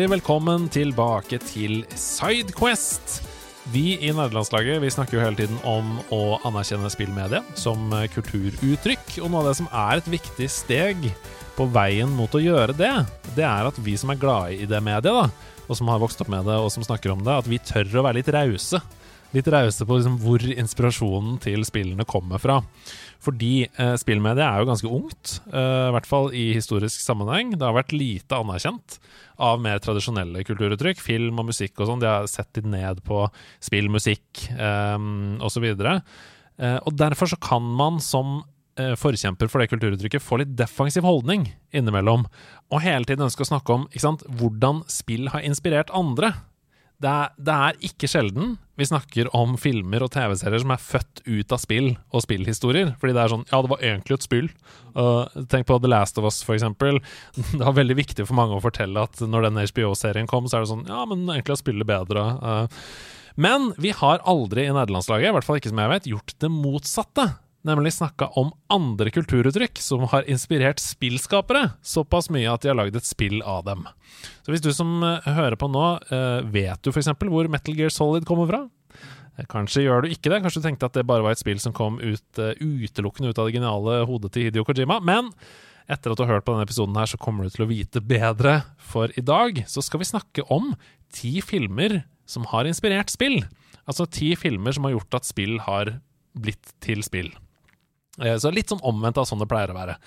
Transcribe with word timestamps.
Hjertelig 0.00 0.22
velkommen 0.22 0.62
tilbake 0.72 1.36
til 1.44 1.82
Sidequest. 1.92 3.18
Vi 3.68 3.98
i 4.00 4.08
nederlandslaget 4.08 4.78
vi 4.80 4.88
snakker 4.88 5.18
jo 5.18 5.20
hele 5.20 5.36
tiden 5.36 5.58
om 5.68 5.98
å 6.08 6.38
anerkjenne 6.48 6.88
spillmediet 6.88 7.44
som 7.60 7.92
kulturuttrykk. 8.14 9.18
Og 9.20 9.28
noe 9.28 9.42
av 9.42 9.50
det 9.50 9.58
som 9.58 9.68
er 9.68 10.00
et 10.00 10.08
viktig 10.08 10.48
steg 10.48 11.04
på 11.52 11.66
veien 11.74 12.08
mot 12.16 12.32
å 12.32 12.40
gjøre 12.40 12.72
det, 12.78 12.94
det 13.36 13.44
er 13.44 13.68
at 13.68 13.82
vi 13.84 13.98
som 14.00 14.14
er 14.14 14.22
glade 14.22 14.56
i 14.56 14.70
det 14.70 14.80
mediet, 14.80 15.12
da, 15.12 15.28
og 15.68 15.76
som 15.76 15.92
har 15.92 16.00
vokst 16.00 16.24
opp 16.24 16.32
med 16.32 16.48
det 16.48 16.56
og 16.56 16.72
som 16.72 16.86
snakker 16.86 17.12
om 17.12 17.20
det, 17.26 17.36
at 17.36 17.52
vi 17.52 17.60
tør 17.60 18.00
å 18.00 18.06
være 18.08 18.22
litt 18.22 18.32
rause. 18.32 18.80
Litt 19.36 19.52
rause 19.52 19.84
på 19.84 20.00
liksom 20.00 20.16
hvor 20.24 20.48
inspirasjonen 20.48 21.36
til 21.44 21.68
spillene 21.68 22.08
kommer 22.08 22.40
fra. 22.40 22.62
Fordi 23.20 23.66
eh, 23.68 23.94
spillmediet 24.00 24.46
er 24.46 24.62
jo 24.62 24.68
ganske 24.70 24.90
ungt, 24.90 25.34
eh, 25.52 25.88
i 25.90 25.94
hvert 25.94 26.08
fall 26.08 26.30
i 26.36 26.46
historisk 26.56 27.02
sammenheng. 27.04 27.52
Det 27.52 27.66
har 27.66 27.76
vært 27.76 27.92
lite 27.92 28.38
anerkjent 28.38 28.96
av 29.40 29.60
mer 29.60 29.82
tradisjonelle 29.84 30.44
kulturuttrykk. 30.48 31.02
Film 31.04 31.40
og 31.42 31.50
musikk 31.50 31.80
og 31.80 31.90
sånn. 31.90 32.00
De 32.00 32.08
har 32.08 32.30
sett 32.32 32.56
litt 32.56 32.70
ned 32.72 33.02
på 33.04 33.26
spill, 33.60 33.90
musikk 33.92 34.46
eh, 34.56 34.96
osv. 35.44 35.68
Eh, 36.60 36.78
og 36.80 36.96
derfor 36.96 37.28
så 37.28 37.40
kan 37.40 37.64
man 37.76 38.00
som 38.04 38.40
eh, 38.80 38.96
forkjemper 39.00 39.52
for 39.52 39.60
det 39.60 39.70
kulturuttrykket 39.72 40.24
få 40.24 40.40
litt 40.40 40.56
defensiv 40.56 41.04
holdning 41.04 41.50
innimellom. 41.76 42.24
Og 42.72 42.84
hele 42.84 43.04
tiden 43.08 43.28
ønske 43.28 43.44
å 43.44 43.52
snakke 43.52 43.76
om 43.76 43.88
sant, 44.00 44.24
hvordan 44.40 44.84
spill 44.88 45.28
har 45.34 45.44
inspirert 45.44 45.92
andre. 45.96 46.34
Det 47.00 47.08
er, 47.08 47.30
det 47.40 47.54
er, 47.54 47.78
ikke 47.90 48.08
sjelden 48.10 48.58
vi 48.80 48.86
snakker 48.88 49.28
om 49.36 49.54
filmer 49.60 50.04
og 50.04 50.10
TV-serier 50.14 50.62
som 50.62 50.72
er 50.72 50.80
født 50.80 51.22
ut 51.26 51.52
av 51.52 51.60
spill 51.60 51.88
og 52.16 52.24
spillhistorier. 52.24 52.94
Fordi 53.00 53.14
det 53.16 53.22
er 53.22 53.32
sånn 53.32 53.46
Ja, 53.50 53.60
det 53.60 53.72
var 53.72 53.84
egentlig 53.84 54.16
et 54.16 54.26
spill. 54.26 54.48
Uh, 54.96 55.24
tenk 55.52 55.68
på 55.68 55.78
The 55.80 55.90
Last 55.90 56.20
of 56.20 56.28
Us, 56.28 56.40
for 56.44 56.56
eksempel. 56.56 57.00
Det 57.56 57.60
var 57.60 57.76
veldig 57.76 57.96
viktig 57.98 58.24
for 58.24 58.36
mange 58.36 58.56
å 58.56 58.64
fortelle 58.64 59.04
at 59.04 59.20
når 59.20 59.48
den 59.48 59.60
HBO-serien 59.60 60.28
kom, 60.30 60.48
så 60.48 60.58
er 60.58 60.64
det 60.64 60.72
sånn 60.72 60.88
Ja, 60.88 61.04
men 61.08 61.26
egentlig 61.28 61.56
er 61.56 61.60
spillet 61.60 61.88
bedre. 61.88 62.24
Uh, 62.40 62.84
men 63.40 63.70
vi 63.80 63.92
har 63.96 64.24
aldri 64.28 64.66
i 64.66 64.72
nederlandslaget, 64.74 65.30
i 65.30 65.36
hvert 65.36 65.46
fall 65.46 65.60
ikke 65.60 65.72
som 65.72 65.80
jeg 65.80 65.92
vet, 65.94 66.10
gjort 66.14 66.36
det 66.40 66.52
motsatte 66.52 67.30
nemlig 67.66 67.92
snakka 67.94 68.30
om 68.40 68.52
andre 68.72 69.12
kulturuttrykk 69.12 69.80
som 69.82 70.06
har 70.12 70.28
inspirert 70.30 70.80
spillskapere 70.82 71.70
såpass 71.84 72.30
mye 72.32 72.48
at 72.50 72.64
de 72.64 72.72
har 72.72 72.78
lagd 72.78 72.96
et 72.96 73.08
spill 73.08 73.40
av 73.42 73.64
dem. 73.68 73.86
Så 74.44 74.54
hvis 74.54 74.64
du 74.64 74.72
som 74.76 75.00
uh, 75.04 75.20
hører 75.26 75.58
på 75.60 75.68
nå, 75.70 75.86
uh, 76.10 76.40
vet 76.52 76.80
du 76.82 76.92
f.eks. 76.92 77.12
hvor 77.20 77.50
Metal 77.52 77.76
Gear 77.76 77.92
Solid 77.92 78.28
kommer 78.28 78.48
fra? 78.50 78.62
Uh, 79.36 79.44
kanskje 79.50 79.84
gjør 79.84 80.04
du 80.04 80.14
ikke 80.14 80.32
det. 80.32 80.42
Kanskje 80.44 80.62
du 80.62 80.68
tenkte 80.68 80.88
at 80.88 80.96
det 80.96 81.06
bare 81.08 81.26
var 81.26 81.36
et 81.36 81.42
spill 81.42 81.60
som 81.62 81.76
kom 81.76 82.00
ut 82.00 82.40
utelukkende 82.40 83.32
ut 83.32 83.40
av 83.40 83.50
det 83.50 83.58
geniale 83.58 84.00
hodet 84.08 84.32
til 84.34 84.48
Hidio 84.48 84.64
Kojima. 84.68 85.00
Men 85.04 85.32
etter 85.90 86.12
at 86.12 86.20
du 86.20 86.24
har 86.24 86.36
hørt 86.36 86.46
på 86.46 86.54
denne 86.54 86.68
episoden, 86.68 86.96
her, 86.96 87.10
så 87.10 87.18
kommer 87.20 87.44
du 87.44 87.52
til 87.52 87.66
å 87.66 87.70
vite 87.70 88.02
bedre. 88.04 88.60
For 88.78 89.12
i 89.18 89.24
dag 89.26 89.64
så 89.68 89.82
skal 89.84 90.02
vi 90.02 90.12
snakke 90.12 90.46
om 90.52 90.72
ti 91.12 91.40
filmer 91.44 92.04
som 92.30 92.46
har 92.52 92.68
inspirert 92.70 93.10
spill. 93.10 93.42
Altså 93.90 94.06
ti 94.06 94.32
filmer 94.38 94.76
som 94.76 94.86
har 94.86 94.94
gjort 94.94 95.18
at 95.18 95.26
spill 95.26 95.58
har 95.66 95.96
blitt 96.38 96.76
til 96.84 97.02
spill. 97.02 97.32
Så 98.18 98.50
litt 98.54 98.72
sånn 98.72 98.82
omvendt 98.86 99.20
av 99.20 99.28
sånn 99.28 99.42
det 99.42 99.48
pleier 99.50 99.70
å 99.72 99.76
være. 99.76 99.98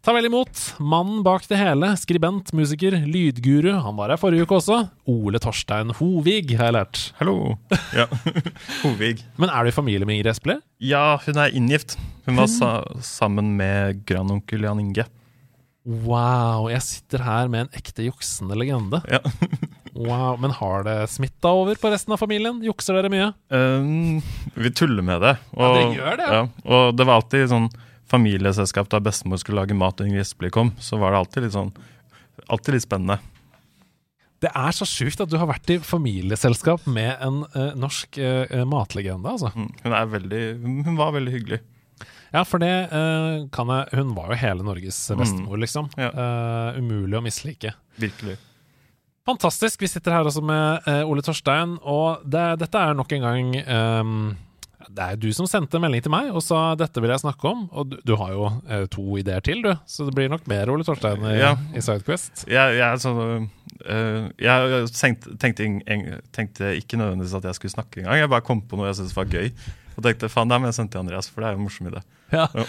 Ta 0.00 0.14
vel 0.16 0.24
imot 0.30 0.56
mannen 0.80 1.20
bak 1.20 1.44
det 1.50 1.58
hele, 1.60 1.90
skribent, 2.00 2.54
musiker, 2.56 2.94
lydguru. 3.04 3.74
Han 3.84 3.98
var 3.98 4.08
her 4.14 4.20
forrige 4.20 4.46
uke 4.46 4.56
også. 4.56 4.78
Ole 5.12 5.40
Torstein 5.44 5.92
Hovig, 5.98 6.54
har 6.56 6.70
jeg 6.70 6.76
lært. 6.78 7.00
Hallo. 7.18 7.58
Ja, 7.92 8.06
Hovig. 8.84 9.20
Men 9.36 9.52
er 9.52 9.68
du 9.68 9.68
i 9.68 9.76
familie 9.76 10.08
med 10.08 10.16
Ingrid 10.16 10.32
Espelid? 10.32 10.62
Ja, 10.80 11.18
hun 11.26 11.40
er 11.42 11.52
inngift. 11.52 11.98
Hun 12.24 12.40
var 12.40 12.48
sa 12.48 12.70
sammen 13.04 13.52
med 13.60 14.00
grandonkel 14.08 14.64
Jan 14.64 14.80
Inge. 14.80 15.04
Wow. 15.84 16.70
Jeg 16.72 16.80
sitter 16.86 17.26
her 17.26 17.52
med 17.52 17.66
en 17.66 17.76
ekte 17.76 18.08
juksende 18.08 18.56
legende. 18.56 19.02
Ja. 19.10 19.20
wow, 19.94 20.38
Men 20.40 20.54
har 20.56 20.84
det 20.86 20.96
smitta 21.12 21.52
over 21.56 21.78
på 21.80 21.90
resten 21.92 22.14
av 22.14 22.20
familien? 22.22 22.62
Jukser 22.64 22.98
dere 22.98 23.10
mye? 23.12 23.30
Um, 23.48 24.20
vi 24.54 24.72
tuller 24.72 25.04
med 25.06 25.22
det. 25.24 25.36
Og, 25.56 25.64
ja, 25.64 25.72
dere 25.76 25.96
gjør 25.98 26.20
det? 26.20 26.28
Ja. 26.36 26.42
Og 26.76 26.94
det 26.98 27.08
var 27.08 27.20
alltid 27.20 27.48
sånn 27.52 27.70
familieselskap 28.10 28.90
da 28.90 29.00
bestemor 29.02 29.40
skulle 29.40 29.62
lage 29.62 29.76
mat 29.78 30.00
og 30.00 30.08
Ingrid 30.08 30.24
Espelid 30.24 30.54
kom. 30.54 30.72
Så 30.82 30.98
var 31.00 31.14
det 31.14 31.22
alltid 31.24 31.46
litt 31.46 31.56
sånn 31.58 31.74
Alltid 32.50 32.74
litt 32.74 32.82
spennende. 32.82 33.20
Det 34.40 34.48
er 34.56 34.72
så 34.74 34.86
sjukt 34.88 35.20
at 35.20 35.28
du 35.30 35.36
har 35.38 35.46
vært 35.50 35.68
i 35.70 35.76
familieselskap 35.84 36.86
med 36.88 37.12
en 37.22 37.42
uh, 37.52 37.74
norsk 37.78 38.16
uh, 38.18 38.62
matlegende, 38.66 39.28
altså. 39.28 39.52
Mm, 39.52 39.68
hun 39.84 39.94
er 39.94 40.08
veldig 40.14 40.40
Hun 40.88 40.96
var 40.98 41.12
veldig 41.14 41.34
hyggelig. 41.34 41.60
Ja, 42.30 42.42
for 42.46 42.62
det 42.62 42.72
uh, 42.90 43.46
kan 43.52 43.70
jeg 43.74 44.00
Hun 44.00 44.14
var 44.16 44.32
jo 44.32 44.40
hele 44.40 44.66
Norges 44.66 44.98
bestemor, 45.12 45.58
mm. 45.58 45.62
liksom. 45.66 45.90
Ja. 46.00 46.10
Uh, 46.16 46.80
umulig 46.80 47.20
å 47.20 47.22
mislike. 47.22 47.74
Virkelig. 48.00 48.38
Fantastisk. 49.28 49.82
Vi 49.82 49.90
sitter 49.90 50.16
her 50.16 50.28
også 50.28 50.42
med 50.44 50.86
uh, 50.88 51.02
Ole 51.10 51.24
Torstein, 51.24 51.76
og 51.82 52.22
det, 52.24 52.46
dette 52.62 52.80
er 52.80 52.96
nok 52.96 53.12
en 53.12 53.26
gang 53.26 53.58
um, 53.66 54.14
det 54.90 55.04
er 55.04 55.18
du 55.20 55.28
som 55.36 55.46
sendte 55.48 55.76
en 55.76 55.84
melding 55.84 56.02
til 56.02 56.12
meg 56.12 56.30
og 56.32 56.42
sa 56.42 56.72
dette 56.78 57.02
vil 57.02 57.12
jeg 57.12 57.22
snakke 57.22 57.50
om. 57.50 57.66
Og 57.70 57.90
du, 57.92 57.96
du 58.06 58.14
har 58.18 58.32
jo 58.34 58.46
uh, 58.48 58.86
to 58.90 59.04
ideer 59.20 59.42
til, 59.44 59.62
du. 59.64 59.72
Så 59.86 60.06
det 60.08 60.14
blir 60.16 60.30
nok 60.32 60.48
mer 60.50 60.72
Ole 60.72 60.86
Torstein 60.86 61.22
i, 61.28 61.36
ja. 61.38 61.52
i 61.76 61.82
Sidequest. 61.84 62.46
Ja, 62.50 62.68
jeg, 62.74 63.02
så, 63.02 63.12
uh, 63.12 64.24
jeg 64.40 64.80
tenkte, 64.96 65.36
tenkte, 65.40 66.72
ikke 66.80 67.00
nødvendigvis 67.00 67.36
at 67.38 67.50
jeg 67.50 67.60
skulle 67.60 67.76
snakke 67.76 68.02
engang. 68.02 68.22
Jeg 68.22 68.32
bare 68.32 68.46
kom 68.46 68.64
på 68.64 68.80
noe 68.80 68.88
jeg 68.90 69.02
syntes 69.02 69.16
var 69.18 69.30
gøy. 69.30 69.52
Og 69.96 70.06
tenkte 70.06 70.32
faen, 70.32 70.50
det 70.50 70.60
må 70.62 70.70
jeg 70.70 70.80
sende 70.80 70.94
til 70.94 71.04
Andreas, 71.04 71.28
for 71.30 71.42
det 71.42 71.50
er 71.50 71.58
jo 71.58 71.60
en 71.60 71.68
morsom 71.68 71.92
idé. 71.92 72.02
Ja. 72.36 72.46
ja. 72.54 72.64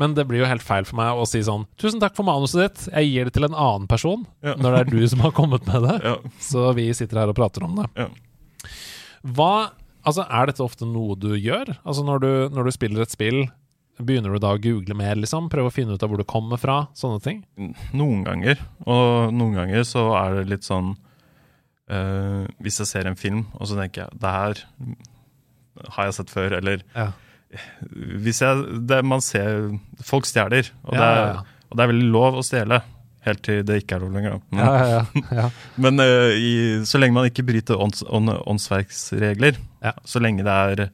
Men 0.00 0.14
det 0.16 0.24
blir 0.30 0.44
jo 0.44 0.48
helt 0.48 0.64
feil 0.64 0.86
for 0.88 0.96
meg 1.00 1.18
å 1.18 1.26
si 1.28 1.42
sånn 1.44 1.66
Tusen 1.80 2.00
takk 2.02 2.14
for 2.16 2.26
manuset 2.28 2.62
ditt, 2.62 2.84
jeg 2.92 3.10
gir 3.10 3.28
det 3.28 3.34
til 3.36 3.48
en 3.48 3.56
annen 3.58 3.88
person. 3.90 4.22
Ja. 4.46 4.54
Når 4.56 4.76
det 4.76 4.80
er 4.80 4.90
du 4.94 5.08
som 5.12 5.24
har 5.24 5.34
kommet 5.36 5.66
med 5.68 5.84
det. 5.88 6.14
Så 6.40 6.70
vi 6.78 6.88
sitter 6.96 7.24
her 7.24 7.32
og 7.32 7.38
prater 7.38 7.66
om 7.66 7.82
det. 7.82 8.08
Hva 9.36 9.52
Altså, 10.00 10.24
Er 10.32 10.48
dette 10.48 10.64
ofte 10.64 10.86
noe 10.88 11.12
du 11.20 11.34
gjør? 11.36 11.74
Altså, 11.84 12.04
når 12.06 12.22
du, 12.22 12.30
når 12.54 12.68
du 12.68 12.72
spiller 12.72 13.04
et 13.04 13.12
spill, 13.12 13.42
begynner 14.00 14.32
du 14.32 14.40
da 14.42 14.54
å 14.56 14.60
google 14.62 14.96
mer, 14.96 15.18
liksom? 15.20 15.50
Prøve 15.52 15.68
å 15.68 15.74
finne 15.74 15.92
ut 15.92 16.02
av 16.04 16.08
hvor 16.08 16.20
du 16.20 16.24
kommer 16.28 16.60
fra? 16.60 16.86
Sånne 16.96 17.20
ting? 17.24 17.42
Noen 17.92 18.24
ganger. 18.24 18.62
Og 18.86 19.34
noen 19.36 19.58
ganger 19.58 19.84
så 19.84 20.06
er 20.16 20.38
det 20.38 20.46
litt 20.54 20.64
sånn 20.66 20.94
uh, 21.92 22.48
Hvis 22.64 22.80
jeg 22.80 22.90
ser 22.94 23.10
en 23.10 23.18
film, 23.20 23.44
og 23.58 23.68
så 23.68 23.76
tenker 23.76 24.06
jeg 24.06 24.20
Det 24.22 24.34
her 24.36 24.64
har 25.96 26.08
jeg 26.08 26.16
sett 26.16 26.32
før, 26.32 26.56
eller 26.58 26.82
ja. 26.96 27.10
Hvis 28.22 28.40
jeg 28.44 28.80
det, 28.86 29.00
Man 29.02 29.22
ser 29.24 29.72
Folk 30.06 30.28
stjeler, 30.28 30.70
og, 30.86 30.94
ja, 30.94 31.10
ja, 31.18 31.62
og 31.70 31.78
det 31.78 31.84
er 31.84 31.92
veldig 31.92 32.10
lov 32.14 32.40
å 32.40 32.44
stjele. 32.46 32.80
Helt 33.26 33.42
til 33.44 33.64
det 33.68 33.82
ikke 33.82 33.98
er 33.98 34.04
lov 34.04 34.14
lenger. 34.16 34.38
Men, 34.48 34.62
ja, 34.64 34.84
ja, 34.88 35.24
ja. 35.36 35.48
men 35.84 36.00
uh, 36.00 36.30
i, 36.32 36.52
så 36.88 37.00
lenge 37.00 37.18
man 37.18 37.28
ikke 37.28 37.44
bryter 37.46 37.80
ånds, 37.80 38.04
ånd, 38.08 38.32
åndsverksregler, 38.48 39.58
så 40.08 40.22
lenge 40.24 40.46
det 40.46 40.54
er 40.70 40.84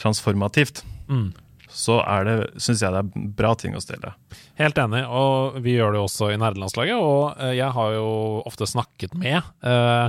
transformativt, 0.00 0.84
mm. 1.10 1.26
så 1.70 1.98
er 2.06 2.28
det, 2.28 2.36
syns 2.62 2.82
jeg 2.82 2.94
det 2.94 3.02
er 3.02 3.28
bra 3.40 3.52
ting 3.58 3.74
å 3.74 3.82
stjele. 3.82 4.14
Helt 4.60 4.78
enig, 4.78 5.02
og 5.10 5.58
vi 5.64 5.74
gjør 5.74 5.96
det 5.96 6.04
også 6.04 6.30
i 6.30 6.38
nerdelandslaget. 6.38 6.94
Og 6.94 7.42
uh, 7.42 7.50
jeg 7.56 7.70
har 7.74 7.96
jo 7.98 8.08
ofte 8.46 8.70
snakket 8.70 9.18
med 9.18 9.40
uh, 9.66 10.06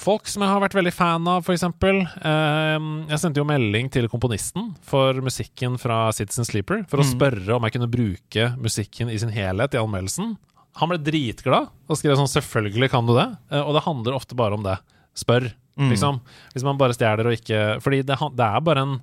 Folk 0.00 0.28
som 0.32 0.40
jeg 0.40 0.48
har 0.48 0.62
vært 0.62 0.76
veldig 0.78 0.92
fan 0.96 1.26
av, 1.28 1.44
f.eks. 1.44 1.64
Eh, 1.84 2.86
jeg 3.10 3.20
sendte 3.20 3.42
jo 3.42 3.48
melding 3.48 3.90
til 3.92 4.08
komponisten 4.08 4.70
for 4.84 5.18
musikken 5.24 5.76
fra 5.80 6.06
Citizen 6.16 6.48
Sleeper 6.48 6.86
for 6.88 7.02
å 7.02 7.04
mm. 7.04 7.10
spørre 7.10 7.58
om 7.58 7.66
jeg 7.66 7.76
kunne 7.76 7.90
bruke 7.92 8.46
musikken 8.56 9.12
i 9.12 9.18
sin 9.20 9.34
helhet 9.34 9.76
i 9.76 9.82
anmeldelsen. 9.82 10.34
Han 10.80 10.90
ble 10.90 10.98
dritglad 11.04 11.68
og 11.68 12.00
skrev 12.00 12.16
sånn 12.18 12.32
'selvfølgelig 12.32 12.90
kan 12.90 13.04
du 13.06 13.12
det'. 13.12 13.36
Eh, 13.52 13.60
og 13.60 13.76
det 13.76 13.84
handler 13.84 14.16
ofte 14.16 14.34
bare 14.34 14.56
om 14.56 14.64
det. 14.64 14.78
Spør, 15.14 15.52
mm. 15.76 15.90
liksom. 15.92 16.20
Hvis 16.54 16.64
man 16.64 16.80
bare 16.80 16.96
stjeler 16.96 17.28
og 17.28 17.36
ikke 17.36 17.78
Fordi 17.84 18.00
det, 18.02 18.16
det 18.18 18.46
er 18.48 18.60
bare 18.66 18.82
en 18.82 18.94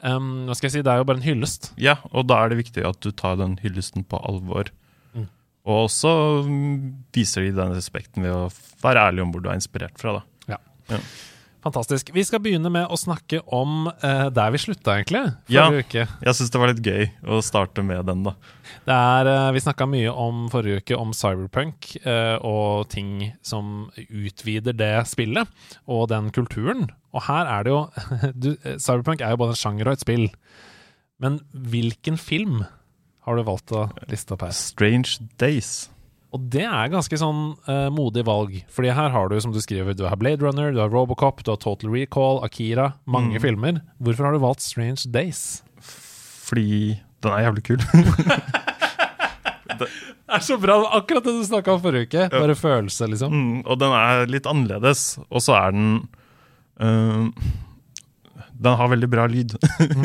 um, 0.00 0.46
Hva 0.46 0.54
skal 0.56 0.70
jeg 0.70 0.72
si, 0.78 0.84
det 0.86 0.88
er 0.88 1.02
jo 1.02 1.04
bare 1.04 1.20
en 1.20 1.26
hyllest. 1.26 1.72
Ja, 1.76 1.98
og 2.12 2.30
da 2.30 2.38
er 2.40 2.48
det 2.48 2.62
viktig 2.62 2.86
at 2.86 3.02
du 3.02 3.10
tar 3.10 3.36
den 3.36 3.58
hyllesten 3.60 4.06
på 4.06 4.22
alvor. 4.22 4.70
Mm. 5.62 5.68
Og 5.70 5.84
også 5.86 6.12
viser 7.14 7.46
de 7.46 7.52
den 7.54 7.76
respekten 7.76 8.24
ved 8.26 8.34
å 8.34 8.48
være 8.82 9.08
ærlig 9.08 9.22
om 9.22 9.34
hvor 9.34 9.44
du 9.44 9.50
er 9.50 9.60
inspirert 9.60 10.00
fra. 10.00 10.18
da. 10.18 10.56
Ja. 10.56 10.58
ja. 10.90 11.02
Fantastisk. 11.62 12.10
Vi 12.10 12.24
skal 12.26 12.40
begynne 12.42 12.70
med 12.74 12.90
å 12.90 12.96
snakke 12.98 13.38
om 13.54 13.86
uh, 13.86 14.26
der 14.34 14.50
vi 14.50 14.58
slutta, 14.58 14.96
egentlig. 14.98 15.20
Ja, 15.52 15.68
uke. 15.70 16.08
jeg 16.10 16.34
syns 16.34 16.50
det 16.50 16.58
var 16.58 16.72
litt 16.72 16.82
gøy 16.82 17.04
å 17.22 17.38
starte 17.44 17.84
med 17.86 18.02
den, 18.08 18.24
da. 18.26 18.32
Det 18.82 18.96
er, 18.96 19.30
uh, 19.30 19.52
vi 19.54 19.62
snakka 19.62 19.86
mye 19.86 20.10
om 20.10 20.48
forrige 20.50 20.82
uke 20.82 20.98
om 20.98 21.14
cyberpunk 21.14 21.92
uh, 22.02 22.42
og 22.42 22.90
ting 22.90 23.30
som 23.46 23.86
utvider 24.08 24.74
det 24.74 24.96
spillet 25.12 25.70
og 25.86 26.08
den 26.10 26.34
kulturen. 26.34 26.88
Og 27.14 27.28
her 27.28 27.46
er 27.46 27.62
det 27.62 27.76
jo 27.76 27.80
du, 28.42 28.50
Cyberpunk 28.82 29.22
er 29.22 29.36
jo 29.36 29.42
både 29.44 29.54
en 29.54 29.62
sjanger 29.62 29.86
og 29.86 29.94
et 29.94 30.02
spill. 30.02 30.28
Men 31.22 31.38
hvilken 31.54 32.18
film 32.18 32.64
har 33.22 33.38
du 33.38 33.46
valgt 33.46 33.72
å 33.74 33.86
liste 34.10 34.34
opp 34.34 34.42
her? 34.46 34.54
Strange 34.56 35.22
Days. 35.38 35.88
Og 36.32 36.40
det 36.52 36.64
er 36.64 36.88
ganske 36.92 37.16
sånn 37.20 37.52
uh, 37.68 37.88
modig 37.92 38.24
valg. 38.24 38.54
Fordi 38.72 38.94
her 38.96 39.12
har 39.12 39.28
du, 39.28 39.36
som 39.44 39.52
du 39.52 39.60
skriver, 39.60 39.92
du 39.96 40.06
har 40.08 40.16
Blade 40.20 40.40
Runner, 40.40 40.72
du 40.72 40.80
har 40.80 40.92
Robocop, 40.92 41.42
du 41.44 41.52
har 41.52 41.60
Total 41.60 41.92
Recall, 41.92 42.40
Akira. 42.46 42.94
Mange 43.04 43.36
mm. 43.36 43.42
filmer. 43.44 43.82
Hvorfor 44.00 44.28
har 44.28 44.36
du 44.36 44.40
valgt 44.42 44.64
Strange 44.64 45.04
Days? 45.12 45.60
Fordi 45.82 46.96
den 47.22 47.36
er 47.36 47.44
jævlig 47.46 47.66
kul. 47.68 47.84
det 49.82 49.90
er 50.32 50.46
så 50.48 50.56
bra. 50.60 50.80
Akkurat 50.96 51.28
det 51.28 51.36
du 51.36 51.44
snakka 51.46 51.76
om 51.76 51.84
forrige 51.84 52.08
uke. 52.08 52.26
Bare 52.32 52.56
følelse, 52.56 53.10
liksom. 53.12 53.36
Mm, 53.36 53.60
og 53.66 53.82
den 53.84 53.92
er 54.00 54.24
litt 54.32 54.48
annerledes. 54.48 55.04
Og 55.28 55.44
så 55.44 55.58
er 55.60 55.76
den 55.76 55.92
uh, 56.80 57.28
den 58.62 58.76
har 58.78 58.90
veldig 58.92 59.08
bra 59.10 59.26
lyd. 59.30 59.54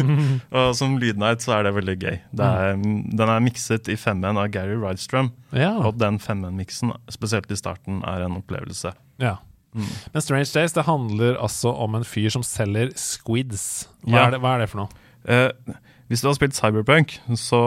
og 0.58 0.72
som 0.78 0.98
lydnight 1.02 1.44
så 1.46 1.58
er 1.58 1.68
det 1.68 1.74
veldig 1.78 1.98
gøy. 1.98 2.16
Det 2.40 2.48
er, 2.48 2.78
den 2.78 3.34
er 3.34 3.44
mikset 3.44 3.90
i 3.92 3.98
5-en 4.00 4.40
av 4.40 4.50
Gary 4.54 4.78
Rydstrøm, 4.82 5.32
Ja. 5.56 5.76
Og 5.86 6.00
den 6.02 6.20
5-en-miksen, 6.24 6.96
spesielt 7.14 7.52
i 7.52 7.60
starten, 7.60 8.02
er 8.08 8.26
en 8.26 8.40
opplevelse. 8.40 8.94
Ja. 9.22 9.38
Mm. 9.78 9.90
Men 10.14 10.24
Strange 10.24 10.50
Days 10.54 10.74
det 10.74 10.88
handler 10.88 11.38
altså 11.44 11.70
om 11.70 11.96
en 11.96 12.08
fyr 12.08 12.32
som 12.34 12.46
selger 12.46 12.94
squids. 12.98 13.88
Hva, 14.02 14.16
ja. 14.16 14.26
er, 14.26 14.36
det, 14.36 14.42
hva 14.42 14.56
er, 14.56 14.64
det, 14.64 14.72
for 14.72 14.84
noe? 14.84 15.06
Eh, 15.28 15.78
hvis 16.08 16.24
du 16.24 16.30
har 16.30 16.38
spilt 16.38 16.56
Cyberpunk, 16.56 17.18
så 17.36 17.62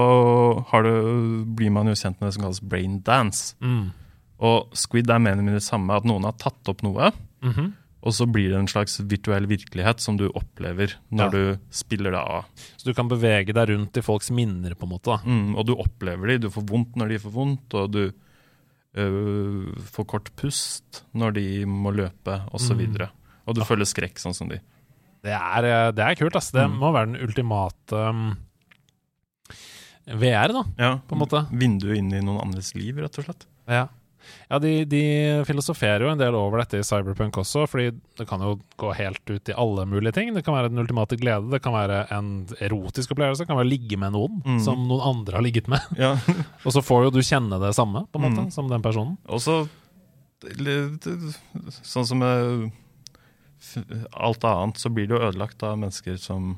du, 0.87 0.93
blir 1.57 1.73
man 1.75 1.91
jo 1.91 1.97
kjent 1.99 2.17
med 2.19 2.31
det 2.31 2.37
som 2.37 2.47
kalles 2.47 2.63
brain 2.65 2.99
dance. 3.05 3.55
Mm. 3.61 3.91
Og 4.41 4.73
squid 4.77 5.11
er 5.13 5.21
mer 5.21 5.37
eller 5.37 5.45
mindre 5.45 5.61
det 5.61 5.69
samme, 5.69 5.93
at 5.93 6.09
noen 6.09 6.25
har 6.25 6.39
tatt 6.41 6.73
opp 6.73 6.83
noe. 6.87 7.13
Mm 7.45 7.53
-hmm. 7.53 7.69
Og 8.01 8.15
så 8.17 8.25
blir 8.29 8.49
det 8.53 8.57
en 8.57 8.71
slags 8.71 8.97
virtuell 9.05 9.45
virkelighet 9.51 10.01
som 10.01 10.17
du 10.17 10.27
opplever 10.29 10.95
når 11.13 11.27
ja. 11.27 11.31
du 11.35 11.75
spiller 11.75 12.15
det 12.15 12.23
av. 12.23 12.49
Så 12.81 12.89
du 12.89 12.95
kan 12.97 13.11
bevege 13.11 13.53
deg 13.57 13.73
rundt 13.75 14.01
i 14.01 14.05
folks 14.05 14.31
minner, 14.33 14.75
på 14.79 14.89
en 14.89 14.95
måte? 14.95 15.19
Mm, 15.27 15.53
og 15.59 15.69
du 15.69 15.75
opplever 15.77 16.33
de, 16.33 16.39
du 16.47 16.51
får 16.53 16.65
vondt 16.71 16.97
når 17.01 17.13
de 17.13 17.21
får 17.21 17.35
vondt, 17.35 17.77
og 17.77 17.93
du 17.93 18.03
øh, 18.09 19.85
får 19.93 20.09
kort 20.15 20.33
pust 20.41 21.03
når 21.13 21.37
de 21.37 21.47
må 21.69 21.93
løpe, 21.93 22.41
osv. 22.49 22.57
Og, 22.57 22.65
så 22.65 22.79
mm. 22.81 23.01
og 23.45 23.59
du 23.59 23.65
ja. 23.65 23.69
føler 23.69 23.93
skrekk, 23.93 24.23
sånn 24.23 24.37
som 24.37 24.53
de. 24.53 24.63
Det 25.21 25.37
er, 25.37 25.69
øh, 25.69 25.91
det 25.93 26.07
er 26.07 26.17
kult, 26.17 26.41
ass. 26.41 26.53
Det 26.57 26.65
mm. 26.65 26.81
må 26.81 26.95
være 26.97 27.13
den 27.13 27.21
ultimate 27.29 28.05
um, 28.09 28.31
VR, 30.09 30.57
da, 30.57 30.65
ja. 30.81 30.95
på 31.05 31.17
en 31.19 31.27
måte. 31.27 31.45
Vinduet 31.53 32.01
inn 32.01 32.15
i 32.17 32.25
noen 32.25 32.41
andres 32.47 32.73
liv, 32.79 32.97
rett 33.05 33.21
og 33.21 33.29
slett. 33.29 33.45
Ja. 33.69 33.91
Ja, 34.49 34.59
de, 34.59 34.85
de, 34.85 35.03
filosoferer 35.47 36.05
jo 36.05 36.11
en 36.13 36.21
del 36.21 36.35
over 36.37 36.63
dette 36.63 36.81
i 36.81 36.87
Cyberpunk 36.87 37.39
også, 37.43 37.67
fordi 37.71 37.91
det 38.19 38.27
kan 38.29 38.43
jo 38.45 38.57
gå 38.81 38.93
helt 38.99 39.31
ut 39.31 39.51
i 39.51 39.57
alle 39.57 39.87
mulige 39.89 40.15
ting. 40.17 40.33
Det 40.35 40.45
kan 40.47 40.57
være 40.57 40.73
den 40.73 40.83
ultimate 40.83 41.19
glede, 41.21 41.51
det 41.53 41.63
kan 41.65 41.77
være 41.77 42.03
en 42.17 42.31
erotisk 42.59 43.15
opplevelse, 43.15 43.45
det 43.45 43.51
kan 43.51 43.61
være 43.61 43.69
å 43.69 43.73
ligge 43.73 44.01
med 44.01 44.17
noen 44.17 44.41
mm. 44.45 44.61
som 44.65 44.83
noen 44.89 45.07
andre 45.13 45.39
har 45.39 45.47
ligget 45.47 45.71
med. 45.71 45.81
Ja. 46.01 46.15
og 46.65 46.77
så 46.77 46.85
får 46.85 47.07
jo 47.07 47.15
du 47.19 47.23
kjenne 47.23 47.61
det 47.63 47.73
samme, 47.79 48.05
på 48.11 48.21
en 48.21 48.27
måte, 48.27 48.49
mm. 48.49 48.53
som 48.55 48.71
den 48.71 48.85
personen. 48.85 49.17
Og 49.31 49.45
så 49.45 49.63
Sånn 51.85 52.07
som 52.09 52.23
alt 52.25 54.45
annet, 54.49 54.79
så 54.81 54.89
blir 54.89 55.05
det 55.05 55.13
jo 55.13 55.27
ødelagt 55.27 55.61
av 55.69 55.77
mennesker 55.77 56.17
som 56.17 56.55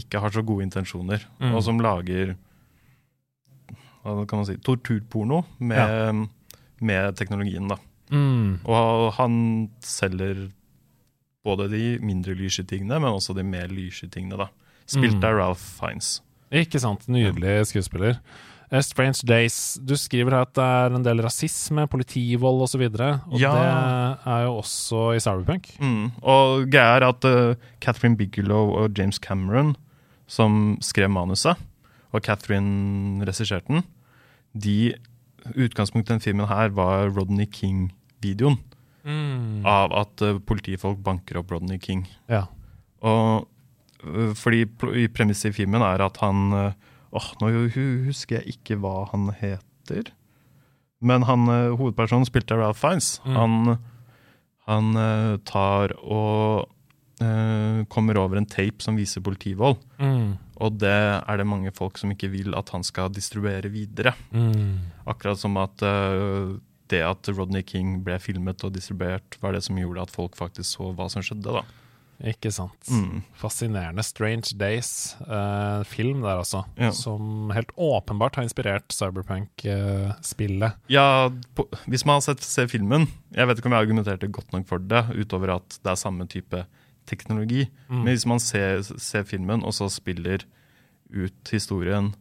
ikke 0.00 0.22
har 0.24 0.32
så 0.32 0.40
gode 0.40 0.64
intensjoner, 0.64 1.20
mm. 1.36 1.52
og 1.52 1.60
som 1.66 1.82
lager 1.84 2.32
hva 4.02 4.24
kan 4.24 4.40
man 4.40 4.48
si, 4.48 4.56
torturporno 4.64 5.42
med 5.60 5.78
ja 5.78 6.14
med 6.82 7.16
teknologien. 7.18 7.68
da. 7.70 7.78
Mm. 8.12 8.60
Og 8.68 9.12
han 9.16 9.34
selger 9.84 10.50
både 11.42 11.68
de 11.72 11.84
mindre 12.04 12.36
lyse 12.38 12.62
tingene, 12.68 13.00
men 13.00 13.16
også 13.16 13.34
de 13.34 13.44
mer 13.46 13.72
lyse 13.72 14.06
tingene. 14.12 14.38
da. 14.38 14.48
Spilt 14.86 15.18
mm. 15.18 15.26
av 15.26 15.38
Ralph 15.38 15.66
Fiends. 15.80 16.20
Ikke 16.52 16.80
sant. 16.82 17.06
Nydelig 17.10 17.70
skuespiller. 17.70 18.18
Uh, 18.72 18.80
Strange 18.84 19.26
Days. 19.28 19.78
Du 19.80 19.94
skriver 20.00 20.36
her 20.36 20.46
at 20.46 20.54
det 20.56 20.64
er 20.64 20.96
en 20.96 21.04
del 21.04 21.22
rasisme, 21.24 21.86
politivold 21.92 22.64
osv. 22.66 22.84
Og, 22.88 22.98
så 22.98 23.12
og 23.30 23.40
ja. 23.40 23.52
det 23.52 24.34
er 24.34 24.44
jo 24.46 24.54
også 24.60 25.04
i 25.16 25.22
Cyberpunk. 25.22 25.72
Mm. 25.80 26.10
Og 26.20 26.68
greia 26.72 26.98
er 26.98 27.08
at 27.08 27.28
uh, 27.28 27.72
Catherine 27.80 28.16
Bigelow 28.16 28.76
og 28.82 28.98
James 28.98 29.20
Cameron, 29.22 29.74
som 30.28 30.76
skrev 30.84 31.10
manuset, 31.12 31.56
og 32.12 32.20
Catherine 32.24 33.24
regisserte 33.24 33.72
den, 33.72 33.84
de 34.52 34.92
utgangspunktet 35.50 36.10
i 36.10 36.12
denne 36.14 36.24
filmen 36.24 36.50
her 36.50 36.72
var 36.76 37.10
Rodney 37.12 37.46
King-videoen. 37.50 38.58
Mm. 39.02 39.64
Av 39.66 39.92
at 39.98 40.22
uh, 40.22 40.38
politifolk 40.46 41.00
banker 41.02 41.40
opp 41.40 41.50
Rodney 41.50 41.80
King. 41.82 42.04
Ja. 42.30 42.44
Og 43.02 43.48
uh, 44.06 44.32
fordi 44.38 44.64
i 45.00 45.08
premisset 45.10 45.50
i 45.50 45.56
filmen 45.56 45.82
er 45.82 46.04
at 46.04 46.20
han 46.22 46.52
uh, 46.54 46.90
åh, 47.10 47.32
Nå 47.42 47.50
husker 48.06 48.38
jeg 48.38 48.56
ikke 48.56 48.78
hva 48.82 49.08
han 49.10 49.32
heter. 49.40 50.12
Men 51.02 51.26
han, 51.26 51.48
hovedpersonen 51.74 52.28
spilte 52.28 52.54
Ralph 52.54 52.78
Fiends. 52.78 53.16
Mm. 53.26 53.34
Han, 53.34 53.72
han 54.70 54.92
tar 55.42 55.96
og 55.98 56.70
kommer 57.90 58.20
over 58.22 58.38
en 58.38 58.46
tape 58.46 58.82
som 58.82 58.94
viser 58.96 59.22
politivold. 59.22 59.82
Mm. 59.98 60.38
Og 60.62 60.78
det 60.78 60.94
er 60.94 61.40
det 61.40 61.48
mange 61.48 61.72
folk 61.74 61.98
som 61.98 62.12
ikke 62.14 62.30
vil 62.32 62.54
at 62.58 62.70
han 62.74 62.84
skal 62.86 63.12
distribuere 63.12 63.70
videre. 63.72 64.14
Mm. 64.30 64.78
Akkurat 65.10 65.40
som 65.40 65.58
at 65.60 65.82
uh, 65.82 66.54
det 66.92 67.02
at 67.06 67.30
Rodney 67.32 67.64
King 67.66 68.00
ble 68.06 68.18
filmet 68.22 68.62
og 68.66 68.74
distribuert, 68.76 69.38
var 69.42 69.56
det 69.56 69.64
som 69.66 69.78
gjorde 69.80 70.06
at 70.06 70.12
folk 70.12 70.36
faktisk 70.38 70.76
så 70.76 70.92
hva 70.96 71.08
som 71.12 71.24
skjedde. 71.24 71.60
da. 71.60 71.64
Ikke 72.22 72.52
sant. 72.54 72.86
Mm. 72.86 73.22
Fascinerende. 73.34 74.02
'Strange 74.02 74.54
Days', 74.54 75.16
eh, 75.26 75.82
film 75.84 76.22
der 76.22 76.38
altså, 76.38 76.64
ja. 76.76 76.92
som 76.94 77.50
helt 77.50 77.72
åpenbart 77.74 78.36
har 78.36 78.46
inspirert 78.46 78.94
Cyberpunk-spillet. 78.94 80.76
Eh, 80.76 80.92
ja, 80.94 81.32
på, 81.54 81.66
hvis 81.90 82.06
man 82.06 82.20
har 82.20 82.26
sett 82.28 82.44
se 82.46 82.68
filmen 82.68 83.08
Jeg 83.34 83.48
vet 83.48 83.58
ikke 83.58 83.66
om 83.66 83.74
jeg 83.74 83.88
argumenterte 83.88 84.30
godt 84.30 84.52
nok 84.52 84.68
for 84.68 84.78
det, 84.78 85.02
utover 85.16 85.56
at 85.56 85.80
det 85.82 85.90
er 85.90 85.98
samme 85.98 86.28
type 86.30 86.62
teknologi. 87.06 87.66
Mm. 87.88 88.02
Men 88.02 88.10
hvis 88.12 88.26
man 88.28 88.40
ser, 88.42 88.82
ser, 88.82 89.26
filmen, 89.28 89.64
og 89.64 89.74
så 89.74 89.88
spiller 89.92 90.44
ut 91.12 91.52
historien 91.52 92.14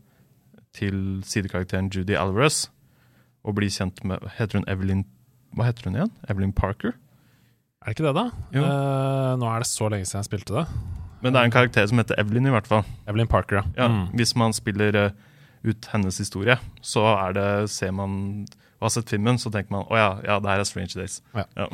til 0.76 1.22
sidekarakteren 1.28 1.92
Judy 1.94 2.16
Alvarez, 2.18 2.68
og 3.44 3.58
blir 3.58 3.72
kjent 3.74 4.04
med 4.06 4.22
Heter 4.38 4.60
hun 4.60 4.68
Evelyn 4.70 5.06
Hva 5.58 5.66
heter 5.68 5.90
hun 5.90 5.98
igjen? 5.98 6.12
Evelyn 6.30 6.54
Parker? 6.54 6.94
Er 7.82 7.90
det 7.90 7.98
ikke 7.98 8.06
det, 8.06 8.14
da? 8.14 8.28
Eh, 8.54 9.32
nå 9.42 9.48
er 9.50 9.64
det 9.64 9.68
så 9.68 9.88
lenge 9.90 10.06
siden 10.06 10.22
jeg 10.22 10.30
spilte 10.30 10.54
det. 10.54 10.66
Men 11.22 11.34
det 11.34 11.42
er 11.42 11.50
en 11.50 11.54
karakter 11.54 11.88
som 11.90 11.98
heter 11.98 12.20
Evelyn, 12.22 12.48
i 12.48 12.54
hvert 12.54 12.70
fall. 12.70 12.86
Evelyn 13.10 13.30
Parker, 13.30 13.60
ja. 13.60 13.64
ja 13.78 13.88
mm. 13.90 14.14
Hvis 14.18 14.36
man 14.38 14.54
spiller 14.54 14.98
uh, 14.98 15.18
ut 15.66 15.90
hennes 15.94 16.18
historie, 16.22 16.58
så 16.82 17.04
er 17.14 17.36
det, 17.38 17.50
ser 17.74 17.92
man 17.98 18.46
og 18.82 18.88
har 18.88 18.94
sett 18.96 19.12
filmen, 19.14 19.38
så 19.38 19.52
tenker 19.54 19.76
man 19.76 19.86
å 19.86 19.98
ja, 19.98 20.10
ja, 20.26 20.40
det 20.42 20.50
her 20.50 20.64
er 20.64 20.66
Strange 20.66 20.98
Days. 20.98 21.20
Ja. 21.38 21.46
Ja. 21.54 21.68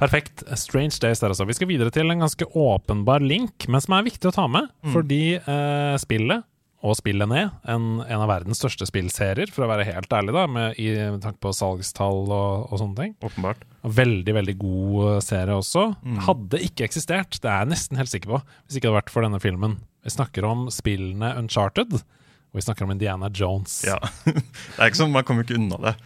Perfekt. 0.00 0.40
Strange 0.56 0.96
Days 1.02 1.20
der, 1.20 1.34
altså. 1.34 1.44
Vi 1.44 1.56
skal 1.58 1.68
videre 1.68 1.92
til 1.92 2.08
en 2.08 2.24
ganske 2.24 2.48
åpenbar 2.48 3.20
link, 3.20 3.68
men 3.68 3.84
som 3.84 3.98
er 3.98 4.06
viktig 4.08 4.30
å 4.30 4.32
ta 4.32 4.46
med. 4.48 4.70
Mm. 4.80 4.94
Fordi 4.94 5.22
eh, 5.36 5.96
spillet 6.00 6.46
og 6.86 6.96
spillet 6.96 7.28
ned, 7.28 7.52
en, 7.68 7.86
en, 8.04 8.22
av 8.22 8.28
verdens 8.30 8.60
største 8.60 8.86
spillserier, 8.88 9.50
for 9.52 9.66
å 9.66 9.70
være 9.70 9.86
helt 9.88 10.12
ærlig, 10.12 10.32
da, 10.36 10.46
med, 10.48 10.80
i 10.80 10.90
tanke 11.22 11.40
på 11.42 11.52
salgstall 11.56 12.24
og, 12.24 12.66
og, 12.70 12.76
sånne 12.80 12.98
ting. 13.00 13.14
Åpenbart. 13.26 13.64
Veldig, 14.00 14.34
veldig 14.38 14.56
god 14.60 14.98
eh, 15.10 15.22
serie 15.24 15.60
også. 15.60 15.86
Mm. 16.06 16.20
Hadde 16.28 16.64
ikke 16.70 16.88
eksistert, 16.88 17.40
det 17.42 17.52
er 17.52 17.64
jeg 17.64 17.72
nesten 17.72 18.00
helt 18.00 18.12
sikker 18.12 18.32
på, 18.32 18.42
hvis 18.64 18.78
ikke 18.78 18.86
det 18.86 18.92
hadde 18.92 19.00
vært 19.02 19.14
for 19.14 19.28
denne 19.28 19.42
filmen. 19.42 19.78
Vi 20.06 20.14
snakker 20.14 20.46
om 20.48 20.68
spillene 20.72 21.32
Uncharted, 21.40 21.96
og 22.00 22.60
vi 22.60 22.64
snakker 22.64 22.86
om 22.86 22.94
Indiana 22.94 23.32
Jones. 23.34 23.80
Ja, 23.88 23.98
det 24.28 24.78
er 24.78 24.88
ikke 24.88 25.02
sånn, 25.02 25.14
Man 25.16 25.26
kommer 25.26 25.44
ikke 25.44 25.58
unna 25.58 25.80
det. 25.90 25.96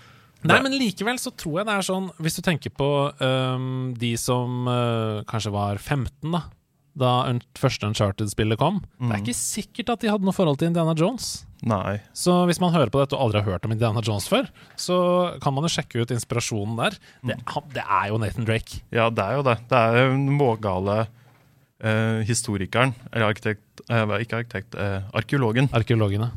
Nei, 0.48 0.60
men 0.64 0.76
likevel 0.78 1.20
så 1.20 1.32
tror 1.36 1.60
jeg 1.60 1.68
det 1.68 1.74
er 1.74 1.84
sånn 1.84 2.08
Hvis 2.22 2.38
du 2.38 2.40
tenker 2.44 2.72
på 2.72 2.88
um, 3.20 3.92
de 3.98 4.14
som 4.20 4.64
uh, 4.68 5.20
kanskje 5.28 5.52
var 5.52 5.80
15 5.80 6.32
da 6.32 6.42
Da 7.00 7.12
første 7.60 7.86
Uncharted-spillet 7.86 8.60
kom. 8.60 8.80
Mm. 8.98 9.04
Det 9.04 9.12
er 9.12 9.20
mm. 9.20 9.22
ikke 9.24 9.38
sikkert 9.38 9.94
at 9.94 10.02
de 10.02 10.10
hadde 10.10 10.26
noe 10.26 10.36
forhold 10.36 10.58
til 10.60 10.70
Indiana 10.70 10.94
Jones. 10.98 11.44
Nei. 11.62 12.00
Så 12.16 12.34
hvis 12.48 12.58
man 12.60 12.74
hører 12.74 12.90
på 12.92 13.00
dette 13.02 13.14
og 13.16 13.28
aldri 13.28 13.40
har 13.40 13.54
hørt 13.54 13.68
om 13.68 13.72
Indiana 13.76 14.02
Jones 14.04 14.26
før, 14.28 14.48
så 14.80 14.98
kan 15.44 15.54
man 15.54 15.68
jo 15.68 15.70
sjekke 15.72 16.02
ut 16.02 16.12
inspirasjonen 16.12 16.74
der. 16.80 16.98
Det, 17.22 17.38
mm. 17.38 17.70
det 17.76 17.84
er 17.84 18.10
jo 18.10 18.20
Nathan 18.20 18.48
Drake. 18.48 18.82
Ja, 18.90 19.06
det 19.12 19.22
er 19.26 19.38
jo 19.38 19.46
det. 19.46 19.56
Det 19.70 19.80
er 19.80 20.00
jo 20.00 20.12
den 20.16 20.40
vågale 20.40 20.98
uh, 21.06 22.20
historikeren, 22.28 22.96
eller 23.12 23.30
arkitekt 23.30 23.84
uh, 23.86 24.16
Ikke 24.18 24.42
arkitekt, 24.42 24.76
uh, 24.76 25.06
arkeologen. 25.16 25.70
Arkeologene. 25.76 26.32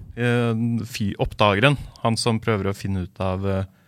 oppdageren. 1.17 1.79
Han 2.05 2.19
som 2.19 2.43
prøver 2.43 2.69
å 2.69 2.77
finne 2.77 3.07
ut 3.07 3.23
av 3.23 3.49
Eh, 3.53 3.79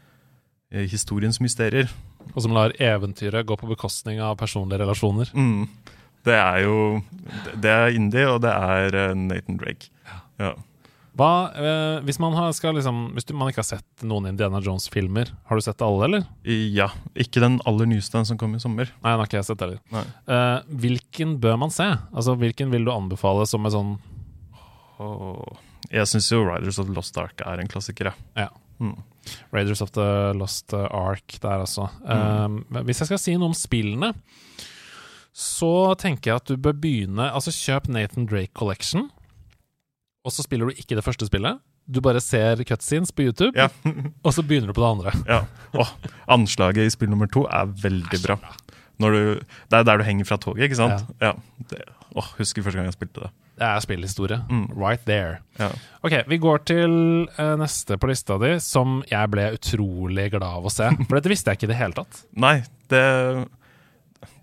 historiens 0.73 1.39
mysterier. 1.43 1.91
Og 2.33 2.41
som 2.41 2.55
lar 2.55 2.73
eventyret 2.81 3.45
gå 3.45 3.57
på 3.59 3.69
bekostning 3.69 4.21
av 4.23 4.37
personlige 4.39 4.81
relasjoner. 4.81 5.29
Mm. 5.35 5.67
Det 6.25 6.33
er 6.33 6.63
jo 6.65 6.77
Det 7.53 7.71
er 7.71 7.97
indie, 7.97 8.25
og 8.29 8.41
det 8.41 8.53
er 8.53 8.95
uh, 9.11 9.17
Nathan 9.17 9.59
Drake. 9.61 9.91
Ja. 10.41 10.55
Hva, 11.15 11.47
eh, 11.55 12.01
hvis 12.03 12.17
man 12.19 12.33
har, 12.35 12.49
skal 12.51 12.75
liksom 12.75 13.13
Hvis 13.15 13.29
man 13.31 13.47
ikke 13.47 13.61
har 13.61 13.69
sett 13.69 14.03
noen 14.03 14.27
Indiana 14.27 14.59
Jones-filmer, 14.59 15.29
har 15.47 15.55
du 15.55 15.63
sett 15.63 15.83
alle, 15.85 16.09
eller? 16.09 16.25
Ja. 16.75 16.89
Ikke 17.15 17.39
den 17.39 17.61
aller 17.69 17.87
nyeste, 17.87 18.17
den 18.17 18.27
som 18.27 18.39
kom 18.41 18.57
i 18.57 18.59
sommer. 18.59 18.91
Nei, 18.99 19.13
den 19.13 19.21
har 19.21 19.29
ikke 19.29 19.39
jeg 19.39 19.47
sett 19.47 19.63
heller. 19.63 19.79
Eh, 19.95 20.57
hvilken 20.83 21.37
bør 21.39 21.55
man 21.61 21.71
se? 21.71 21.87
Altså, 22.11 22.35
Hvilken 22.41 22.73
vil 22.73 22.83
du 22.83 22.91
anbefale 22.91 23.47
som 23.47 23.63
en 23.63 23.75
sånn 23.77 23.95
oh. 24.99 25.55
Jeg 25.87 26.09
syns 26.11 26.27
jo 26.33 26.43
Riders 26.43 26.81
of 26.81 26.89
the 26.89 26.95
Lost 26.97 27.15
Ark 27.21 27.39
er 27.45 27.61
en 27.61 27.71
klassiker, 27.71 28.11
ja. 28.35 28.49
Mm. 28.79 28.97
Raiders 29.55 29.81
of 29.81 29.91
the 29.95 30.33
Lost 30.37 30.73
Ark 30.73 31.37
der, 31.41 31.63
altså. 31.63 31.87
Mm. 32.05 32.65
Um, 32.71 32.83
hvis 32.85 33.01
jeg 33.01 33.09
skal 33.09 33.21
si 33.21 33.35
noe 33.37 33.51
om 33.51 33.57
spillene, 33.57 34.11
så 35.35 35.95
tenker 35.99 36.31
jeg 36.31 36.41
at 36.43 36.47
du 36.47 36.55
bør 36.55 36.77
begynne 36.79 37.27
Altså, 37.27 37.51
kjøp 37.51 37.89
Nathan 37.91 38.27
Drake 38.29 38.53
Collection, 38.55 39.09
og 40.25 40.33
så 40.33 40.45
spiller 40.45 40.69
du 40.69 40.79
ikke 40.79 40.97
det 40.97 41.03
første 41.05 41.27
spillet. 41.27 41.59
Du 41.85 41.99
bare 42.01 42.21
ser 42.23 42.63
cutscenes 42.65 43.11
på 43.13 43.27
YouTube, 43.27 43.53
ja. 43.57 43.67
og 44.25 44.33
så 44.33 44.41
begynner 44.41 44.71
du 44.71 44.77
på 44.77 44.81
det 44.81 44.91
andre. 44.93 45.13
Ja. 45.29 45.43
Åh, 45.77 45.91
anslaget 46.33 46.87
i 46.87 46.93
spill 46.93 47.11
nummer 47.11 47.29
to 47.29 47.45
er 47.45 47.69
veldig 47.83 48.21
bra. 48.23 48.39
Du, 48.97 49.35
det 49.35 49.77
er 49.77 49.83
der 49.83 49.99
du 49.99 50.05
henger 50.07 50.25
fra 50.25 50.39
toget, 50.41 50.69
ikke 50.69 50.79
sant? 50.79 51.03
Ja. 51.21 51.33
ja. 51.33 51.65
Det, 51.69 51.83
oh, 52.15 52.31
husker 52.39 52.63
første 52.63 52.79
gang 52.79 52.89
jeg 52.89 52.97
spilte 52.97 53.27
det. 53.27 53.33
Det 53.55 53.63
er 53.63 53.83
spillhistorie. 53.83 54.41
Mm. 54.51 54.65
Right 54.75 55.03
there. 55.07 55.39
Ja. 55.59 55.69
Ok, 56.03 56.17
Vi 56.27 56.39
går 56.43 56.63
til 56.67 56.95
uh, 57.37 57.53
neste 57.59 57.97
på 57.97 58.09
lista 58.11 58.35
di, 58.41 58.55
som 58.63 58.97
jeg 59.07 59.31
ble 59.31 59.47
utrolig 59.55 60.29
glad 60.33 60.47
av 60.49 60.67
å 60.67 60.73
se. 60.73 60.89
For 61.05 61.17
dette 61.17 61.31
visste 61.31 61.53
jeg 61.53 61.61
ikke 61.61 61.69
i 61.69 61.73
det 61.73 61.79
hele 61.79 61.95
tatt. 61.95 62.25
Nei, 62.45 62.57
det, 62.91 63.03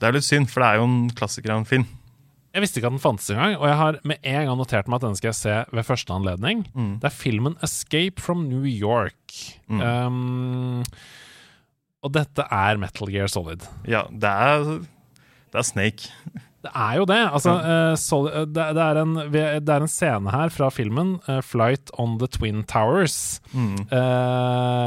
det 0.00 0.08
er 0.08 0.16
litt 0.16 0.28
synd, 0.28 0.48
for 0.52 0.64
det 0.64 0.70
er 0.70 0.80
jo 0.80 0.86
en 0.88 1.02
klassiker 1.18 1.52
av 1.52 1.60
en 1.62 1.68
film. 1.68 1.84
Jeg 2.52 2.64
visste 2.64 2.80
ikke 2.80 2.90
at 2.90 2.96
den 2.96 3.00
fantes 3.00 3.30
engang, 3.32 3.54
og 3.56 3.64
jeg 3.64 3.76
har 3.80 3.98
med 4.08 4.26
en 4.28 4.46
gang 4.48 4.58
notert 4.60 4.88
meg 4.88 4.98
at 4.98 5.04
denne 5.06 5.16
skal 5.16 5.30
jeg 5.30 5.38
se 5.38 5.54
ved 5.72 5.86
første 5.88 6.12
anledning. 6.12 6.66
Mm. 6.76 6.94
Det 7.00 7.08
er 7.08 7.16
filmen 7.16 7.56
'Escape 7.64 8.20
from 8.20 8.44
New 8.48 8.64
York'. 8.68 9.56
Mm. 9.72 9.80
Um, 9.80 10.84
og 12.04 12.12
dette 12.12 12.44
er 12.44 12.80
Metal 12.80 13.08
Gear 13.08 13.30
Solid. 13.30 13.64
Ja, 13.88 14.02
det 14.10 14.28
er, 14.28 14.82
det 15.52 15.60
er 15.62 15.64
Snake. 15.64 16.12
Det 16.62 16.70
er 16.78 16.98
jo 17.00 17.06
det. 17.10 17.18
Altså, 17.34 17.52
uh, 17.58 17.96
sol, 17.98 18.28
uh, 18.30 18.44
det, 18.46 18.66
det, 18.76 18.82
er 18.82 19.00
en, 19.00 19.16
det, 19.34 19.72
er 19.74 19.82
en, 19.82 19.90
scene 19.90 20.30
her 20.30 20.52
fra 20.54 20.68
filmen 20.70 21.16
uh, 21.26 21.40
'Flight 21.42 21.90
on 21.98 22.18
the 22.20 22.28
Twin 22.30 22.62
Towers'. 22.70 23.40
Mm. 23.52 23.88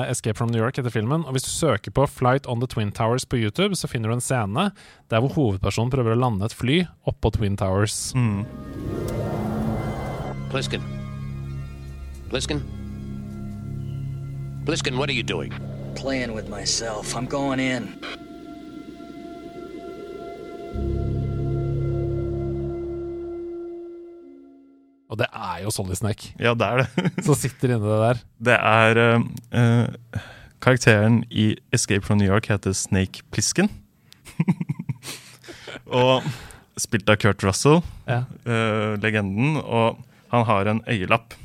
'Escape 0.07 0.37
from 0.37 0.51
New 0.51 0.61
York' 0.61 0.79
heter 0.79 0.89
filmen. 0.89 1.25
Og 1.25 1.31
Hvis 1.31 1.43
du 1.43 1.49
søker 1.49 1.91
på 1.91 2.07
'Flight 2.07 2.47
on 2.47 2.61
the 2.61 2.67
Twin 2.67 2.91
Towers' 2.91 3.27
på 3.29 3.35
YouTube, 3.35 3.75
så 3.75 3.87
finner 3.87 4.09
du 4.09 4.15
en 4.15 4.21
scene 4.21 4.71
der 5.11 5.19
hvor 5.19 5.35
hovedpersonen 5.35 5.91
prøver 5.91 6.15
å 6.15 6.19
lande 6.19 6.45
et 6.45 6.53
fly 6.53 6.85
oppå 7.05 7.29
Twin 7.35 7.57
Towers. 7.57 8.15
Mm. 8.15 8.45
Plisken. 10.49 10.81
Plisken? 12.29 12.63
Plisken, 14.65 14.97
what 14.97 15.09
are 15.09 15.13
you 15.13 15.23
doing? 15.23 15.53
Playing 15.95 16.33
with 16.33 16.49
myself. 16.49 17.15
I'm 17.15 17.27
going 17.27 17.59
in. 17.59 17.99
Og 25.15 25.21
det 25.23 25.29
er 25.31 25.61
jo 25.63 25.71
Solid 25.71 25.95
Snake. 25.95 26.33
Ja, 26.35 26.51
det 26.59 26.67
er 26.67 26.81
det. 26.83 27.11
som 27.25 27.37
sitter 27.39 27.71
inni 27.71 27.87
det 27.87 27.99
der. 28.01 28.17
Det 28.49 28.55
er 28.59 28.99
uh, 29.55 30.17
Karakteren 30.59 31.21
i 31.31 31.53
Escape 31.71 32.03
from 32.03 32.19
New 32.19 32.27
York 32.27 32.49
heter 32.51 32.75
Snake 32.75 33.23
Plisken. 33.31 33.71
og 36.03 36.27
spilt 36.75 37.07
av 37.07 37.21
Kurt 37.23 37.45
Russell, 37.47 37.79
ja. 38.09 38.25
uh, 38.43 38.99
legenden. 38.99 39.55
Og 39.63 40.03
han 40.33 40.43
har 40.51 40.67
en 40.67 40.83
øyelapp. 40.83 41.37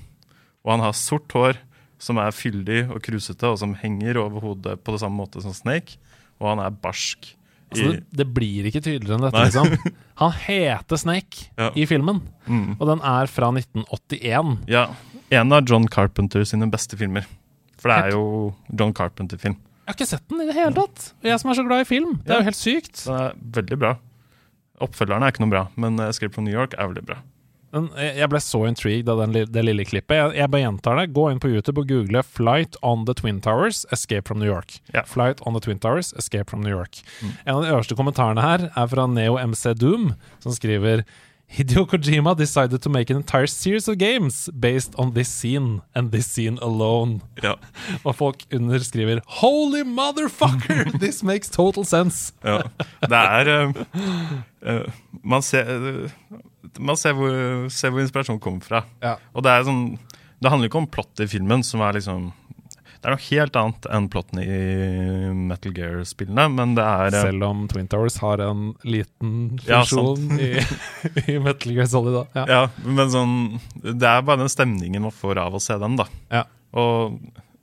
Og 0.67 0.75
han 0.75 0.83
har 0.83 0.99
sort 0.99 1.31
hår 1.31 1.63
som 2.03 2.19
er 2.19 2.35
fyldig 2.35 2.89
og 2.91 2.99
krusete, 3.07 3.47
og 3.47 3.61
som 3.61 3.77
henger 3.79 4.19
over 4.19 4.43
hodet 4.43 4.81
på 4.83 4.97
det 4.97 5.05
samme 5.05 5.21
måte 5.21 5.45
som 5.45 5.55
Snake. 5.55 6.01
Og 6.43 6.57
han 6.57 6.65
er 6.65 6.75
barsk. 6.75 7.37
Altså, 7.71 7.93
det, 7.95 8.01
det, 8.19 8.27
blir 8.35 8.67
ikke 8.67 8.83
tydeligere 8.83 9.17
enn 9.17 9.27
dette, 9.29 9.43
liksom. 9.47 9.95
Han 10.23 10.33
heter 10.43 10.99
Snake 10.99 11.47
ja. 11.55 11.71
i 11.79 11.87
filmen, 11.87 12.19
mm. 12.49 12.77
og 12.81 12.85
den 12.91 13.03
er 13.07 13.31
fra 13.31 13.53
1981. 13.55 14.57
Ja. 14.71 14.89
En 15.31 15.55
av 15.55 15.63
John 15.71 15.87
Carpenter 15.91 16.43
sine 16.49 16.67
beste 16.71 16.99
filmer. 16.99 17.29
For 17.81 17.93
det 17.93 18.11
er 18.11 18.17
jo 18.17 18.25
John 18.77 18.93
Carpenter-film. 18.97 19.57
Jeg 19.57 19.95
har 19.95 19.97
ikke 19.97 20.11
sett 20.11 20.27
den 20.31 20.43
i 20.43 20.49
det 20.51 20.55
hele 20.59 20.75
tatt. 20.77 21.11
Jeg 21.25 21.41
som 21.43 21.51
er 21.51 21.59
så 21.59 21.65
glad 21.67 21.85
i 21.85 21.89
film. 21.89 22.19
Det 22.27 22.35
er 22.35 22.43
jo 22.43 22.49
helt 22.51 22.59
sykt. 22.59 23.05
Den 23.07 23.17
er 23.17 23.39
veldig 23.57 23.79
bra. 23.81 23.95
Oppfølgerne 24.85 25.27
er 25.27 25.35
ikke 25.35 25.45
noe 25.45 25.53
bra, 25.53 25.65
men 25.81 25.99
Escape 26.07 26.35
from 26.35 26.47
New 26.47 26.55
York 26.55 26.77
er 26.77 26.91
veldig 26.91 27.07
bra. 27.09 27.21
Jeg 27.71 28.27
ble 28.33 28.41
så 28.43 28.65
intrigued 28.67 29.09
av 29.13 29.21
den, 29.23 29.37
det 29.47 29.63
lille 29.63 29.85
klippet. 29.87 30.17
Jeg, 30.17 30.35
jeg, 30.41 30.51
bare 30.51 30.65
gjentar 30.65 30.99
det. 30.99 31.05
Gå 31.15 31.29
inn 31.31 31.43
på 31.43 31.53
YouTube 31.53 31.85
og 31.85 31.91
google 31.91 32.23
'Flight 32.27 32.77
on 32.83 33.05
the 33.07 33.15
Twin 33.15 33.39
Towers 33.41 33.85
Escape 33.95 34.27
from 34.27 34.41
New 34.43 34.51
York'. 34.51 34.81
Yeah. 34.93 35.07
Flight 35.07 35.39
on 35.47 35.55
the 35.55 35.63
Twin 35.63 35.79
Towers 35.79 36.13
Escape 36.19 36.51
from 36.51 36.65
New 36.67 36.75
York. 36.75 37.03
Mm. 37.23 37.33
En 37.45 37.55
av 37.55 37.63
de 37.63 37.71
øverste 37.71 37.95
kommentarene 37.95 38.43
her 38.43 38.71
er 38.75 38.91
fra 38.91 39.07
Neo 39.07 39.39
MC 39.39 39.75
Doom, 39.79 40.15
som 40.43 40.53
skriver 40.57 41.05
Hideo 41.51 41.85
Kojima 41.85 42.37
decided 42.37 42.81
to 42.83 42.89
make 42.91 43.11
an 43.11 43.17
entire 43.17 43.47
series 43.47 43.89
of 43.89 43.99
games 43.99 44.49
based 44.59 44.95
on 44.97 45.15
this 45.15 45.29
scene 45.29 45.83
and 45.95 46.13
this 46.13 46.27
scene 46.27 46.59
alone. 46.63 47.21
Ja. 47.43 47.55
Og 48.05 48.15
folk 48.15 48.37
underskriver 48.55 49.21
'Holy 49.27 49.83
motherfucker! 49.83 50.91
This 51.05 51.23
makes 51.23 51.51
total 51.51 51.85
sense'. 51.85 52.33
ja. 52.45 52.63
Det 53.03 53.19
er 53.19 53.67
uh, 53.67 53.73
uh, 54.63 54.85
Man 55.25 55.43
ser 55.43 55.65
uh, 55.67 56.11
man 56.79 56.97
ser 56.97 57.13
hvor, 57.13 57.69
ser 57.69 57.91
hvor 57.91 58.01
inspirasjonen 58.01 58.41
kommer 58.41 58.61
fra. 58.61 58.85
Ja. 59.03 59.17
Og 59.35 59.43
det 59.43 59.51
er 59.51 59.67
sånn 59.67 59.99
Det 60.41 60.49
handler 60.49 60.71
ikke 60.71 60.79
om 60.81 60.87
plottet 60.89 61.27
i 61.27 61.29
filmen, 61.29 61.63
som 61.67 61.83
er 61.85 61.99
liksom 61.99 62.31
det 63.01 63.09
er 63.09 63.15
noe 63.15 63.25
helt 63.31 63.55
annet 63.57 63.87
enn 63.97 64.07
plottene 64.13 64.43
i 64.45 64.57
Metal 65.33 65.73
Gear-spillene, 65.73 66.45
men 66.53 66.75
det 66.77 66.85
er 66.85 67.15
eh, 67.15 67.23
Selv 67.31 67.47
om 67.47 67.63
Twin 67.71 67.89
Towers 67.89 68.19
har 68.21 68.43
en 68.45 68.75
liten 68.85 69.55
funksjon 69.65 70.35
ja, 70.37 70.45
i, 70.45 70.51
i, 71.33 71.39
Metal 71.41 71.73
Gear 71.73 71.89
Solid, 71.89 72.19
da. 72.19 72.25
Ja. 72.43 72.45
ja. 72.53 72.67
men 72.85 73.09
sånn 73.13 73.39
Det 73.81 74.05
er 74.05 74.27
bare 74.27 74.43
den 74.43 74.53
stemningen 74.53 75.07
man 75.07 75.17
får 75.17 75.41
av 75.41 75.57
å 75.57 75.63
se 75.65 75.79
den, 75.81 75.97
da. 75.97 76.07
Ja. 76.29 76.45
Og 76.77 77.17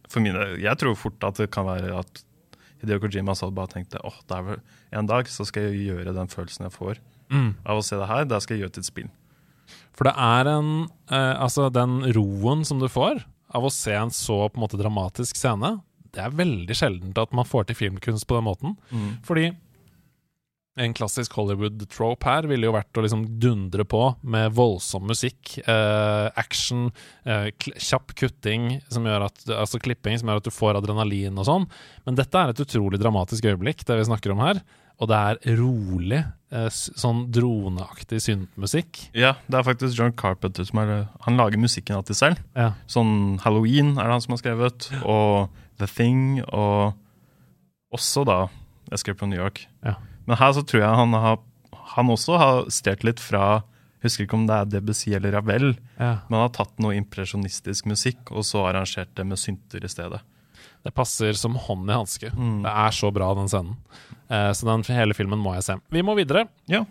for 0.09 0.25
mine 0.25 0.55
Jeg 0.57 0.81
tror 0.81 0.97
fort 0.97 1.29
at 1.29 1.37
det 1.43 1.51
kan 1.53 1.69
være 1.69 1.93
at 1.99 2.23
Hideo 2.81 2.97
Kojima 3.05 3.37
bare 3.53 3.73
tenkte 3.75 4.01
åh, 4.05 4.17
det 4.25 4.39
er 4.39 4.49
vel 4.49 4.59
en 4.97 5.07
dag 5.09 5.29
så 5.29 5.45
skal 5.45 5.69
jeg 5.69 5.91
gjøre 5.91 6.17
den 6.17 6.29
følelsen 6.31 6.65
jeg 6.65 6.73
får 6.73 6.99
mm. 7.29 7.49
av 7.67 7.79
å 7.79 7.85
se 7.85 7.97
det 7.99 8.09
her. 8.09 8.27
Da 8.29 8.39
skal 8.41 8.55
jeg 8.55 8.65
gjøre 8.65 8.75
til 8.77 8.85
et 8.85 8.89
spill. 8.89 9.09
For 9.97 10.07
det 10.07 10.13
er 10.13 10.49
en 10.53 10.69
eh, 11.11 11.33
Altså, 11.41 11.67
den 11.73 11.99
roen 12.15 12.63
som 12.65 12.79
du 12.81 12.87
får 12.89 13.25
av 13.55 13.67
å 13.67 13.73
se 13.73 13.93
en 13.95 14.11
så 14.13 14.43
på 14.49 14.59
en 14.59 14.65
måte 14.65 14.79
dramatisk 14.79 15.39
scene, 15.39 15.77
det 16.15 16.23
er 16.23 16.35
veldig 16.35 16.75
sjeldent 16.75 17.19
at 17.21 17.33
man 17.35 17.47
får 17.47 17.69
til 17.69 17.77
filmkunst 17.83 18.27
på 18.27 18.37
den 18.37 18.47
måten. 18.47 18.75
Mm. 18.91 19.09
Fordi 19.27 19.51
en 20.77 20.93
klassisk 20.93 21.33
Hollywood-trope 21.33 22.27
her 22.27 22.45
ville 22.49 22.67
jo 22.67 22.75
vært 22.75 22.99
å 22.99 23.03
liksom 23.03 23.23
dundre 23.41 23.85
på 23.89 24.01
med 24.21 24.53
voldsom 24.53 25.07
musikk, 25.09 25.57
eh, 25.65 26.27
action, 26.37 26.91
eh, 27.25 27.49
kjapp 27.81 28.13
kutting, 28.13 28.81
som 28.89 29.07
gjør 29.09 29.25
at, 29.25 29.41
altså 29.49 29.81
klipping 29.81 30.19
som 30.19 30.29
gjør 30.29 30.43
at 30.43 30.49
du 30.49 30.53
får 30.53 30.77
adrenalin 30.77 31.37
og 31.37 31.49
sånn. 31.49 31.69
Men 32.05 32.19
dette 32.19 32.37
er 32.37 32.53
et 32.53 32.61
utrolig 32.61 33.01
dramatisk 33.01 33.49
øyeblikk, 33.49 33.85
det 33.85 33.97
vi 33.97 34.05
snakker 34.05 34.35
om 34.35 34.45
her 34.45 34.61
og 34.97 35.09
det 35.11 35.17
er 35.17 35.57
rolig, 35.59 36.19
eh, 36.51 36.67
sånn 36.73 37.27
droneaktig 37.33 38.19
syntmusikk. 38.23 39.03
Ja, 39.13 39.35
det 39.45 39.59
er 39.59 39.67
faktisk 39.67 39.97
John 39.99 40.15
Carpenter 40.17 40.65
som 40.65 40.81
er 40.81 41.07
Han 41.27 41.37
lager 41.37 41.61
musikken 41.61 41.95
alltid 41.99 42.17
selv. 42.17 42.41
Ja. 42.55 42.73
Sånn 42.87 43.39
Halloween 43.43 43.97
er 43.97 44.07
det 44.07 44.15
han 44.15 44.21
som 44.25 44.33
har 44.33 44.41
skrevet, 44.41 44.89
og 45.03 45.49
The 45.77 45.85
Thing, 45.85 46.41
og 46.49 46.97
også 47.93 48.25
da 48.25 48.47
Escape 48.91 49.19
from 49.19 49.29
New 49.29 49.39
York. 49.39 49.67
Ja. 49.85 49.95
Men 50.25 50.37
her 50.37 50.53
så 50.53 50.63
tror 50.65 50.81
jeg 50.81 50.99
han, 50.99 51.13
har, 51.13 51.39
han 51.95 52.09
også 52.09 52.37
har 52.37 52.63
stjålet 52.73 53.03
litt 53.03 53.23
fra 53.23 53.63
Husker 54.05 54.27
ikke 54.27 54.37
om 54.37 54.45
det 54.45 54.53
er 54.53 54.67
Debussy 54.69 55.15
eller 55.17 55.33
Ravel, 55.33 55.71
ja. 55.97 56.19
men 56.27 56.35
han 56.37 56.43
har 56.43 56.51
tatt 56.53 56.75
noe 56.83 56.93
impresjonistisk 56.93 57.87
musikk 57.89 58.29
og 58.29 58.45
så 58.45 58.67
arrangert 58.69 59.09
det 59.17 59.25
med 59.25 59.41
synter 59.41 59.81
i 59.81 59.89
stedet. 59.89 60.19
Det 60.85 60.93
passer 60.95 61.35
som 61.37 61.57
hånd 61.67 61.89
i 61.89 61.97
hanske. 61.97 62.31
Mm. 62.31 62.61
Det 62.65 62.73
er 62.85 62.95
så 62.95 63.11
bra, 63.13 63.33
den 63.37 63.51
scenen. 63.51 63.75
Uh, 64.31 64.51
så 64.55 64.67
den 64.67 64.85
hele 64.95 65.15
filmen 65.17 65.41
må 65.41 65.55
jeg 65.57 65.67
se. 65.67 65.77
Vi 65.93 66.03
må 66.05 66.15
videre. 66.19 66.47
Ja. 66.71 66.83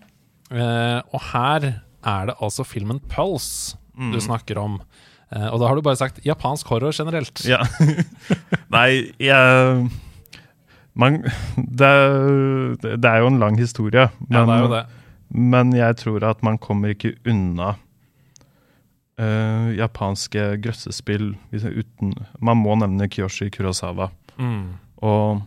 Uh, 0.52 1.00
og 1.10 1.20
her 1.32 1.68
er 2.06 2.30
det 2.30 2.36
altså 2.38 2.66
filmen 2.66 3.00
Pulse 3.10 3.78
mm. 3.96 4.12
du 4.14 4.20
snakker 4.22 4.60
om. 4.62 4.80
Uh, 5.32 5.48
og 5.50 5.60
da 5.60 5.70
har 5.70 5.78
du 5.78 5.84
bare 5.86 5.98
sagt 5.98 6.20
japansk 6.26 6.68
horror 6.70 6.94
generelt. 6.96 7.44
Ja. 7.48 7.62
Nei, 8.76 9.12
jeg 9.22 9.86
man, 10.96 11.18
det, 11.56 11.90
det, 12.80 13.04
er 13.04 13.20
jo 13.20 13.28
en 13.28 13.40
lang 13.42 13.58
historie. 13.60 14.06
Men, 14.30 14.48
ja, 14.48 14.84
men 15.28 15.74
jeg 15.76 15.98
tror 16.00 16.24
at 16.24 16.40
man 16.46 16.56
kommer 16.62 16.94
ikke 16.94 17.12
unna 17.28 17.74
uh, 19.18 19.72
japanske 19.76 20.60
grøssespill 20.64 21.34
uten 21.52 22.14
Man 22.40 22.58
må 22.62 22.74
nevne 22.78 23.08
Kyoshi 23.08 23.50
Kurosawa. 23.50 24.10
Mm. 24.38 24.74
Og 25.02 25.42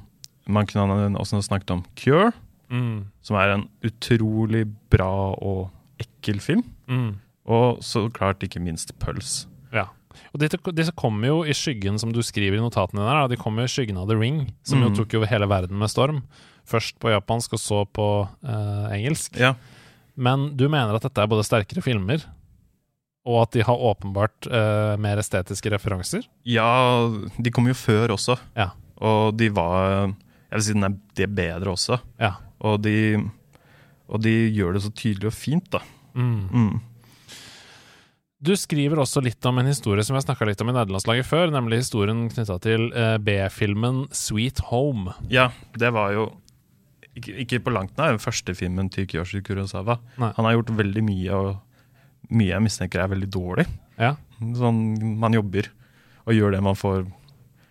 man 0.49 0.65
kunne 0.69 1.15
også 1.19 1.41
snakket 1.45 1.71
om 1.71 1.85
Cure, 1.95 2.31
Mm. 2.69 3.05
som 3.25 3.35
er 3.35 3.49
en 3.55 3.63
utrolig 3.83 4.67
bra 4.93 5.33
og 5.41 5.71
ekkel 5.99 6.37
film. 6.39 6.63
Mm. 6.87 7.15
Og 7.49 7.79
så 7.81 8.03
klart 8.13 8.43
ikke 8.45 8.61
minst 8.61 8.91
Pøls. 8.99 9.47
Ja. 9.73 9.87
Og 10.33 10.39
disse, 10.39 10.57
disse 10.77 10.91
kommer 10.93 11.27
jo 11.31 11.39
i 11.49 11.53
skyggen, 11.57 11.97
som 11.97 12.11
du 12.13 12.21
skriver 12.21 12.57
i 12.59 12.61
notatene. 12.61 13.01
Da. 13.01 13.25
De 13.27 13.37
kommer 13.41 13.63
i 13.65 13.71
skyggen 13.71 13.97
av 13.97 14.05
The 14.07 14.15
Ring, 14.19 14.51
som 14.63 14.83
jo 14.83 14.89
Mm. 14.89 14.95
tok 14.97 15.13
jo 15.13 15.25
hele 15.25 15.47
verden 15.49 15.79
med 15.79 15.89
storm. 15.89 16.21
Først 16.69 16.99
på 16.99 17.09
japansk, 17.09 17.53
og 17.53 17.59
så 17.59 17.85
på 17.89 18.05
uh, 18.45 18.89
engelsk. 18.93 19.35
Ja. 19.39 19.55
Men 20.15 20.55
du 20.55 20.67
mener 20.69 20.93
at 20.93 21.01
dette 21.01 21.17
er 21.23 21.27
både 21.27 21.43
sterkere 21.47 21.81
filmer, 21.81 22.21
og 23.27 23.41
at 23.43 23.55
de 23.55 23.63
har 23.67 23.85
åpenbart 23.89 24.47
uh, 24.47 24.95
mer 25.01 25.19
estetiske 25.21 25.71
referanser? 25.73 26.27
ja, 26.47 26.69
de 27.37 27.51
kom 27.51 27.67
jo 27.67 27.75
før 27.77 28.15
også. 28.15 28.37
Ja. 28.57 28.71
Og 28.99 29.35
de 29.39 29.47
var 29.55 30.09
Jeg 30.49 30.57
vil 30.57 30.63
si 30.65 30.73
den 30.75 30.87
er, 30.87 30.95
de 31.15 31.23
er 31.23 31.31
bedre 31.31 31.71
også. 31.75 31.99
Ja. 32.19 32.33
Og 32.59 32.81
de, 32.83 33.19
og 34.09 34.21
de 34.23 34.33
gjør 34.51 34.75
det 34.75 34.83
så 34.83 34.91
tydelig 34.91 35.29
og 35.29 35.35
fint, 35.37 35.69
da. 35.71 35.83
Mm. 36.17 36.49
Mm. 36.49 36.79
Du 38.39 38.53
skriver 38.55 38.99
også 39.03 39.21
litt 39.23 39.43
om 39.45 39.59
en 39.59 39.67
historie 39.67 40.03
som 40.07 40.15
jeg 40.15 40.23
snakka 40.23 40.47
litt 40.47 40.61
om 40.63 40.71
i 40.71 40.75
nederlandslaget 40.75 41.27
før, 41.27 41.51
nemlig 41.51 41.81
historien 41.81 42.27
knytta 42.31 42.55
til 42.63 42.87
uh, 42.95 43.17
B-filmen 43.19 44.05
Sweet 44.15 44.63
Home. 44.71 45.11
Ja, 45.31 45.49
det 45.75 45.91
var 45.95 46.13
jo 46.15 46.29
ikke, 47.19 47.35
ikke 47.43 47.59
på 47.65 47.73
langt 47.75 47.97
nær 47.99 48.13
den 48.15 48.23
første 48.23 48.55
filmen 48.55 48.87
til 48.93 49.07
Kyoshi 49.11 49.41
Kurosawa. 49.43 49.99
Nei. 50.21 50.31
Han 50.37 50.47
har 50.47 50.55
gjort 50.55 50.71
veldig 50.79 51.03
mye, 51.03 51.35
og 51.35 51.49
mye 52.29 52.51
jeg 52.53 52.61
mistenker 52.65 53.01
er 53.03 53.11
veldig 53.11 53.29
dårlig. 53.33 53.65
Ja. 53.99 54.15
Sånn, 54.39 54.83
man 55.19 55.33
jobber 55.35 55.67
og 56.25 56.33
gjør 56.35 56.53
det 56.55 56.61
man 56.63 56.77
får. 56.77 57.07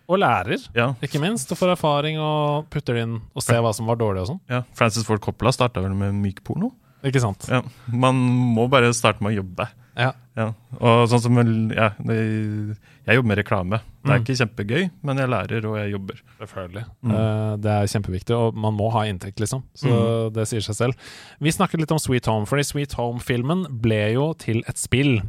Og 0.09 0.17
lærer, 0.17 0.57
Ja, 0.73 0.91
ikke 1.05 1.19
minst, 1.21 1.51
og 1.53 1.57
får 1.59 1.75
erfaring 1.75 2.17
og 2.19 2.65
putter 2.73 2.97
det 2.97 3.03
inn 3.05 3.19
og 3.35 3.43
ser 3.45 3.61
hva 3.61 3.71
som 3.77 3.85
var 3.85 3.95
dårlig 4.01 4.23
og 4.23 4.27
sånn. 4.31 4.39
ja. 4.49 4.63
Francis 4.73 5.05
Ford 5.05 5.21
Coppola 5.21 5.51
starta 5.53 5.81
vel 5.85 5.93
med 5.93 6.13
mykporno. 6.17 6.71
Ikke 7.05 7.21
sant? 7.21 7.45
Ja. 7.47 7.61
Man 7.87 8.15
må 8.55 8.65
bare 8.69 8.89
starte 8.93 9.21
med 9.23 9.31
å 9.31 9.37
jobbe. 9.43 9.69
Ja. 9.99 10.11
Ja. 10.35 10.49
Og 10.79 11.05
sånn 11.11 11.21
som 11.23 11.37
ja, 11.71 11.89
Jeg 11.99 13.15
jobber 13.15 13.27
med 13.27 13.37
reklame. 13.39 13.79
Det 13.99 14.11
er 14.13 14.19
Mm. 14.19 14.23
ikke 14.23 14.37
kjempegøy, 14.39 14.89
men 15.03 15.17
jeg 15.17 15.27
lærer 15.29 15.65
og 15.67 15.75
jeg 15.77 15.91
jobber. 15.91 16.21
Selvfølgelig. 16.39 16.85
Mm. 17.03 17.11
Uh, 17.11 17.55
det 17.57 17.71
er 17.71 17.89
kjempeviktig, 17.91 18.35
og 18.35 18.55
man 18.55 18.73
må 18.73 18.89
ha 18.93 19.01
inntekt, 19.09 19.39
liksom. 19.39 19.63
Så 19.75 20.31
det 20.31 20.47
sier 20.47 20.61
seg 20.63 20.75
selv. 20.75 20.93
Vi 21.41 21.51
snakket 21.51 21.81
litt 21.81 21.91
om 21.91 21.99
Sweet 21.99 22.25
Home, 22.31 22.45
fordi 22.47 22.63
Sweet 22.63 22.93
Home-filmen 22.95 23.65
ble 23.81 24.13
jo 24.13 24.33
til 24.39 24.63
et 24.69 24.77
spill 24.79 25.21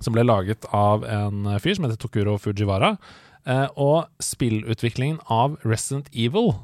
som 0.00 0.12
ble 0.12 0.24
laget 0.26 0.66
av 0.74 1.04
en 1.06 1.44
fyr 1.62 1.76
som 1.76 1.84
heter 1.86 1.96
Tokuro 2.02 2.34
Fujiwara. 2.36 2.96
Uh, 3.46 3.68
og 3.76 4.08
spillutviklingen 4.20 5.20
av 5.30 5.58
Resident 5.64 6.08
Evil 6.12 6.54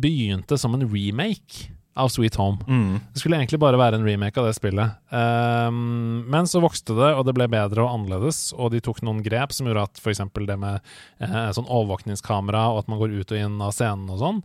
begynte 0.00 0.56
som 0.58 0.72
en 0.74 0.86
remake 0.88 1.68
av 1.98 2.08
Sweet 2.08 2.36
Home. 2.38 2.58
Mm. 2.68 3.00
Det 3.12 3.20
skulle 3.20 3.36
egentlig 3.40 3.58
bare 3.60 3.76
være 3.80 3.98
en 3.98 4.04
remake 4.06 4.38
av 4.40 4.46
det 4.46 4.54
spillet. 4.56 4.92
Um, 5.10 6.24
men 6.30 6.46
så 6.48 6.60
vokste 6.62 6.94
det, 6.96 7.10
og 7.18 7.24
det 7.26 7.34
ble 7.36 7.48
bedre 7.50 7.82
og 7.84 7.92
annerledes, 7.96 8.52
og 8.56 8.70
de 8.74 8.80
tok 8.84 9.02
noen 9.06 9.22
grep 9.26 9.52
som 9.52 9.66
gjorde 9.68 9.82
at 9.88 10.00
f.eks. 10.00 10.22
det 10.46 10.56
med 10.62 10.80
eh, 11.20 11.48
sånn 11.56 11.66
overvåkningskamera, 11.68 12.62
og 12.72 12.84
at 12.84 12.92
man 12.92 13.00
går 13.02 13.16
ut 13.20 13.34
og 13.34 13.40
inn 13.42 13.58
av 13.64 13.74
scenen 13.76 14.08
og 14.14 14.20
sånn, 14.22 14.38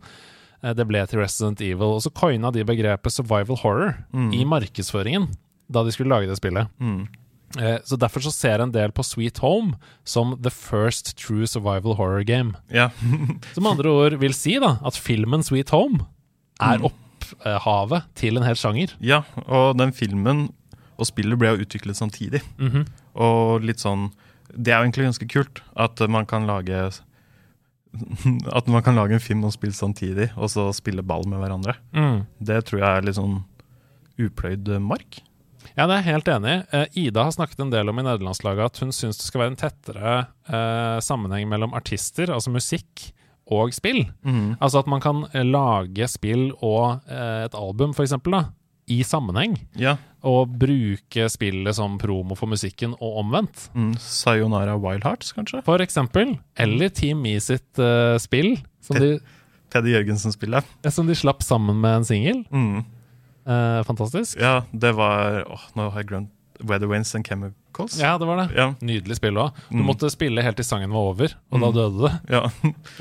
eh, 0.62 0.74
det 0.76 0.88
ble 0.90 1.04
til 1.06 1.22
Resident 1.22 1.62
Evil. 1.64 1.94
Og 1.96 2.02
så 2.04 2.12
coina 2.12 2.50
de 2.52 2.66
begrepet 2.66 3.14
survival 3.14 3.60
horror 3.62 3.94
Mm. 4.12 4.32
i 4.34 4.42
markedsføringen 4.44 5.30
da 5.70 5.82
de 5.86 5.94
skulle 5.94 6.10
lage 6.12 6.28
det 6.30 6.36
spillet. 6.38 6.68
Mm. 6.82 7.06
Eh, 7.62 7.78
så 7.86 7.96
derfor 7.96 8.20
så 8.26 8.32
ser 8.34 8.60
en 8.60 8.72
del 8.74 8.90
på 8.92 9.04
Sweet 9.06 9.38
Home 9.38 9.78
som 10.04 10.34
the 10.42 10.50
first 10.50 11.14
true 11.16 11.46
survival 11.46 11.94
horror 11.94 12.22
game. 12.26 12.54
Ja. 12.74 12.90
Som 13.54 13.66
andre 13.70 13.88
ord 13.88 14.18
vil 14.20 14.34
si 14.34 14.58
da 14.58 14.76
at 14.84 14.98
filmen 14.98 15.42
Sweet 15.46 15.70
Home 15.70 16.04
er 16.60 16.78
Mm. 16.82 16.90
Opphavet 17.34 18.06
til 18.14 18.36
en 18.38 18.46
hel 18.46 18.58
sjanger. 18.58 18.94
ja, 19.00 19.22
og 19.46 19.76
den 19.78 19.92
filmen 19.92 20.46
og 20.96 21.06
spillet 21.10 21.36
ble 21.38 21.50
jo 21.54 21.64
utviklet 21.66 21.96
samtidig. 21.98 22.40
Mhm. 22.58 22.86
Og 23.16 23.62
litt 23.64 23.80
sånn 23.80 24.10
Det 24.52 24.72
er 24.72 24.78
jo 24.78 24.86
egentlig 24.86 25.06
ganske 25.08 25.26
kult 25.28 25.60
at 25.76 26.00
man 26.08 26.24
kan 26.26 26.46
lage 26.46 26.90
At 28.52 28.66
man 28.68 28.82
kan 28.82 28.96
lage 28.96 29.16
en 29.16 29.20
film 29.20 29.44
og 29.44 29.52
spille 29.54 29.74
samtidig, 29.76 30.30
og 30.36 30.50
så 30.52 30.68
spille 30.76 31.02
ball 31.02 31.24
med 31.28 31.40
hverandre. 31.40 31.76
Mm. 31.96 32.26
Det 32.44 32.58
tror 32.68 32.80
jeg 32.82 32.90
er 32.98 33.06
litt 33.06 33.16
sånn 33.18 33.38
upløyd 34.20 34.68
mark. 34.84 35.20
Ja, 35.76 35.84
det 35.86 35.96
er 35.96 36.02
jeg 36.02 36.08
helt 36.14 36.28
enig 36.28 36.52
i. 36.52 36.60
Eh, 36.76 36.86
Ida 37.06 37.24
har 37.26 37.34
snakket 37.34 37.60
en 37.60 37.72
del 37.72 37.88
om 37.92 37.98
i 38.00 38.04
nederlandslaget 38.06 38.64
at 38.70 38.78
hun 38.80 38.92
syns 38.96 39.18
det 39.20 39.26
skal 39.26 39.42
være 39.42 39.52
en 39.54 39.60
tettere 39.60 40.12
eh, 40.48 40.98
sammenheng 41.04 41.48
mellom 41.50 41.74
artister, 41.76 42.30
altså 42.32 42.52
musikk, 42.54 43.10
og 43.46 43.74
spill. 43.74 44.04
Altså 44.58 44.80
at 44.82 44.88
man 44.90 45.02
kan 45.02 45.24
eh, 45.32 45.44
lage 45.46 46.08
spill 46.10 46.48
og 46.64 47.02
eh, 47.06 47.44
et 47.46 47.54
album, 47.54 47.94
for 47.94 48.06
eksempel, 48.06 48.34
da, 48.34 48.44
i 48.90 49.00
sammenheng. 49.06 49.56
Ja. 49.78 49.96
Og 50.26 50.50
bruke 50.58 51.28
spillet 51.30 51.78
som 51.78 51.98
promo 52.02 52.34
for 52.38 52.50
musikken, 52.50 52.96
og 52.98 53.20
omvendt. 53.22 53.68
Mm. 53.74 53.94
Sayonara 54.02 54.76
Wild 54.82 55.06
Hearts, 55.06 55.32
kanskje? 55.36 55.62
For 55.66 55.82
eksempel. 55.82 56.36
Eller 56.58 56.90
Team 56.90 57.22
Me 57.22 57.36
sitt 57.42 57.78
uh, 57.78 58.16
spill, 58.22 58.56
som 58.82 58.98
de, 58.98 59.16
Peder 59.70 59.96
Jørgensen-spillet. 59.96 60.66
som 60.90 61.06
de 61.06 61.14
slapp 61.18 61.42
sammen 61.46 61.78
med 61.82 62.00
en 62.00 62.06
singel. 62.08 62.44
Mm. 62.50 62.84
Uh, 63.46 63.82
fantastisk. 63.86 64.38
Ja, 64.42 64.64
det 64.74 64.96
var 64.98 65.44
åh, 65.46 65.68
Nå 65.78 65.90
har 65.92 66.02
jeg 66.02 66.10
glemt 66.10 66.32
Weather 66.64 66.88
Winds 66.88 67.14
and 67.14 67.26
Chemicals. 67.26 67.98
Ja, 68.00 68.16
det 68.18 68.26
var 68.26 68.36
det. 68.36 68.56
Ja. 68.56 68.74
Nydelig 68.80 69.16
spill 69.16 69.34
òg. 69.36 69.52
Du 69.70 69.76
Mm. 69.76 69.86
måtte 69.86 70.10
spille 70.10 70.42
helt 70.42 70.56
til 70.56 70.64
sangen 70.64 70.90
var 70.90 71.00
over, 71.12 71.34
og 71.52 71.60
da 71.60 71.66
Mm. 71.66 71.74
døde 71.74 71.98
du. 71.98 72.32
ja. 72.32 72.48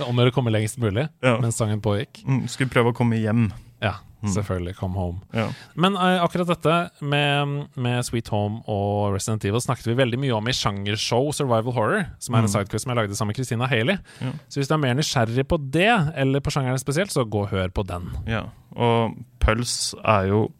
Om 0.09 0.17
å 0.17 0.31
komme 0.31 0.51
lengst 0.51 0.77
mulig 0.79 1.09
ja. 1.23 1.37
mens 1.39 1.55
sangen 1.57 1.81
pågikk. 1.81 2.23
Mm. 2.25 2.47
Skulle 2.49 2.69
prøve 2.69 2.91
å 2.91 2.95
komme 2.95 3.15
hjem. 3.21 3.51
Ja, 3.81 3.93
Mm. 4.23 4.31
selvfølgelig. 4.33 4.75
Come 4.77 4.93
home. 4.95 5.19
Ja. 5.33 5.49
Men 5.75 5.93
uh, 5.95 6.23
akkurat 6.23 6.47
dette 6.47 6.89
med, 7.01 7.67
med 7.75 8.03
Sweet 8.05 8.27
Home 8.29 8.63
og 8.67 9.13
Resident 9.13 9.43
Evil 9.45 9.59
snakket 9.61 9.85
vi 9.85 9.93
veldig 9.93 10.17
mye 10.17 10.33
om 10.35 10.47
i 10.47 10.51
sjangershow 10.51 11.31
Survival 11.31 11.73
Horror, 11.73 12.07
som 12.17 12.33
er 12.33 12.39
en 12.39 12.45
Mm. 12.45 12.49
sidequiz 12.55 12.81
som 12.81 12.89
jeg 12.95 12.97
lagde 12.97 13.15
sammen 13.15 13.27
med 13.27 13.35
Christina 13.35 13.67
Haley. 13.67 13.97
Ja. 14.21 14.31
Så 14.49 14.57
hvis 14.59 14.67
du 14.67 14.73
er 14.73 14.77
mer 14.81 14.95
nysgjerrig 14.95 15.45
på 15.47 15.59
det, 15.69 16.13
eller 16.15 16.39
på 16.39 16.49
sjangeren 16.51 16.79
spesielt, 16.79 17.11
så 17.11 17.23
gå 17.29 17.43
og 17.43 17.49
hør 17.51 17.67
på 17.69 17.85
den. 17.85 18.09
Ja, 18.25 18.45
og 18.75 19.13
Pøls 19.39 19.93
er 20.03 20.27
jo 20.29 20.51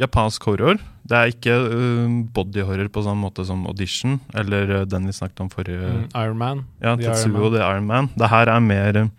japansk 0.00 0.42
horror. 0.48 0.78
Det 1.06 1.16
er 1.18 1.30
ikke 1.30 1.54
uh, 1.54 2.14
bodyhorror 2.34 2.88
på 2.92 3.02
samme 3.06 3.22
måte 3.28 3.44
som 3.46 3.66
Audition, 3.70 4.16
eller 4.34 4.70
uh, 4.80 4.84
den 4.88 5.06
vi 5.06 5.12
snakket 5.14 5.40
om 5.44 5.50
forrige 5.52 5.78
Mm, 5.92 6.06
Iron 6.18 6.38
Man. 6.40 6.64
Ja, 6.82 6.96
The 6.96 7.04
Iron 7.04 7.14
Tetsuo 7.14 7.32
Man. 7.44 7.52
The 7.54 7.62
Iron 7.62 7.86
Man. 7.86 8.08
Det 8.18 8.30
her 8.32 8.50
er 8.54 8.60
mer 8.64 9.00
uh, 9.04 9.10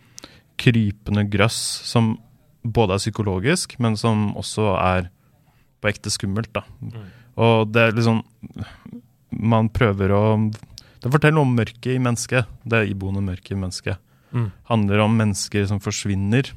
krypende 0.59 1.23
grøss 1.31 1.59
som 1.87 2.15
både 2.65 2.95
er 2.97 3.03
psykologisk, 3.03 3.77
men 3.79 3.95
som 3.99 4.31
også 4.35 4.71
er 4.81 5.09
på 5.81 5.91
ekte 5.91 6.09
skummelt, 6.09 6.51
da. 6.55 6.63
Mm. 6.81 7.05
Og 7.37 7.71
det 7.75 7.81
er 7.81 7.91
liksom 7.97 8.23
Man 9.35 9.67
prøver 9.69 10.09
å 10.15 10.21
Det 11.03 11.11
forteller 11.11 11.41
om 11.43 11.51
mørket 11.55 11.91
i 11.91 11.99
mennesket. 11.99 12.45
Det 12.63 12.85
iboende 12.89 13.21
mørket 13.21 13.51
i 13.51 13.59
mennesket 13.59 14.01
Mm. 14.35 14.49
handler 14.67 14.99
om 14.99 15.13
mennesker 15.15 15.65
som 15.69 15.79
forsvinner, 15.79 16.49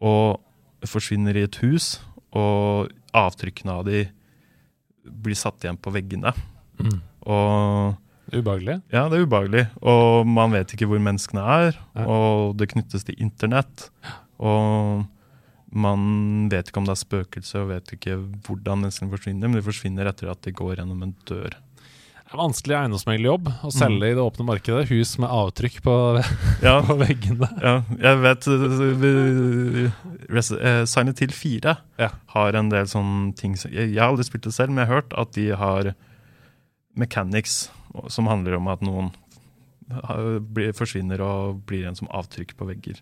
og 0.00 0.40
forsvinner 0.88 1.36
i 1.36 1.42
et 1.44 1.56
hus, 1.60 2.00
og 2.32 2.90
avtrykkene 3.16 3.74
av 3.80 3.84
de 3.88 4.04
blir 5.04 5.34
satt 5.38 5.64
igjen 5.64 5.78
på 5.82 5.92
veggene. 5.94 6.32
Mm. 6.80 7.00
Og 7.26 7.98
Ubehagelig. 8.32 8.78
ja, 8.94 9.08
det 9.10 9.18
er 9.18 9.26
ubehagelig, 9.26 9.64
og 9.82 10.26
man 10.30 10.54
vet 10.54 10.72
ikke 10.72 10.86
hvor 10.88 11.02
menneskene 11.02 11.42
er, 11.42 11.76
Ja. 11.98 12.06
og 12.06 12.56
det 12.56 12.70
knyttes 12.72 13.04
til 13.04 13.18
internett, 13.20 13.90
og 14.40 15.04
man 15.72 16.48
vet 16.52 16.68
ikke 16.70 16.78
om 16.80 16.86
det 16.88 16.94
er 16.96 17.02
spøkelse, 17.04 17.58
og 17.60 17.68
vet 17.74 17.92
ikke 17.96 18.16
hvordan 18.46 18.82
menneskene 18.86 19.10
forsvinner, 19.12 19.48
men 19.50 19.58
de 19.60 19.66
forsvinner 19.66 20.08
etter 20.08 20.30
at 20.32 20.40
de 20.44 20.52
går 20.52 20.76
gjennom 20.78 21.02
en 21.02 21.14
dør. 21.28 21.54
Vanskelig 22.32 22.76
eiendomsmeglerjobb 22.78 23.48
å 23.66 23.70
selge 23.74 24.08
i 24.08 24.14
det 24.16 24.22
åpne 24.22 24.46
markedet 24.48 24.86
hus 24.88 25.10
med 25.20 25.28
avtrykk 25.28 25.80
på, 25.84 25.94
Ja, 26.66 26.78
på 26.86 26.96
veggene. 27.00 27.48
ja 27.60 27.74
jeg 28.00 28.20
vet 28.22 28.48
uh, 28.48 29.90
eh, 30.56 30.84
Silent 30.88 31.20
Hill 31.20 31.34
4 31.36 31.76
Ja. 32.00 32.08
har 32.34 32.58
en 32.58 32.70
del 32.72 32.88
sånne 32.88 33.34
ting 33.36 33.56
Jeg 33.68 33.98
har 33.98 34.08
aldri 34.10 34.24
spilt 34.28 34.48
det 34.48 34.54
selv, 34.56 34.72
men 34.72 34.82
jeg 34.84 34.90
har 34.92 35.02
hørt 35.02 35.12
at 35.18 35.32
de 35.36 35.50
har 35.60 35.92
mechanics 36.96 37.66
som 38.12 38.28
handler 38.28 38.56
om 38.56 38.68
at 38.72 38.80
noen 38.84 39.12
blir, 40.52 40.72
forsvinner 40.76 41.20
og 41.24 41.62
blir 41.68 41.84
en 41.88 41.96
som 41.98 42.08
avtrykk 42.12 42.54
på 42.56 42.68
vegger. 42.68 43.00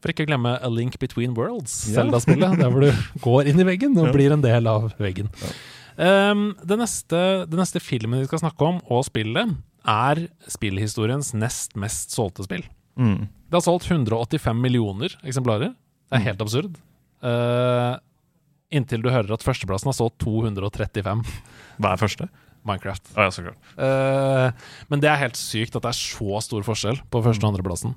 For 0.00 0.12
ikke 0.12 0.24
å 0.26 0.30
glemme 0.30 0.52
A 0.62 0.70
Link 0.70 0.98
Between 1.02 1.34
Worlds, 1.34 1.88
Ja. 1.90 2.00
Zelda-spillet. 2.00 2.58
Der 2.60 2.70
hvor 2.70 2.86
du 2.86 2.92
går 3.26 3.50
inn 3.50 3.60
i 3.60 3.66
veggen 3.66 3.98
og 3.98 4.10
Ja. 4.10 4.12
blir 4.14 4.32
en 4.32 4.44
del 4.44 4.66
av 4.70 4.92
veggen. 5.00 5.30
Ja. 5.42 5.50
Um, 5.98 6.54
det, 6.64 6.76
neste, 6.80 7.20
det 7.50 7.58
neste 7.58 7.80
filmen 7.82 8.20
vi 8.22 8.28
skal 8.28 8.42
snakke 8.44 8.66
om, 8.66 8.78
og 8.90 9.04
spillet, 9.08 9.56
er 9.88 10.20
spillhistoriens 10.52 11.32
nest 11.34 11.72
mest 11.80 12.12
solgte 12.12 12.44
spill. 12.44 12.64
Mm. 13.00 13.28
Det 13.50 13.56
har 13.56 13.64
solgt 13.64 13.88
185 13.88 14.60
millioner 14.60 15.14
eksemplarer. 15.24 15.72
Det 15.72 16.18
er 16.18 16.20
Mm. 16.20 16.26
helt 16.26 16.40
absurd. 16.44 16.76
Uh, 17.22 17.96
inntil 18.72 19.02
du 19.02 19.10
hører 19.10 19.32
at 19.34 19.42
førsteplassen 19.42 19.88
har 19.90 19.96
solgt 19.96 20.18
235. 20.22 21.24
Hva 21.80 21.92
er 21.94 22.00
første? 22.00 22.28
Minecraft. 22.70 23.12
Ah, 23.16 23.26
ja, 23.26 23.34
så 23.34 23.44
klart. 23.44 23.72
Uh, 23.74 24.70
men 24.92 25.02
det 25.02 25.10
er 25.10 25.20
helt 25.24 25.38
sykt 25.38 25.76
at 25.76 25.84
det 25.84 25.92
er 25.92 25.98
så 25.98 26.40
stor 26.46 26.64
forskjell 26.66 27.02
på 27.10 27.22
første- 27.24 27.44
og 27.46 27.52
andreplassen. 27.52 27.96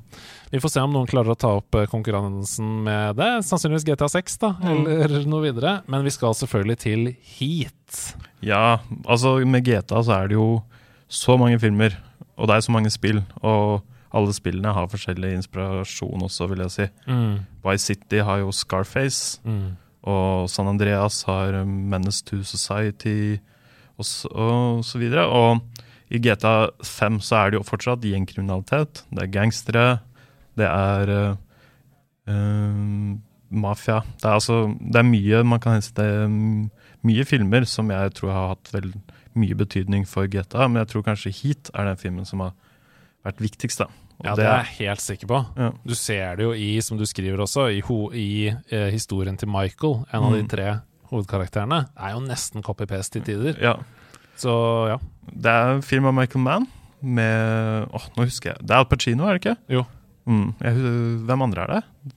Vi 0.54 0.62
får 0.62 0.74
se 0.76 0.84
om 0.84 0.94
noen 0.94 1.10
klarer 1.10 1.34
å 1.34 1.40
ta 1.40 1.56
opp 1.58 1.78
eh, 1.80 1.88
konkurransen 1.90 2.84
med 2.86 3.18
det. 3.18 3.30
Sannsynligvis 3.48 3.88
GTA 3.88 4.10
6, 4.12 4.36
da, 4.44 4.52
mm. 4.62 4.84
eller 5.06 5.26
noe 5.32 5.48
videre. 5.48 5.80
Men 5.90 6.06
vi 6.06 6.14
skal 6.14 6.36
selvfølgelig 6.38 6.80
til 6.84 7.08
Heat. 7.38 8.04
Ja, 8.46 8.84
altså 9.08 9.40
med 9.48 9.66
GTA 9.66 10.04
så 10.06 10.20
er 10.20 10.30
det 10.30 10.38
jo 10.38 10.62
så 11.14 11.38
mange 11.42 11.58
filmer, 11.62 11.96
og 12.38 12.50
det 12.50 12.58
er 12.58 12.66
så 12.68 12.76
mange 12.76 12.92
spill. 12.94 13.24
Og 13.42 13.82
alle 14.14 14.34
spillene 14.36 14.74
har 14.76 14.92
forskjellig 14.92 15.32
inspirasjon 15.40 16.28
også, 16.28 16.48
vil 16.52 16.62
jeg 16.68 16.76
si. 16.76 16.90
Mm. 17.10 17.40
Vice 17.66 17.88
City 17.90 18.22
har 18.22 18.44
jo 18.44 18.54
Scarface. 18.54 19.42
Mm. 19.42 19.74
Og 20.04 20.50
San 20.52 20.68
Andreas 20.68 21.24
har 21.26 21.64
Menace 21.66 22.22
to 22.28 22.44
Society 22.44 23.40
og 23.98 24.08
så, 24.08 24.30
og 24.30 24.86
så 24.88 25.02
videre. 25.02 25.26
Og 25.28 25.62
i 26.14 26.22
GTA 26.22 26.70
5 26.86 27.20
så 27.26 27.40
er 27.40 27.52
det 27.52 27.60
jo 27.60 27.68
fortsatt 27.68 28.06
gjengkriminalitet. 28.06 29.04
Det 29.10 29.24
er 29.24 29.34
gangstere, 29.34 29.88
det 30.60 30.68
er 30.70 31.14
uh, 32.30 33.16
mafia. 33.54 34.02
Det 34.22 34.30
er 34.30 34.38
altså 34.38 34.76
Det 34.80 35.02
er 35.02 35.10
mye 35.10 35.44
man 35.44 35.62
kan 35.62 35.80
hente 35.80 36.08
mye 37.04 37.26
filmer 37.28 37.66
som 37.68 37.90
jeg 37.92 38.14
tror 38.16 38.32
har 38.32 38.54
hatt 38.54 38.72
vel 38.74 38.94
mye 39.36 39.58
betydning 39.58 40.06
for 40.08 40.30
GTA, 40.30 40.68
men 40.70 40.84
jeg 40.84 40.92
tror 40.94 41.06
kanskje 41.08 41.34
Heat 41.34 41.72
er 41.74 41.90
den 41.90 42.00
filmen 42.00 42.28
som 42.30 42.44
har 42.46 42.54
vært 43.26 43.42
viktigst. 43.42 43.82
da. 43.82 43.90
ja, 44.24 44.36
det 44.38 44.46
er 44.46 44.58
jeg 44.62 44.76
helt 44.78 45.02
sikker 45.02 45.28
på. 45.32 45.40
Ja. 45.58 45.72
Du 45.84 45.96
ser 45.98 46.38
det 46.38 46.46
jo 46.46 46.54
i, 46.54 46.70
som 46.86 47.00
du 47.00 47.06
skriver 47.10 47.42
også, 47.42 47.68
i, 47.74 47.82
ho, 47.82 48.00
i 48.14 48.54
eh, 48.54 48.90
historien 48.94 49.38
til 49.38 49.50
Michael, 49.50 50.04
en 50.14 50.28
av 50.28 50.36
de 50.36 50.44
mm. 50.44 50.52
tre 50.52 50.68
hovedkarakterene. 51.14 51.84
Er 51.96 52.16
jo 52.16 52.24
nesten 52.26 52.66
copy-paste 52.66 53.20
til 53.20 53.28
tider. 53.28 53.60
Ja. 53.62 53.78
Så 54.40 54.54
ja. 54.90 54.98
Det 55.30 55.52
er 55.52 55.76
en 55.78 55.86
film 55.86 56.10
av 56.10 56.16
Michael 56.18 56.44
Mann 56.44 56.68
med 57.04 57.88
Åh, 57.90 58.00
oh, 58.00 58.10
nå 58.18 58.28
husker 58.28 58.54
jeg. 58.54 58.64
Det 58.64 58.74
er 58.74 58.82
Al 58.82 58.90
Pacino, 58.90 59.28
er 59.28 59.38
det 59.38 59.44
ikke? 59.44 59.58
Jo. 59.78 59.86
Mm, 60.30 60.54
jeg, 60.64 60.94
hvem 61.28 61.46
andre 61.46 61.66
er 61.66 61.74
det? 61.74 62.14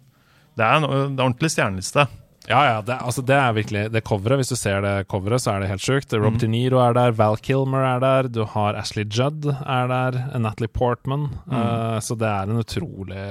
Det 0.56 0.64
er 0.66 0.78
en, 0.78 0.86
det 0.88 1.20
er 1.20 1.26
ordentlig 1.26 1.52
stjerneliste. 1.52 2.06
Ja, 2.48 2.60
ja. 2.66 2.82
Det, 2.82 2.96
altså, 3.02 3.22
det 3.26 3.36
er 3.36 3.54
virkelig 3.56 3.82
det 3.92 4.02
coveret. 4.06 4.40
Hvis 4.40 4.52
du 4.52 4.56
ser 4.58 4.82
det 4.84 4.94
coveret, 5.10 5.42
så 5.42 5.52
er 5.52 5.62
det 5.62 5.70
helt 5.70 5.84
sjukt. 5.84 6.14
Rob 6.14 6.36
mm. 6.36 6.40
De 6.42 6.50
Niro 6.50 6.80
er 6.82 6.94
der, 6.96 7.14
Val 7.18 7.38
Kilmer 7.42 7.84
er 7.86 8.02
der, 8.02 8.30
du 8.32 8.42
har 8.52 8.78
Ashley 8.78 9.06
Judd 9.06 9.48
er 9.50 9.90
der, 9.90 10.18
Natalie 10.38 10.70
Portman. 10.70 11.28
Mm. 11.46 11.56
Uh, 11.56 11.98
så 12.04 12.16
det 12.18 12.30
er 12.30 12.50
en 12.50 12.62
utrolig, 12.62 13.26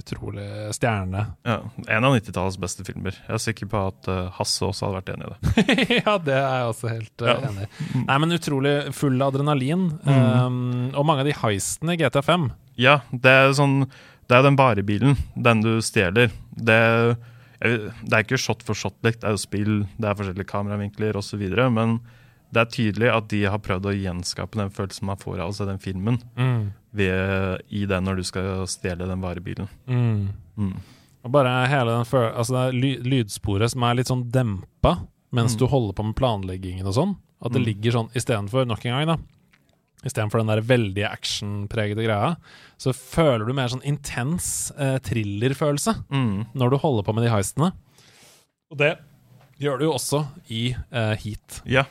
utrolig 0.00 0.48
stjerne. 0.76 1.26
Ja, 1.46 1.60
En 1.86 2.08
av 2.08 2.16
90-tallets 2.16 2.58
beste 2.62 2.86
filmer. 2.88 3.18
Jeg 3.26 3.36
er 3.38 3.44
sikker 3.46 3.70
på 3.72 3.86
at 3.92 4.10
uh, 4.10 4.26
Hasse 4.38 4.64
også 4.66 4.88
hadde 4.88 5.00
vært 5.00 5.14
enig 5.14 5.28
i 5.28 5.32
det. 5.34 5.76
ja, 6.06 6.16
det 6.18 6.36
er 6.40 6.60
jeg 6.60 6.72
også 6.72 6.92
helt 6.92 7.26
uh, 7.26 7.30
ja. 7.32 7.38
enig 7.50 7.68
i. 7.68 8.02
Nei, 8.06 8.20
men 8.22 8.36
utrolig 8.40 8.76
full 8.96 9.20
av 9.20 9.34
adrenalin. 9.34 9.88
Mm. 10.06 10.12
Um, 10.16 10.60
og 10.94 11.08
mange 11.08 11.26
av 11.26 11.30
de 11.30 11.38
heistene 11.44 11.96
i 11.96 12.00
GTA5. 12.00 12.50
Ja, 12.80 13.00
det 13.08 13.32
er 13.32 13.54
sånn 13.56 13.86
Det 14.28 14.36
er 14.36 14.42
den 14.44 14.58
varebilen, 14.58 15.16
den 15.32 15.62
du 15.64 15.78
stjeler. 15.84 16.32
Det 16.56 16.76
er 16.76 17.16
det 17.60 18.12
er 18.12 18.24
ikke 18.24 18.40
shot 18.40 18.64
for 18.66 18.78
shot-lekt, 18.78 19.22
det 19.22 19.30
er 19.30 19.36
jo 19.36 19.42
spill, 19.42 19.74
det 19.96 20.08
er 20.08 20.18
forskjellige 20.18 20.50
kameravinkler 20.50 21.18
osv. 21.18 21.42
Men 21.72 21.98
det 22.54 22.62
er 22.62 22.72
tydelig 22.72 23.12
at 23.12 23.30
de 23.32 23.42
har 23.48 23.62
prøvd 23.62 23.88
å 23.90 23.94
gjenskape 23.96 24.60
den 24.60 24.72
følelsen 24.74 25.08
man 25.08 25.20
får 25.20 25.40
av 25.42 25.52
å 25.52 25.56
se 25.56 25.68
den 25.68 25.80
filmen, 25.82 26.20
mm. 26.38 26.60
ved, 26.96 27.64
i 27.68 27.86
det 27.88 28.00
når 28.04 28.20
du 28.20 28.26
skal 28.28 28.66
stjele 28.70 29.08
den 29.08 29.24
varebilen. 29.24 29.70
Mm. 29.88 30.28
Mm. 30.56 30.74
Og 31.26 31.32
bare 31.34 31.54
hele 31.70 31.96
den 31.96 32.06
altså 32.06 32.66
det 32.70 32.92
lydsporet 33.06 33.72
som 33.72 33.86
er 33.86 33.98
litt 33.98 34.12
sånn 34.12 34.28
dempa 34.30 35.00
mens 35.34 35.56
mm. 35.56 35.58
du 35.58 35.64
holder 35.68 35.96
på 35.96 36.04
med 36.06 36.18
planleggingen 36.18 36.86
og 36.86 36.94
sånn. 36.96 37.16
At 37.42 37.52
det 37.52 37.60
mm. 37.60 37.66
ligger 37.66 37.96
sånn 37.96 38.12
istedenfor, 38.16 38.68
nok 38.68 38.84
en 38.86 38.94
gang, 38.94 39.10
da 39.10 39.35
Istedenfor 40.04 40.42
den 40.42 40.50
der 40.52 40.62
veldige 40.66 41.08
actionpregede 41.08 42.04
greia, 42.04 42.34
så 42.78 42.92
føler 42.94 43.46
du 43.46 43.54
mer 43.56 43.70
sånn 43.72 43.84
intens 43.88 44.70
eh, 44.76 44.98
thrillerfølelse 45.02 45.96
mm. 46.12 46.52
når 46.54 46.72
du 46.72 46.78
holder 46.82 47.06
på 47.06 47.14
med 47.16 47.26
de 47.26 47.32
heistene. 47.32 47.72
Og 48.70 48.80
det 48.82 48.92
gjør 49.62 49.80
du 49.80 49.86
jo 49.88 49.94
også 49.96 50.22
i 50.52 50.68
eh, 50.74 51.14
Heat. 51.22 51.62
Ja, 51.64 51.86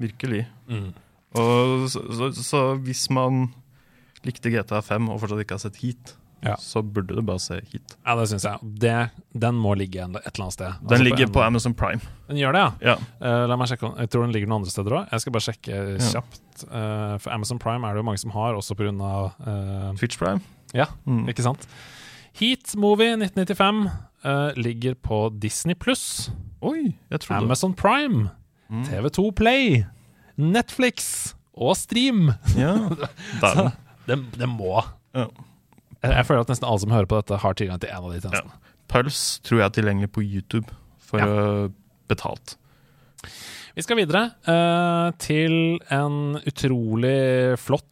virkelig. 0.00 0.44
Mm. 0.70 0.92
Og 1.40 1.88
så, 1.90 2.04
så, 2.16 2.30
så, 2.36 2.62
hvis 2.82 3.08
man 3.12 3.48
likte 4.26 4.52
GTA 4.52 4.82
5 4.84 5.10
og 5.10 5.20
fortsatt 5.22 5.44
ikke 5.44 5.58
har 5.58 5.64
sett 5.64 5.82
Heat, 5.82 6.14
ja. 6.42 6.56
så 6.56 6.82
burde 6.82 7.16
du 7.16 7.22
bare 7.26 7.40
se 7.42 7.58
hit. 7.72 7.96
Ja, 8.04 8.14
det 8.18 8.26
syns 8.30 8.46
jeg. 8.48 8.70
Det, 8.82 8.96
den 9.44 9.58
må 9.60 9.74
ligge 9.78 10.00
et 10.02 10.16
eller 10.16 10.46
annet 10.46 10.56
sted. 10.56 10.78
Den 10.80 10.94
altså 10.96 11.04
ligger 11.04 11.26
på, 11.30 11.36
på, 11.38 11.42
Amazon 11.44 11.74
Prime. 11.76 12.00
Den 12.30 12.40
gjør 12.40 12.56
det, 12.56 12.62
ja? 12.64 12.94
ja. 12.94 12.96
Uh, 13.20 13.44
la 13.50 13.58
meg 13.60 13.70
sjekke 13.70 13.92
Jeg 14.00 14.12
tror 14.12 14.26
den 14.26 14.34
ligger 14.36 14.50
noen 14.50 14.62
andre 14.62 14.72
steder 14.72 14.96
òg. 14.96 15.10
Jeg 15.12 15.24
skal 15.24 15.36
bare 15.36 15.46
sjekke 15.46 15.80
kjapt. 16.10 16.42
Uh, 16.66 17.16
for 17.20 17.32
Amazon 17.34 17.60
Prime 17.62 17.86
er 17.86 17.96
det 17.96 18.02
jo 18.02 18.08
mange 18.08 18.22
som 18.22 18.34
har, 18.36 18.56
også 18.58 18.76
pga. 18.78 18.92
Uh, 18.92 19.48
eh, 19.52 19.90
Twitch 20.00 20.20
Prime. 20.20 20.40
Ja, 20.76 20.90
mm. 21.04 21.26
ikke 21.32 21.44
sant. 21.44 21.66
Heat 22.40 22.76
Movie 22.78 23.16
1995 23.18 23.82
uh, 24.24 24.50
ligger 24.56 24.94
på 24.94 25.28
Disney 25.42 25.74
pluss. 25.74 26.30
Amazon 27.30 27.74
Prime, 27.74 28.30
mm. 28.68 28.84
TV2 28.88 29.30
Play, 29.36 29.84
Netflix 30.36 31.34
og 31.54 31.76
Stream. 31.76 32.32
Ja, 32.56 32.76
det, 34.08 34.18
det 34.38 34.48
må. 34.48 34.80
Ja. 35.16 35.28
Jeg, 36.00 36.26
føler 36.28 36.44
at 36.44 36.52
nesten 36.52 36.68
alle 36.68 36.82
som 36.82 36.94
hører 36.94 37.08
på 37.10 37.20
dette, 37.20 37.40
har 37.42 37.56
tilgang 37.58 37.80
til 37.82 37.92
en 37.92 38.06
av 38.06 38.14
de 38.14 38.22
tjenestene. 38.22 38.56
Ja. 38.56 38.76
Puls 38.90 39.20
tror 39.46 39.60
jeg 39.60 39.66
er 39.68 39.76
tilgjengelig 39.76 40.10
på 40.14 40.24
YouTube 40.24 40.72
for 41.10 41.22
ja. 41.22 41.68
betalt. 42.10 42.56
Vi 43.76 43.84
skal 43.84 44.00
videre 44.00 44.24
uh, 44.50 45.12
til 45.22 45.78
en 45.94 46.38
utrolig 46.42 47.54
flott, 47.62 47.86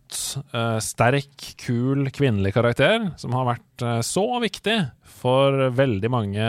uh, 0.50 0.78
sterk, 0.82 1.52
kul 1.60 2.10
kvinnelig 2.14 2.52
karakter 2.56 3.10
som 3.20 3.36
har 3.36 3.46
vært 3.52 3.84
uh, 3.86 4.00
så 4.04 4.24
viktig 4.42 4.76
for 5.18 5.68
veldig 5.74 6.10
mange 6.12 6.48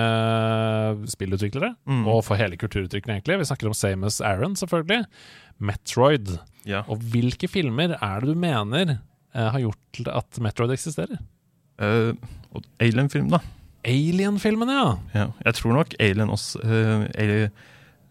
spillutviklere, 1.10 1.72
mm. 1.90 2.04
og 2.10 2.24
for 2.28 2.38
hele 2.42 2.58
kulturutviklingen, 2.60 3.18
egentlig. 3.18 3.40
Vi 3.42 3.48
snakker 3.50 3.70
om 3.70 3.78
Samus 3.78 4.20
Aron, 4.22 4.58
selvfølgelig. 4.60 5.08
Metroid. 5.58 6.36
Ja. 6.70 6.84
Og 6.86 7.02
hvilke 7.14 7.50
filmer 7.50 7.96
er 7.98 8.22
det 8.22 8.34
du 8.34 8.38
mener 8.38 9.00
har 9.34 9.62
gjort 9.62 10.00
at 10.10 10.38
Metroid 10.42 10.74
eksisterer? 10.74 11.18
Uh, 11.80 12.12
Alien-film, 12.84 13.30
da. 13.32 13.42
Alien-filmene, 13.88 14.76
ja. 14.76 14.90
ja. 15.16 15.28
Jeg 15.46 15.60
tror 15.60 15.78
nok 15.78 15.94
Alien 16.04 16.32
også 16.34 16.60
uh, 16.64 17.06
Alien, 17.16 17.54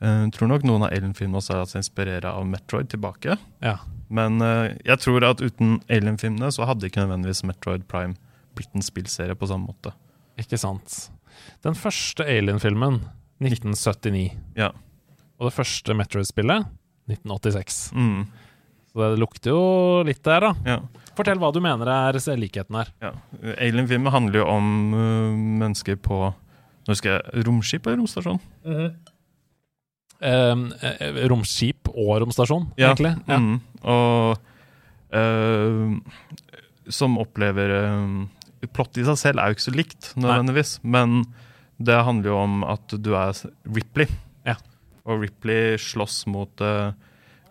uh, 0.00 0.24
tror 0.32 0.50
nok 0.52 0.64
noen 0.68 0.86
av 0.86 0.94
Alien-filmene 0.96 1.40
også 1.42 1.58
er 1.58 1.68
seg 1.84 2.24
av 2.30 2.46
Metroid 2.48 2.88
tilbake. 2.92 3.36
Ja. 3.64 3.76
Men 4.08 4.40
uh, 4.40 4.70
jeg 4.86 5.02
tror 5.04 5.26
at 5.28 5.44
uten 5.44 5.78
Alien-filmene 5.92 6.50
så 6.54 6.68
hadde 6.68 6.88
ikke 6.88 7.04
nødvendigvis 7.04 7.44
Metroid 7.48 7.84
Prime 7.90 8.16
blitt 8.56 8.74
en 8.74 8.84
spillserie 8.84 9.36
på 9.38 9.48
samme 9.50 9.68
måte. 9.68 9.92
Ikke 10.40 10.58
sant. 10.60 11.10
Den 11.66 11.76
første 11.78 12.24
Alien-filmen, 12.26 13.02
1979. 13.44 14.32
Ja. 14.58 14.72
Og 15.38 15.50
det 15.50 15.54
første 15.54 15.94
Metroid-spillet, 15.94 16.66
1986. 17.10 17.82
Mm. 17.94 18.24
Så 18.88 19.02
det 19.04 19.20
lukter 19.20 19.52
jo 19.52 19.60
litt 20.08 20.24
der, 20.26 20.48
da. 20.48 20.54
Ja. 20.66 20.78
Fortell 21.18 21.40
hva 21.42 21.50
du 21.54 21.60
mener 21.64 21.90
er 21.90 22.18
likheten 22.38 22.78
her. 22.78 22.90
Ja. 23.02 23.12
Alien-filmen 23.58 24.12
handler 24.14 24.42
jo 24.42 24.48
om 24.52 24.68
uh, 24.94 25.34
mennesker 25.64 25.98
på 26.00 26.28
Nå 26.88 26.94
husker 26.94 27.18
jeg 27.18 27.44
romskip 27.44 27.84
eller 27.84 27.98
romstasjon? 28.00 28.38
Mm 28.64 28.76
-hmm. 28.78 28.92
uh, 30.24 31.26
romskip 31.28 31.88
og 31.92 32.22
romstasjon, 32.22 32.70
ja. 32.76 32.86
egentlig. 32.88 33.12
Ja. 33.28 33.36
Mm, 33.36 33.60
og 33.82 34.38
uh, 35.12 35.98
som 36.88 37.18
opplever 37.18 37.74
Plottet 38.72 39.02
i 39.02 39.04
seg 39.04 39.18
selv 39.18 39.38
er 39.38 39.46
jo 39.46 39.54
ikke 39.58 39.70
så 39.70 39.76
likt, 39.76 40.12
nødvendigvis. 40.16 40.80
Nei. 40.82 40.90
Men 40.90 41.24
det 41.78 42.04
handler 42.04 42.30
jo 42.30 42.38
om 42.38 42.64
at 42.64 42.94
du 42.98 43.12
er 43.14 43.36
Ripley. 43.64 44.08
Ja. 44.46 44.56
Og 45.06 45.22
Ripley 45.22 45.76
slåss 45.78 46.26
mot 46.26 46.60
uh, 46.60 46.90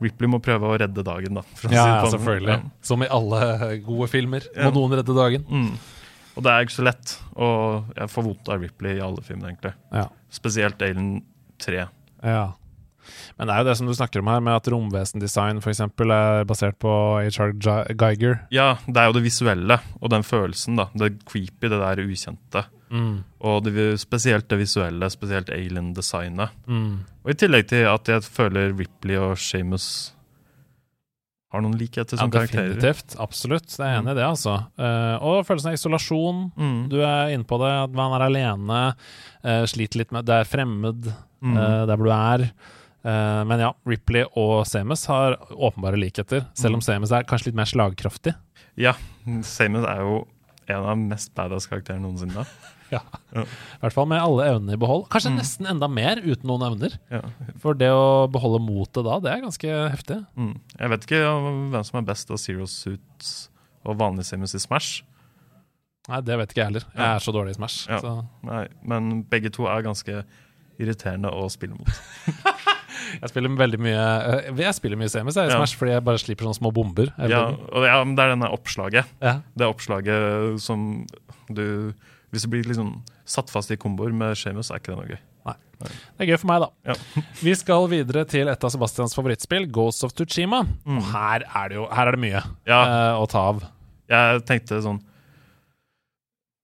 Ripley 0.03 0.29
må 0.29 0.39
prøve 0.43 0.69
å 0.69 0.77
redde 0.77 1.03
dagen, 1.05 1.39
da. 1.39 1.43
ja, 1.71 1.85
ja, 1.89 2.01
selvfølgelig. 2.13 2.57
Ja. 2.57 2.73
Som 2.85 3.05
i 3.05 3.09
alle 3.11 3.79
gode 3.85 4.09
filmer 4.11 4.45
må 4.55 4.69
noen 4.75 4.99
redde 4.99 5.15
dagen. 5.17 5.47
Mm. 5.49 5.71
Og 6.37 6.45
det 6.45 6.53
er 6.53 6.67
ikke 6.67 6.75
så 6.75 6.85
lett. 6.85 7.15
Og 7.33 7.89
jeg 7.97 8.13
får 8.13 8.25
vondt 8.27 8.51
av 8.53 8.61
Ripley 8.61 8.99
i 8.99 9.03
alle 9.03 9.23
filmene, 9.25 9.55
egentlig. 9.55 9.73
Ja. 9.95 10.05
Spesielt 10.33 10.81
Alien 10.85 11.15
3. 11.63 11.87
Ja. 12.21 12.45
Men 13.37 13.49
det 13.49 13.55
er 13.55 13.63
jo 13.63 13.69
det 13.69 13.77
som 13.79 13.89
du 13.89 13.95
snakker 13.97 14.23
om 14.23 14.31
her, 14.31 14.41
med 14.43 14.57
at 14.57 14.69
romvesendesign 14.73 15.61
f.eks. 15.61 15.83
er 15.85 16.47
basert 16.49 16.79
på 16.81 16.93
HR 17.27 17.53
Geiger. 17.93 18.41
Ja, 18.53 18.73
det 18.87 19.01
er 19.01 19.11
jo 19.11 19.17
det 19.19 19.25
visuelle 19.27 19.79
og 20.01 20.11
den 20.13 20.25
følelsen, 20.27 20.79
da. 20.79 20.89
Det 20.97 21.17
creepy, 21.27 21.69
det 21.69 21.77
der 21.77 22.03
ukjente. 22.05 22.67
Mm. 22.89 23.15
Og 23.43 23.63
det, 23.65 23.87
spesielt 23.99 24.47
det 24.49 24.61
visuelle, 24.61 25.09
spesielt 25.11 25.49
alien-designet. 25.53 26.53
Mm. 26.67 27.01
Og 27.25 27.33
i 27.33 27.39
tillegg 27.39 27.67
til 27.71 27.87
at 27.89 28.11
jeg 28.11 28.29
føler 28.31 28.71
Ripley 28.75 29.19
og 29.19 29.35
Shamus 29.41 30.13
har 31.53 31.63
noen 31.63 31.77
likheter 31.79 32.19
som 32.19 32.27
ja, 32.27 32.41
karakterer. 32.41 32.73
Definitivt. 32.75 33.15
Absolutt. 33.23 33.69
Jeg 33.77 33.87
er 33.87 34.01
enig 34.01 34.13
i 34.13 34.17
det, 34.19 34.25
altså. 34.27 34.57
Uh, 34.79 35.15
og 35.23 35.45
følelsen 35.47 35.71
av 35.71 35.77
isolasjon. 35.77 36.41
Mm. 36.59 36.79
Du 36.91 36.97
er 36.99 37.35
inne 37.35 37.47
på 37.47 37.59
det. 37.61 37.71
At 37.87 37.93
man 37.95 38.15
er 38.17 38.25
alene. 38.27 38.81
Uh, 39.45 39.63
sliter 39.69 40.03
litt 40.03 40.11
med 40.15 40.27
Det 40.27 40.41
er 40.41 40.49
fremmed 40.49 41.07
mm. 41.07 41.55
uh, 41.55 41.85
der 41.87 41.95
hvor 41.95 42.09
du 42.09 42.15
er. 42.17 42.49
Uh, 43.05 43.43
men 43.47 43.61
ja, 43.61 43.73
Ripley 43.87 44.25
og 44.39 44.65
Samus 44.67 45.05
har 45.07 45.37
åpenbare 45.53 45.99
likheter, 45.99 46.47
selv 46.57 46.77
om 46.77 46.81
mm. 46.81 46.87
Samus 46.87 47.13
er 47.13 47.27
kanskje 47.29 47.51
litt 47.51 47.59
mer 47.59 47.69
slagkraftig. 47.69 48.33
Ja, 48.79 48.95
Samus 49.45 49.85
er 49.87 50.01
jo 50.03 50.23
en 50.67 50.81
av 50.81 50.89
de 50.91 51.11
mest 51.13 51.31
badass 51.37 51.69
karakterene 51.69 52.03
noensinne. 52.03 52.43
ja. 52.95 53.01
I 53.31 53.45
hvert 53.81 53.95
fall 53.95 54.09
med 54.11 54.21
alle 54.21 54.47
evnene 54.51 54.75
i 54.75 54.81
behold. 54.81 55.05
Kanskje 55.13 55.31
mm. 55.31 55.37
nesten 55.39 55.69
enda 55.71 55.89
mer 55.91 56.19
uten 56.23 56.47
noen 56.49 56.65
evner. 56.67 56.97
Ja. 57.13 57.21
For 57.63 57.77
det 57.77 57.91
å 57.93 58.27
beholde 58.31 58.59
motet 58.63 59.05
da, 59.07 59.19
det 59.23 59.31
er 59.33 59.45
ganske 59.45 59.77
heftig. 59.93 60.21
Mm. 60.39 60.55
Jeg 60.73 60.93
vet 60.93 61.07
ikke 61.07 61.21
hvem 61.75 61.85
som 61.87 62.01
er 62.01 62.09
best 62.09 62.33
av 62.33 62.41
Zero 62.43 62.67
Suits 62.71 63.35
og 63.87 63.99
vanlig 64.01 64.27
Samus 64.27 64.57
i 64.57 64.61
Smash. 64.61 65.05
Nei, 66.07 66.21
det 66.23 66.37
vet 66.39 66.51
ikke 66.51 66.61
jeg 66.61 66.71
heller. 66.71 66.87
Jeg 66.95 67.07
er 67.07 67.23
så 67.23 67.33
dårlig 67.35 67.55
i 67.55 67.59
Smash. 67.59 67.87
Ja. 67.91 68.17
Nei, 68.47 68.65
men 68.87 69.23
begge 69.27 69.51
to 69.55 69.67
er 69.67 69.83
ganske 69.85 70.21
irriterende 70.77 71.31
å 71.33 71.47
spille 71.51 71.75
mot. 71.79 72.03
jeg 73.21 73.31
spiller 73.31 73.55
veldig 73.59 73.79
mye 73.81 74.03
eh, 74.03 74.49
Jeg 74.63 74.75
spiller 74.77 74.99
mye 74.99 75.11
Samus 75.11 75.37
i 75.37 75.47
Smash 75.51 75.77
fordi 75.79 75.95
jeg 75.95 76.05
bare 76.07 76.21
slipper 76.21 76.47
sånne 76.47 76.59
små 76.59 76.73
bomber. 76.75 77.11
Ja, 77.29 77.45
og 77.51 77.85
det 77.85 77.91
er, 77.91 78.03
det 78.17 78.25
er 78.25 78.35
denne 78.35 78.51
oppslaget. 78.55 79.15
Ja. 79.23 79.39
Det 79.57 79.69
oppslaget 79.69 80.61
som 80.63 81.05
du 81.47 81.93
Hvis 82.33 82.43
du 82.43 82.51
blir 82.51 82.67
liksom 82.67 82.99
satt 83.27 83.51
fast 83.51 83.71
i 83.71 83.79
komboer 83.79 84.13
med 84.15 84.35
Shamus, 84.39 84.69
er 84.71 84.79
ikke 84.81 84.93
det 84.93 84.99
noe 84.99 85.09
gøy. 85.11 85.19
Nei. 85.47 85.55
Det 85.79 86.25
er 86.25 86.29
gøy 86.31 86.39
for 86.41 86.49
meg, 86.49 86.63
da. 86.63 86.69
Ja. 86.91 87.23
Vi 87.45 87.53
skal 87.59 87.89
videre 87.91 88.23
til 88.29 88.49
et 88.51 88.63
av 88.63 88.71
Sebastians 88.73 89.15
favorittspill, 89.15 89.67
Ghost 89.71 90.05
of 90.07 90.15
Tuchima. 90.17 90.63
Mm. 90.87 91.01
Og 91.01 91.11
her 91.11 91.45
er 91.45 91.71
det 91.71 91.77
jo 91.79 91.85
her 91.91 92.09
er 92.09 92.17
det 92.17 92.23
mye 92.23 92.41
ja. 92.67 92.79
uh, 92.79 93.21
å 93.21 93.27
ta 93.31 93.43
av. 93.51 93.63
Jeg 94.11 94.43
tenkte 94.47 94.81
sånn 94.83 95.03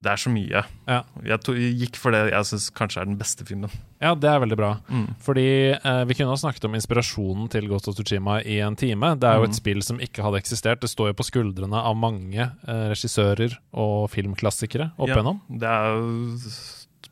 det 0.03 0.11
er 0.11 0.19
så 0.19 0.31
mye. 0.33 0.63
Ja. 0.89 0.99
Jeg, 1.23 1.39
to, 1.47 1.53
gikk 1.55 1.97
for 1.99 2.11
det 2.11 2.25
jeg 2.33 2.47
syns 2.49 2.67
kanskje 2.75 3.03
er 3.03 3.07
den 3.07 3.19
beste 3.19 3.45
filmen. 3.47 3.71
Ja, 4.03 4.11
det 4.19 4.27
er 4.29 4.41
veldig 4.43 4.57
bra. 4.59 4.73
Mm. 4.91 5.07
Fordi 5.23 5.47
eh, 5.71 6.03
vi 6.09 6.17
kunne 6.17 6.33
ha 6.33 6.39
snakket 6.39 6.67
om 6.67 6.75
inspirasjonen 6.75 7.47
til 7.53 7.69
Ghost 7.71 7.87
of 7.87 7.95
Tsushima 7.97 8.41
i 8.43 8.59
en 8.65 8.75
time. 8.79 9.13
Det 9.19 9.29
er 9.29 9.39
jo 9.39 9.47
mm. 9.47 9.49
et 9.53 9.59
spill 9.59 9.83
som 9.85 10.01
ikke 10.03 10.25
hadde 10.25 10.41
eksistert. 10.43 10.83
Det 10.83 10.91
står 10.91 11.13
jo 11.13 11.17
på 11.21 11.27
skuldrene 11.29 11.79
av 11.79 11.95
mange 11.99 12.43
eh, 12.43 12.85
regissører 12.91 13.55
og 13.71 14.09
filmklassikere 14.11 14.91
opp 14.97 15.13
igjennom. 15.13 15.39
Ja, 15.47 15.59
det 15.63 15.75
er 15.77 15.93
jo 15.93 16.07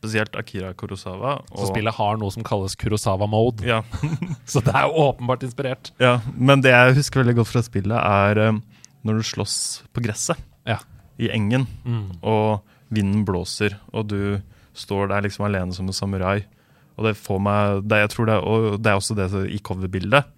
spesielt 0.01 0.35
Akira 0.35 0.73
Kurosawa. 0.73 1.37
Så 1.53 1.69
spillet 1.69 1.95
har 1.95 2.19
noe 2.19 2.33
som 2.33 2.45
kalles 2.45 2.75
Kurosawa-mode. 2.79 3.67
Ja. 3.69 3.83
så 4.51 4.63
det 4.65 4.73
er 4.73 4.87
jo 4.89 5.07
åpenbart 5.07 5.45
inspirert. 5.45 5.93
Ja, 6.01 6.17
Men 6.35 6.63
det 6.65 6.73
jeg 6.73 6.97
husker 6.97 7.21
veldig 7.21 7.37
godt 7.39 7.51
fra 7.51 7.63
spillet, 7.65 7.97
er 7.97 8.41
um, 8.49 8.63
når 9.05 9.21
du 9.21 9.29
slåss 9.31 9.57
på 9.93 10.03
gresset 10.03 10.41
ja. 10.67 10.79
i 11.21 11.29
engen. 11.33 11.67
Mm. 11.85 12.17
Og 12.25 12.65
vinden 12.91 13.21
blåser, 13.27 13.77
og 13.93 14.09
du 14.09 14.41
står 14.73 15.11
der 15.11 15.27
liksom 15.27 15.45
alene 15.47 15.75
som 15.75 15.87
en 15.87 15.95
samurai. 15.95 16.41
Og 17.01 17.07
det 17.09 17.15
får 17.17 17.39
meg 17.41 17.85
det, 17.89 18.03
jeg 18.03 18.13
tror 18.13 18.29
det, 18.29 18.37
og 18.45 18.65
det 18.77 18.91
er 18.91 18.99
også 18.99 19.17
det 19.17 19.29
i 19.49 19.57
coverbildet. 19.65 20.29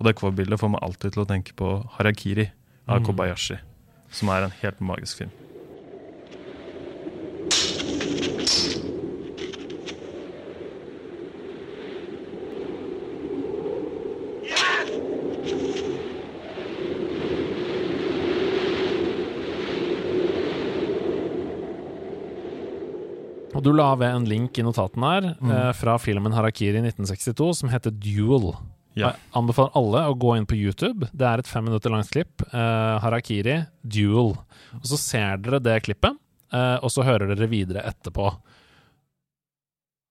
Og 0.00 0.08
det 0.08 0.16
coverbildet 0.16 0.60
får 0.60 0.72
meg 0.72 0.84
alltid 0.86 1.12
til 1.12 1.24
å 1.26 1.28
tenke 1.28 1.52
på 1.56 1.74
Harakiri 1.98 2.48
av 2.88 3.02
mm. 3.02 3.08
Kobayashi, 3.10 3.58
som 4.16 4.32
er 4.32 4.46
en 4.46 4.56
helt 4.62 4.80
magisk 4.80 5.20
film. 5.20 5.45
Og 23.56 23.64
du 23.64 23.72
la 23.72 23.90
ved 23.98 24.12
en 24.12 24.26
link 24.28 24.58
i 24.60 24.64
notaten 24.66 25.04
her 25.06 25.30
mm. 25.34 25.50
eh, 25.50 25.70
fra 25.78 25.96
filmen 26.02 26.34
Harakiri 26.36 26.82
1962 26.82 27.52
som 27.62 27.72
heter 27.72 27.94
Duel. 27.94 28.52
Ja. 28.96 29.10
Jeg 29.10 29.36
anbefaler 29.36 29.76
alle 29.76 30.02
å 30.08 30.16
gå 30.16 30.34
inn 30.38 30.48
på 30.48 30.56
YouTube. 30.56 31.08
Det 31.12 31.26
er 31.28 31.42
et 31.42 31.48
fem 31.50 31.66
minutter 31.68 31.92
langt 31.92 32.12
klipp. 32.12 32.44
Eh, 32.48 32.94
Harakiri 33.02 33.58
Duel. 33.84 34.34
Og 34.78 34.86
så 34.88 35.00
ser 35.00 35.42
dere 35.44 35.60
det 35.60 35.82
klippet, 35.84 36.16
eh, 36.52 36.76
og 36.80 36.92
så 36.92 37.04
hører 37.04 37.32
dere 37.32 37.48
videre 37.50 37.84
etterpå. 37.88 38.30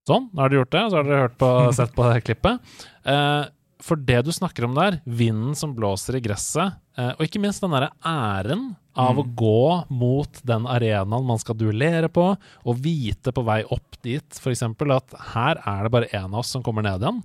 Sånn, 0.05 0.27
nå 0.29 0.43
har 0.43 0.53
dere 0.53 0.61
gjort 0.61 0.73
det, 0.75 0.83
og 0.85 0.91
så 0.91 0.99
har 0.99 1.09
dere 1.09 1.31
på, 1.33 1.51
sett 1.79 1.95
på 1.97 2.09
det 2.11 2.21
klippet. 2.27 2.75
Eh, 3.09 3.41
for 3.83 3.99
det 3.99 4.21
du 4.25 4.31
snakker 4.31 4.65
om 4.67 4.75
der, 4.77 4.99
vinden 5.03 5.55
som 5.57 5.75
blåser 5.75 6.17
i 6.17 6.23
gresset, 6.23 6.77
eh, 6.97 7.11
og 7.15 7.23
ikke 7.25 7.41
minst 7.43 7.63
den 7.63 7.73
derre 7.75 7.91
æren 8.05 8.73
av 8.95 9.17
mm. 9.17 9.19
å 9.19 9.25
gå 9.41 9.69
mot 9.91 10.41
den 10.47 10.67
arenaen 10.71 11.27
man 11.27 11.41
skal 11.41 11.57
duellere 11.59 12.09
på, 12.11 12.29
og 12.39 12.83
vite 12.83 13.33
på 13.35 13.43
vei 13.45 13.61
opp 13.67 13.99
dit 14.05 14.39
f.eks. 14.39 14.63
at 14.63 15.17
her 15.33 15.59
er 15.59 15.85
det 15.85 15.93
bare 15.95 16.11
én 16.13 16.29
av 16.29 16.41
oss 16.43 16.53
som 16.55 16.63
kommer 16.65 16.85
ned 16.85 17.03
igjen. 17.03 17.23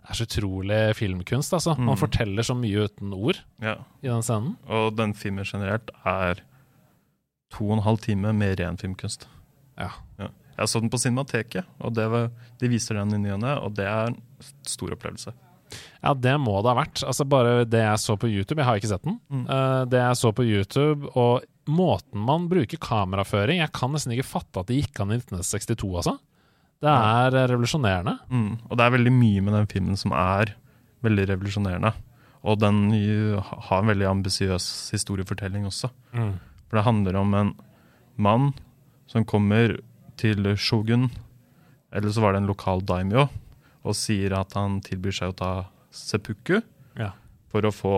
Det 0.00 0.14
er 0.14 0.18
så 0.18 0.26
utrolig 0.26 0.80
filmkunst. 0.96 1.52
altså. 1.54 1.76
Man 1.76 1.94
mm. 1.94 2.00
forteller 2.00 2.46
så 2.46 2.56
mye 2.56 2.86
uten 2.88 3.12
ord 3.14 3.42
ja. 3.62 3.76
i 4.00 4.08
den 4.08 4.24
scenen. 4.26 4.56
Og 4.72 4.94
den 4.96 5.12
filmen 5.14 5.46
generelt 5.46 5.92
er 6.08 6.40
to 7.52 7.68
og 7.68 7.76
en 7.76 7.84
halv 7.84 8.00
time 8.02 8.32
med 8.34 8.56
ren 8.62 8.80
filmkunst. 8.80 9.28
Ja. 9.78 9.92
ja. 10.18 10.30
Jeg 10.56 10.72
så 10.72 10.80
den 10.82 10.90
på 10.92 10.98
Cinemateket, 11.00 11.68
og 11.80 11.94
det 11.96 12.08
var, 12.12 12.26
de 12.60 12.68
viser 12.72 12.98
den 12.98 13.14
i 13.16 13.20
ny 13.22 13.30
og 13.36 13.44
ne, 13.44 13.54
og 13.60 13.76
det 13.78 13.86
er 13.88 14.10
en 14.10 14.18
stor 14.68 14.92
opplevelse. 14.96 15.32
Ja, 16.00 16.14
det 16.16 16.32
må 16.40 16.56
det 16.62 16.72
ha 16.72 16.78
vært. 16.78 17.02
Altså 17.04 17.26
Bare 17.28 17.64
det 17.68 17.82
jeg 17.82 18.00
så 18.02 18.16
på 18.20 18.30
YouTube, 18.30 18.60
jeg 18.60 18.68
har 18.68 18.80
ikke 18.80 18.92
sett 18.92 19.06
den. 19.06 19.18
Mm. 19.28 19.44
Uh, 19.48 19.82
det 19.90 20.00
jeg 20.00 20.18
så 20.20 20.32
på 20.36 20.46
YouTube, 20.46 21.10
og 21.12 21.44
måten 21.70 22.22
man 22.26 22.48
bruker 22.50 22.80
kameraføring 22.82 23.60
Jeg 23.60 23.70
kan 23.76 23.92
nesten 23.94 24.14
ikke 24.16 24.26
fatte 24.26 24.62
at 24.62 24.70
det 24.70 24.80
gikk 24.80 25.02
an 25.04 25.12
i 25.12 25.20
1962, 25.20 25.90
altså. 26.02 26.16
Det 26.80 26.88
er 26.88 27.36
ja. 27.36 27.46
revolusjonerende. 27.50 28.16
Mm. 28.32 28.52
Og 28.70 28.78
det 28.78 28.84
er 28.84 28.94
veldig 28.96 29.12
mye 29.12 29.42
med 29.44 29.58
den 29.58 29.68
filmen 29.68 30.00
som 30.00 30.14
er 30.16 30.54
veldig 31.04 31.26
revolusjonerende. 31.34 31.92
Og 32.48 32.56
den 32.62 32.86
har 32.88 33.82
en 33.82 33.90
veldig 33.90 34.06
ambisiøs 34.08 34.64
historiefortelling 34.94 35.66
også. 35.68 35.90
Mm. 36.16 36.38
For 36.68 36.78
det 36.78 36.86
handler 36.86 37.18
om 37.20 37.36
en 37.36 37.52
mann 38.16 38.52
som 39.10 39.26
kommer 39.28 39.76
til 40.20 40.48
shogun, 40.56 41.10
eller 41.92 42.12
så 42.12 42.24
var 42.24 42.32
det 42.32 42.42
en 42.42 42.48
lokal 42.48 42.80
daimyo, 42.86 43.26
og 43.84 43.96
sier 43.96 44.32
at 44.38 44.56
han 44.56 44.78
tilbyr 44.84 45.16
seg 45.16 45.32
å 45.32 45.36
ta 45.36 45.52
seppuku 45.90 46.60
ja. 46.98 47.12
for 47.50 47.66
å 47.66 47.74
få 47.74 47.96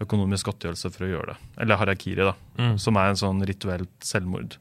økonomisk 0.00 0.48
godtgjørelse 0.48 0.90
for 0.94 1.06
å 1.06 1.10
gjøre 1.10 1.34
det. 1.34 1.38
Eller 1.64 1.80
harakiri, 1.80 2.24
da, 2.24 2.34
mm. 2.58 2.76
som 2.80 2.96
er 2.96 3.10
en 3.10 3.20
sånn 3.20 3.44
rituelt 3.48 3.92
selvmord. 4.04 4.56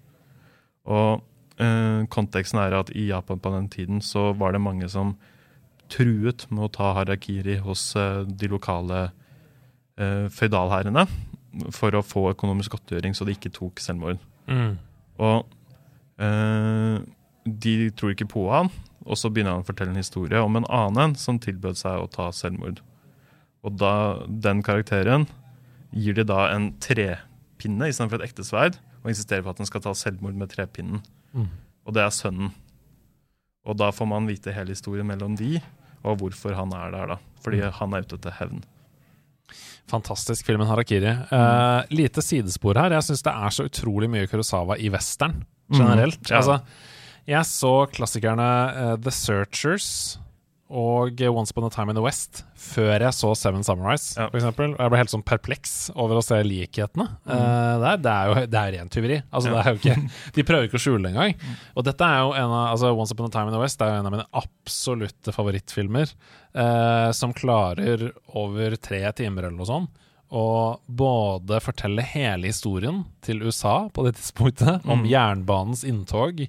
Og 0.90 1.22
eh, 1.62 2.06
konteksten 2.12 2.60
er 2.62 2.76
at 2.80 2.92
i 2.92 3.08
Japan 3.10 3.42
på 3.42 3.54
den 3.56 3.70
tiden 3.72 4.04
så 4.06 4.30
var 4.38 4.56
det 4.56 4.64
mange 4.64 4.90
som 4.92 5.16
truet 5.90 6.46
med 6.52 6.68
å 6.68 6.74
ta 6.74 6.92
harakiri 6.98 7.60
hos 7.64 7.92
eh, 7.98 8.26
de 8.28 8.52
lokale 8.52 9.08
eh, 9.98 10.28
føydalherrene 10.34 11.08
for 11.74 11.96
å 11.98 12.06
få 12.06 12.30
økonomisk 12.34 12.76
godtgjøring, 12.76 13.16
så 13.16 13.26
de 13.26 13.34
ikke 13.36 13.54
tok 13.56 13.82
selvmord. 13.82 14.20
Mm. 14.52 14.76
Og 15.24 15.48
eh, 16.22 17.00
de 17.50 17.74
tror 17.98 18.14
ikke 18.14 18.30
på 18.30 18.46
han, 18.52 18.70
og 19.06 19.20
så 19.20 19.32
begynner 19.32 19.56
han 19.56 19.64
å 19.64 19.68
fortelle 19.68 19.94
en 19.94 20.02
historie 20.02 20.42
om 20.44 20.58
en 20.60 20.68
annen 20.74 21.16
som 21.20 21.40
tilbød 21.42 21.80
seg 21.80 22.04
å 22.04 22.10
ta 22.12 22.30
selvmord. 22.36 22.82
Og 23.66 23.76
da, 23.80 23.94
den 24.28 24.64
karakteren 24.66 25.28
gir 25.96 26.16
de 26.18 26.26
da 26.28 26.48
en 26.54 26.72
trepinne 26.84 27.90
istedenfor 27.90 28.20
et 28.20 28.30
ekte 28.30 28.46
sverd, 28.48 28.80
og 29.00 29.12
insisterer 29.12 29.46
på 29.46 29.54
at 29.54 29.62
han 29.62 29.70
skal 29.70 29.84
ta 29.84 29.94
selvmord 29.96 30.38
med 30.38 30.52
trepinnen. 30.52 31.04
Mm. 31.34 31.48
Og 31.88 31.96
det 31.96 32.04
er 32.04 32.16
sønnen. 32.16 32.52
Og 33.68 33.78
da 33.80 33.90
får 33.94 34.08
man 34.10 34.28
vite 34.30 34.54
hele 34.56 34.76
historien 34.76 35.08
mellom 35.08 35.36
de, 35.40 35.58
og 36.04 36.20
hvorfor 36.22 36.56
han 36.58 36.74
er 36.76 36.94
der. 36.96 37.16
da. 37.16 37.18
Fordi 37.44 37.64
mm. 37.64 37.72
han 37.80 37.96
er 37.96 38.06
ute 38.06 38.20
etter 38.20 38.36
hevn. 38.40 38.62
Fantastisk 39.90 40.46
filmen 40.46 40.70
Harakiri. 40.70 41.12
Uh, 41.32 41.82
lite 41.90 42.22
sidespor 42.22 42.78
her. 42.78 42.94
Jeg 42.94 43.08
syns 43.08 43.26
det 43.26 43.34
er 43.34 43.56
så 43.56 43.66
utrolig 43.66 44.10
mye 44.12 44.30
Kurosawa 44.30 44.78
i 44.78 44.92
western 44.94 45.42
generelt. 45.74 46.22
Mm, 46.22 46.30
ja. 46.30 46.42
Altså, 46.42 46.60
jeg 47.30 47.46
så 47.50 47.74
klassikerne 47.94 48.50
uh, 48.74 48.96
The 49.02 49.14
Searchers 49.14 50.18
og 50.70 51.18
Once 51.26 51.50
Upon 51.52 51.66
a 51.66 51.70
Time 51.74 51.90
in 51.90 51.98
the 51.98 52.04
West 52.04 52.44
før 52.60 53.02
jeg 53.02 53.16
så 53.18 53.32
Seven 53.38 53.64
Summarize, 53.66 54.14
ja. 54.20 54.28
f.eks. 54.30 54.46
Og 54.54 54.76
jeg 54.78 54.92
ble 54.94 55.00
helt 55.00 55.14
sånn 55.14 55.26
perpleks 55.26 55.74
over 55.96 56.20
å 56.20 56.24
se 56.24 56.38
likhetene. 56.46 57.08
Mm. 57.26 57.32
Uh, 57.32 57.76
der, 57.82 58.02
det 58.04 58.12
er 58.14 58.30
jo 58.30 58.44
det 58.54 58.60
er 58.60 58.76
rent 58.76 58.94
tyveri. 58.94 59.22
Altså, 59.32 59.50
ja. 59.50 59.56
det 59.56 59.64
er 59.64 59.80
ikke, 59.80 60.12
de 60.36 60.46
prøver 60.46 60.70
ikke 60.70 60.78
å 60.78 60.84
skjule 60.84 61.02
det 61.06 61.14
engang. 61.16 61.34
Mm. 61.40 61.56
Og 61.74 61.88
dette 61.88 62.10
er 62.10 62.20
jo 62.22 62.36
en 62.36 62.52
av 62.52 62.76
altså, 62.76 62.92
Once 62.94 63.16
Upon 63.16 63.32
a 63.32 63.34
Time 63.34 63.50
in 63.50 63.58
the 63.58 63.64
West 63.64 63.82
er 63.82 63.94
jo 63.94 64.04
en 64.04 64.12
av 64.12 64.16
mine 64.18 64.28
absolutte 64.44 65.34
favorittfilmer. 65.34 66.14
Uh, 66.54 67.10
som 67.18 67.34
klarer 67.34 68.12
over 68.38 68.78
tre 68.82 69.02
timer 69.18 69.48
eller 69.48 69.58
noe 69.58 69.70
sånt 69.70 70.06
å 70.30 70.78
både 70.86 71.58
fortelle 71.64 72.04
hele 72.06 72.52
historien 72.52 73.02
til 73.26 73.42
USA 73.42 73.88
på 73.94 74.06
det 74.06 74.14
tidspunktet, 74.20 74.86
om 74.86 75.02
mm. 75.02 75.08
jernbanens 75.10 75.82
inntog, 75.88 76.44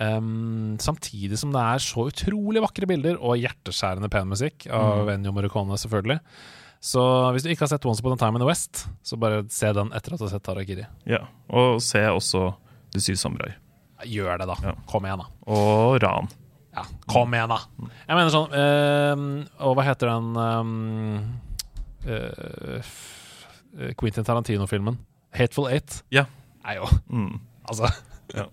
Um, 0.00 0.78
samtidig 0.80 1.36
som 1.36 1.50
det 1.52 1.60
er 1.60 1.82
så 1.84 2.06
utrolig 2.08 2.62
vakre 2.64 2.86
bilder 2.88 3.18
og 3.20 3.36
hjerteskjærende 3.36 4.08
pen 4.12 4.30
musikk 4.30 4.64
av 4.72 5.02
mm. 5.04 5.10
Ennio 5.12 5.34
Morricone, 5.36 5.76
selvfølgelig. 5.80 6.16
Så 6.80 7.02
hvis 7.34 7.44
du 7.44 7.50
ikke 7.52 7.66
har 7.66 7.72
sett 7.74 7.84
Once 7.84 8.00
Upon 8.00 8.16
a 8.16 8.20
Time 8.20 8.38
in 8.38 8.44
the 8.44 8.48
West, 8.48 8.86
så 9.04 9.18
bare 9.20 9.42
se 9.52 9.68
den 9.76 9.92
etter 9.92 10.16
at 10.16 10.22
du 10.22 10.24
har 10.24 10.32
sett 10.32 10.46
Tarakiri. 10.46 10.86
Ja, 11.04 11.26
og 11.52 11.82
se 11.84 12.00
også 12.08 12.54
De 12.90 13.02
syv 13.04 13.20
samurai. 13.20 13.52
Gjør 14.08 14.40
det, 14.40 14.48
da. 14.48 14.56
Ja. 14.64 14.72
Kom 14.88 15.04
igjen, 15.04 15.20
da. 15.20 15.28
Og 15.52 16.00
Ran. 16.02 16.30
Ja, 16.72 16.86
kom 17.10 17.34
igjen, 17.36 17.50
da! 17.52 17.58
Jeg 18.06 18.16
mener 18.16 18.30
sånn 18.32 18.52
uh, 18.54 19.16
Og 19.66 19.74
hva 19.76 19.84
heter 19.84 20.06
den 20.14 20.26
uh, 22.08 22.92
Quentin 24.00 24.24
Tarantino-filmen? 24.24 24.96
Hateful 25.36 25.68
Eight? 25.68 26.00
Ja. 26.14 26.24
Nei 26.64 26.80
jo. 26.80 26.88
Mm. 27.12 27.34
Altså 27.68 27.90
Ja. 28.36 28.46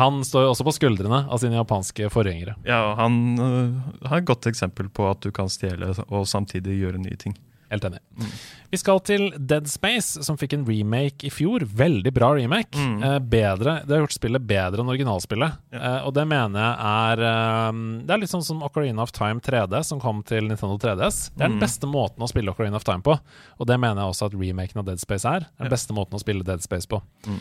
Han 0.00 0.22
står 0.26 0.46
jo 0.46 0.52
også 0.52 0.66
på 0.66 0.76
skuldrene 0.76 1.24
av 1.28 1.42
sine 1.42 1.58
japanske 1.58 2.10
forgjengere. 2.12 2.56
Ja, 2.68 2.94
han 2.98 3.18
uh, 3.40 4.06
har 4.10 4.22
et 4.22 4.28
godt 4.28 4.48
eksempel 4.50 4.90
på 4.92 5.08
at 5.10 5.24
du 5.24 5.32
kan 5.34 5.50
stjele 5.52 5.92
og 6.08 6.28
samtidig 6.30 6.80
gjøre 6.80 7.02
nye 7.02 7.18
ting. 7.20 7.36
Helt 7.74 7.84
enig. 7.84 7.98
Mm. 8.20 8.32
Vi 8.70 8.78
skal 8.78 9.00
til 9.06 9.24
Dead 9.38 9.66
Space, 9.70 10.22
som 10.22 10.36
fikk 10.38 10.52
en 10.54 10.64
remake 10.68 11.26
i 11.26 11.30
fjor. 11.32 11.64
Veldig 11.66 12.12
bra 12.14 12.28
remake. 12.36 12.78
Mm. 12.78 13.02
Eh, 13.02 13.18
bedre, 13.18 13.74
Det 13.86 13.96
har 13.96 14.04
gjort 14.04 14.14
spillet 14.14 14.46
bedre 14.46 14.82
enn 14.82 14.92
originalspillet. 14.92 15.56
Ja. 15.74 15.80
Eh, 15.80 16.06
og 16.06 16.14
det 16.14 16.26
mener 16.28 16.60
jeg 16.60 16.76
er 16.90 17.24
eh, 17.30 17.80
Det 18.06 18.14
er 18.14 18.22
litt 18.22 18.30
sånn 18.30 18.46
som 18.46 18.62
Ocarina 18.62 19.02
of 19.02 19.14
Time 19.16 19.42
3D, 19.42 19.82
som 19.82 20.02
kom 20.02 20.22
til 20.22 20.46
Nintendo 20.50 20.78
3DS. 20.78 21.30
Det 21.34 21.42
er 21.42 21.48
den 21.48 21.58
mm. 21.58 21.66
beste 21.66 21.90
måten 21.90 22.22
å 22.22 22.30
spille 22.30 22.54
Ocarina 22.54 22.78
of 22.78 22.86
Time 22.86 23.02
på. 23.02 23.16
Og 23.58 23.70
det 23.70 23.80
mener 23.80 24.02
jeg 24.02 24.14
også 24.14 24.30
at 24.30 24.38
remaken 24.38 24.84
av 24.84 24.90
Dead 24.90 25.02
Space 25.02 25.26
er. 25.26 25.48
Den 25.58 25.70
ja. 25.70 25.74
beste 25.74 25.96
måten 25.96 26.18
å 26.18 26.22
spille 26.22 26.46
Dead 26.46 26.62
Space 26.62 26.90
på. 26.90 27.02
Mm. 27.26 27.40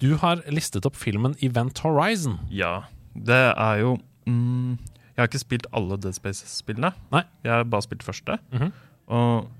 Du 0.00 0.14
har 0.16 0.40
listet 0.48 0.86
opp 0.88 0.96
filmen 0.96 1.36
Event 1.44 1.78
Horizon. 1.84 2.38
Ja. 2.50 2.86
Det 3.14 3.40
er 3.52 3.80
jo 3.82 3.98
mm, 4.26 4.78
Jeg 5.14 5.18
har 5.18 5.28
ikke 5.28 5.42
spilt 5.42 5.66
alle 5.76 5.98
Dead 6.00 6.16
Space-spillene. 6.16 6.92
Nei. 7.12 7.24
Jeg 7.44 7.52
har 7.52 7.64
bare 7.64 7.82
spilt 7.82 8.02
første. 8.02 8.38
-hmm. 8.52 8.70
Og 9.06 9.50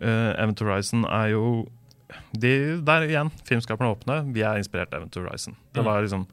Uh, 0.00 0.32
Event 0.40 0.60
Horizon 0.60 1.04
er 1.04 1.34
jo 1.34 1.68
de, 2.32 2.80
Der 2.86 3.04
igjen, 3.04 3.30
filmskaperne 3.44 3.92
åpne. 3.92 4.22
Vi 4.34 4.40
er 4.40 4.56
inspirert 4.56 4.94
av 4.94 5.02
Event 5.02 5.18
Horizon. 5.20 5.56
Det 5.74 5.82
mm. 5.82 5.86
var 5.86 6.00
liksom 6.00 6.24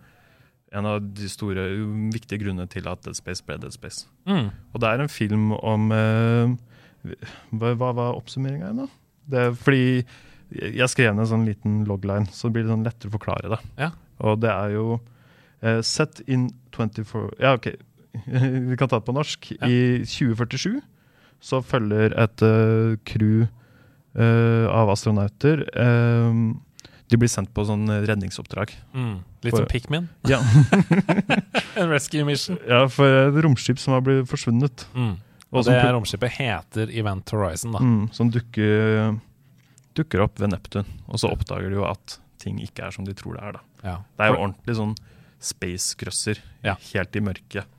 en 0.78 0.86
av 0.86 1.02
de 1.02 1.30
store, 1.30 1.66
viktige 2.14 2.42
grunnene 2.44 2.68
til 2.72 2.88
at 2.88 3.04
Dead 3.06 3.16
Space 3.16 3.44
ble 3.44 3.58
Dead 3.60 3.76
Space. 3.76 4.08
Mm. 4.28 4.50
Og 4.74 4.82
det 4.82 4.90
er 4.90 5.04
en 5.04 5.12
film 5.12 5.52
om 5.52 5.92
uh, 5.92 6.56
Hva 7.52 7.92
var 7.96 8.16
oppsummeringa 8.16 8.72
igjen, 8.72 8.86
da? 8.86 8.88
Det 9.28 9.44
er 9.44 9.60
fordi 9.60 9.86
jeg 10.56 10.90
skrev 10.92 11.14
ned 11.14 11.26
en 11.26 11.32
sånn 11.32 11.48
liten 11.48 11.82
logline, 11.88 12.30
så 12.32 12.52
blir 12.54 12.66
det 12.66 12.72
sånn 12.72 12.86
lettere 12.88 13.12
å 13.12 13.16
forklare 13.18 13.52
det. 13.52 13.60
Ja. 13.80 13.92
Og 14.24 14.40
det 14.42 14.52
er 14.54 14.74
jo 14.74 14.86
uh, 14.98 15.82
Set 15.86 16.24
in 16.26 16.48
24 16.74 17.36
Ja, 17.42 17.54
OK, 17.58 17.70
vi 18.70 18.78
kan 18.80 18.90
ta 18.90 19.00
det 19.00 19.08
på 19.08 19.16
norsk. 19.16 19.52
Ja. 19.58 19.68
I 19.70 20.06
2047 20.08 20.80
så 21.44 21.62
følger 21.62 22.16
et 22.18 22.42
uh, 22.42 22.96
crew 23.06 23.46
uh, 24.18 24.66
av 24.74 24.90
astronauter 24.90 25.62
um, 25.78 26.56
De 27.12 27.20
blir 27.20 27.30
sendt 27.30 27.52
på 27.54 27.64
sånn 27.68 27.86
redningsoppdrag. 28.08 28.74
Mm. 28.98 29.20
Litt 29.46 29.54
for, 29.54 29.62
som 29.62 29.70
Pikmin? 29.70 30.10
Ja. 30.28 30.42
en 31.80 31.92
rescue 31.92 32.26
mission? 32.28 32.58
Ja, 32.68 32.88
for 32.92 33.28
et 33.28 33.38
romskip 33.46 33.80
som 33.80 33.96
har 33.96 34.04
blitt 34.04 34.28
forsvunnet. 34.32 34.88
Mm. 34.98 35.14
Og, 35.48 35.62
og 35.62 35.70
det 35.70 35.78
romskipet 35.96 36.34
heter 36.42 36.92
Event 36.92 37.32
Horizon, 37.32 37.78
da. 37.78 37.80
Mm, 37.80 38.02
som 38.12 38.32
dukker, 38.34 39.14
dukker, 39.98 40.24
opp 40.26 40.42
ved 40.42 40.54
Neptun. 40.54 40.90
Og 41.08 41.22
så 41.22 41.32
oppdager 41.34 41.72
de 41.74 41.80
jo 41.80 41.88
at 41.90 42.20
ting 42.42 42.60
ikke 42.64 42.88
er 42.88 42.94
som 42.96 43.08
de 43.08 43.16
tror 43.18 43.38
det 43.38 43.46
er. 43.48 43.58
da. 43.58 43.64
Ja. 43.84 43.96
Det 44.18 44.26
er 44.26 44.34
jo 44.34 44.44
ordentlig 44.44 44.78
sånn 44.78 44.94
space-grøsser 45.48 46.40
ja. 46.66 46.78
helt 46.94 47.18
i 47.18 47.24
mørket. 47.24 47.74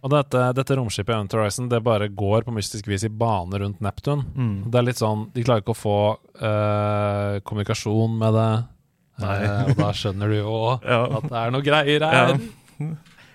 Og 0.00 0.12
dette, 0.14 0.42
dette 0.56 0.76
romskipet 0.78 1.12
Event 1.12 1.34
Horizon 1.36 1.68
det 1.68 1.82
bare 1.84 2.08
går 2.08 2.46
på 2.46 2.54
mystisk 2.56 2.86
vis 2.88 3.04
i 3.04 3.10
bane 3.12 3.58
rundt 3.60 3.82
Neptun. 3.84 4.22
Mm. 4.32 4.54
Det 4.72 4.80
er 4.80 4.86
litt 4.86 5.00
sånn, 5.00 5.26
De 5.34 5.44
klarer 5.44 5.64
ikke 5.64 5.74
å 5.74 5.80
få 5.80 5.98
øh, 6.16 7.40
kommunikasjon 7.44 8.16
med 8.22 8.38
det. 8.38 8.52
Uh, 9.20 9.66
og 9.68 9.74
da 9.76 9.90
skjønner 9.92 10.30
du 10.32 10.38
jo 10.38 10.54
ja. 10.88 11.02
at 11.18 11.26
det 11.28 11.40
er 11.42 11.52
noe 11.52 11.64
greier 11.66 12.06
her. 12.06 12.30
Ja. 12.32 12.86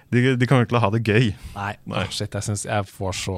De, 0.09 0.23
de 0.39 0.47
kommer 0.49 0.65
til 0.65 0.79
å 0.79 0.81
ha 0.81 0.89
det 0.95 1.03
gøy. 1.05 1.29
Nei, 1.53 1.73
Nei. 1.91 2.05
Shit, 2.09 2.33
jeg 2.33 2.45
syns 2.47 2.65
jeg 2.65 2.89
får 2.89 3.17
så 3.19 3.37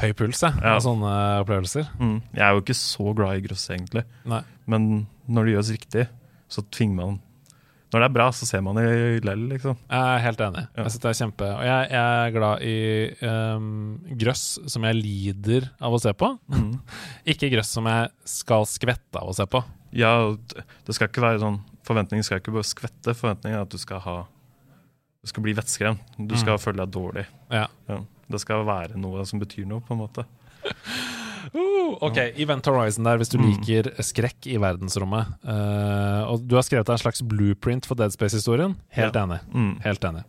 høy 0.00 0.12
puls 0.16 0.42
jeg, 0.44 0.56
ja. 0.60 0.76
av 0.76 0.84
sånne 0.84 1.14
opplevelser. 1.42 1.90
Mm. 2.00 2.18
Jeg 2.36 2.44
er 2.46 2.54
jo 2.56 2.62
ikke 2.64 2.78
så 2.78 3.16
glad 3.16 3.40
i 3.40 3.44
grøss, 3.44 3.66
egentlig. 3.74 4.04
Nei. 4.28 4.44
Men 4.70 4.86
når 5.30 5.46
det 5.46 5.56
gjøres 5.56 5.74
riktig, 5.76 6.06
så 6.50 6.64
tvinger 6.72 6.98
man 7.02 7.20
når 7.90 8.04
det 8.04 8.06
er 8.06 8.14
bra, 8.14 8.26
så 8.30 8.46
ser 8.46 8.60
man 8.62 8.78
det 8.78 9.22
lell, 9.26 9.48
liksom. 9.50 9.78
Jeg 9.90 10.14
er 10.14 10.20
helt 10.22 10.42
enig. 10.46 10.62
Ja. 10.76 10.84
Jeg 10.84 10.92
synes 10.92 11.02
det 11.02 11.08
er 11.10 11.16
kjempe 11.18 11.46
Og 11.50 11.62
jeg, 11.66 11.86
jeg 11.90 12.18
er 12.20 12.34
glad 12.36 12.62
i 12.62 12.76
um, 13.26 13.72
grøss 14.20 14.44
som 14.70 14.86
jeg 14.86 14.98
lider 15.00 15.66
av 15.82 15.96
å 15.96 15.98
se 16.02 16.12
på. 16.14 16.28
Mm. 16.54 16.68
ikke 17.34 17.50
grøss 17.50 17.72
som 17.74 17.88
jeg 17.90 18.12
skal 18.30 18.68
skvette 18.70 19.18
av 19.18 19.32
å 19.32 19.34
se 19.34 19.46
på. 19.50 19.62
Ja, 19.98 20.12
det 20.86 20.94
skal 20.94 21.10
ikke 21.10 21.24
være 21.24 21.42
sånn 21.42 21.56
Forventningen 21.88 22.22
skal 22.22 22.38
ikke 22.38 22.52
bare 22.54 22.68
skvette, 22.68 23.16
forventningen 23.18 23.58
er 23.58 23.64
at 23.64 23.72
du 23.72 23.80
skal 23.80 23.98
ha 24.04 24.16
Du 25.18 25.32
skal 25.32 25.42
bli 25.42 25.56
vettskremt. 25.58 26.14
Du 26.14 26.36
skal 26.38 26.60
mm. 26.60 26.62
føle 26.62 26.84
deg 26.84 26.94
dårlig. 26.94 27.26
Ja. 27.50 27.66
Ja. 27.90 27.98
Det 28.30 28.40
skal 28.42 28.66
være 28.68 28.98
noe 29.00 29.24
som 29.28 29.42
betyr 29.42 29.66
noe, 29.68 29.82
på 29.84 29.96
en 29.96 30.04
måte. 30.04 30.26
Uh, 31.50 31.96
ok, 32.04 32.18
Event 32.38 32.68
Horizon 32.68 33.06
der, 33.08 33.18
hvis 33.18 33.32
du 33.32 33.38
mm. 33.40 33.46
liker 33.48 33.90
skrekk 34.06 34.46
i 34.50 34.58
verdensrommet. 34.60 35.32
Uh, 35.42 36.30
og 36.30 36.44
du 36.46 36.54
har 36.58 36.66
skrevet 36.66 36.86
deg 36.86 36.98
en 36.98 37.02
slags 37.02 37.24
blueprint 37.26 37.88
for 37.88 37.98
Dead 37.98 38.14
Space-historien. 38.14 38.76
Helt 38.94 39.16
ja. 39.16 39.24
enig. 39.24 39.40
Mm. 39.50 39.72
Helt 39.86 40.06
enig. 40.06 40.26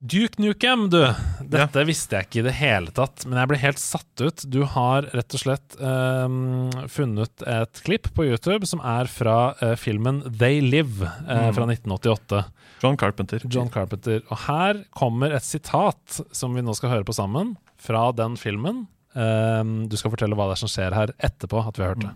Duke 0.00 0.38
Nukem, 0.42 0.90
du. 0.90 1.00
Dette 1.42 1.80
ja. 1.82 1.86
visste 1.86 2.14
jeg 2.14 2.28
ikke 2.28 2.38
i 2.38 2.42
det 2.46 2.52
hele 2.54 2.92
tatt, 2.94 3.24
men 3.26 3.40
jeg 3.40 3.50
ble 3.50 3.56
helt 3.58 3.80
satt 3.82 4.22
ut. 4.22 4.44
Du 4.46 4.60
har 4.70 5.08
rett 5.10 5.34
og 5.34 5.40
slett 5.42 5.74
um, 5.82 6.68
funnet 6.86 7.42
et 7.42 7.80
klipp 7.82 8.06
på 8.14 8.28
YouTube 8.28 8.68
som 8.70 8.78
er 8.86 9.10
fra 9.10 9.56
uh, 9.58 9.72
filmen 9.74 10.20
They 10.30 10.60
Live 10.62 11.02
uh, 11.02 11.48
mm. 11.50 11.56
fra 11.56 11.66
1988. 11.66 12.44
John 12.84 13.00
Carpenter. 13.00 13.42
John 13.50 13.72
Carpenter. 13.74 14.22
Og 14.30 14.44
her 14.44 14.84
kommer 14.94 15.34
et 15.34 15.46
sitat 15.46 16.20
som 16.30 16.54
vi 16.54 16.62
nå 16.62 16.78
skal 16.78 16.94
høre 16.94 17.08
på 17.08 17.18
sammen, 17.18 17.56
fra 17.82 18.12
den 18.14 18.38
filmen. 18.38 18.84
Um, 19.18 19.88
du 19.90 19.98
skal 19.98 20.14
fortelle 20.14 20.38
hva 20.38 20.46
det 20.46 20.60
er 20.60 20.62
som 20.62 20.70
skjer 20.70 20.94
her 20.94 21.14
etterpå 21.18 21.64
at 21.66 21.74
vi 21.74 21.88
har 21.88 21.96
hørt 21.96 22.06
det. 22.06 22.14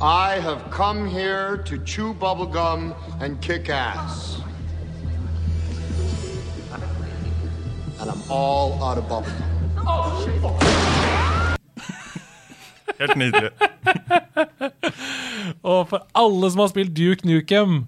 I 0.00 0.40
have 0.40 0.60
come 0.70 1.04
here 1.04 1.60
to 1.68 1.76
chew 1.84 2.14
bubblegum 2.14 2.94
and 3.20 3.42
kick 3.44 3.68
ass. 3.68 4.45
All 8.30 8.72
out 8.82 8.98
of 8.98 9.08
bubblegum. 9.08 9.56
Helt 13.00 13.16
nydelig. 13.16 13.50
Og 15.62 15.88
for 15.88 16.06
alle 16.14 16.50
som 16.50 16.60
har 16.64 16.70
spilt 16.72 16.96
Duke 16.96 17.26
Nukem 17.28 17.84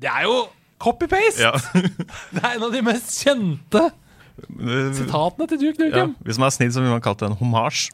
Det 0.00 0.10
er 0.10 0.22
jo 0.26 0.36
copy-paste! 0.78 1.42
Ja. 1.42 1.52
det 2.34 2.42
er 2.42 2.56
en 2.56 2.66
av 2.68 2.74
de 2.74 2.82
mest 2.84 3.14
kjente 3.24 3.90
Sitatene 4.34 5.46
til 5.48 5.60
Duke 5.60 5.78
Nukem. 5.78 6.14
Ja, 6.18 6.24
hvis 6.26 6.38
man 6.42 6.46
er 6.50 6.54
snill, 6.54 6.72
så 6.74 6.82
vil 6.82 6.90
man 6.90 7.02
kalle 7.02 7.20
det 7.20 7.28
en 7.30 7.36
homasj. 7.38 7.92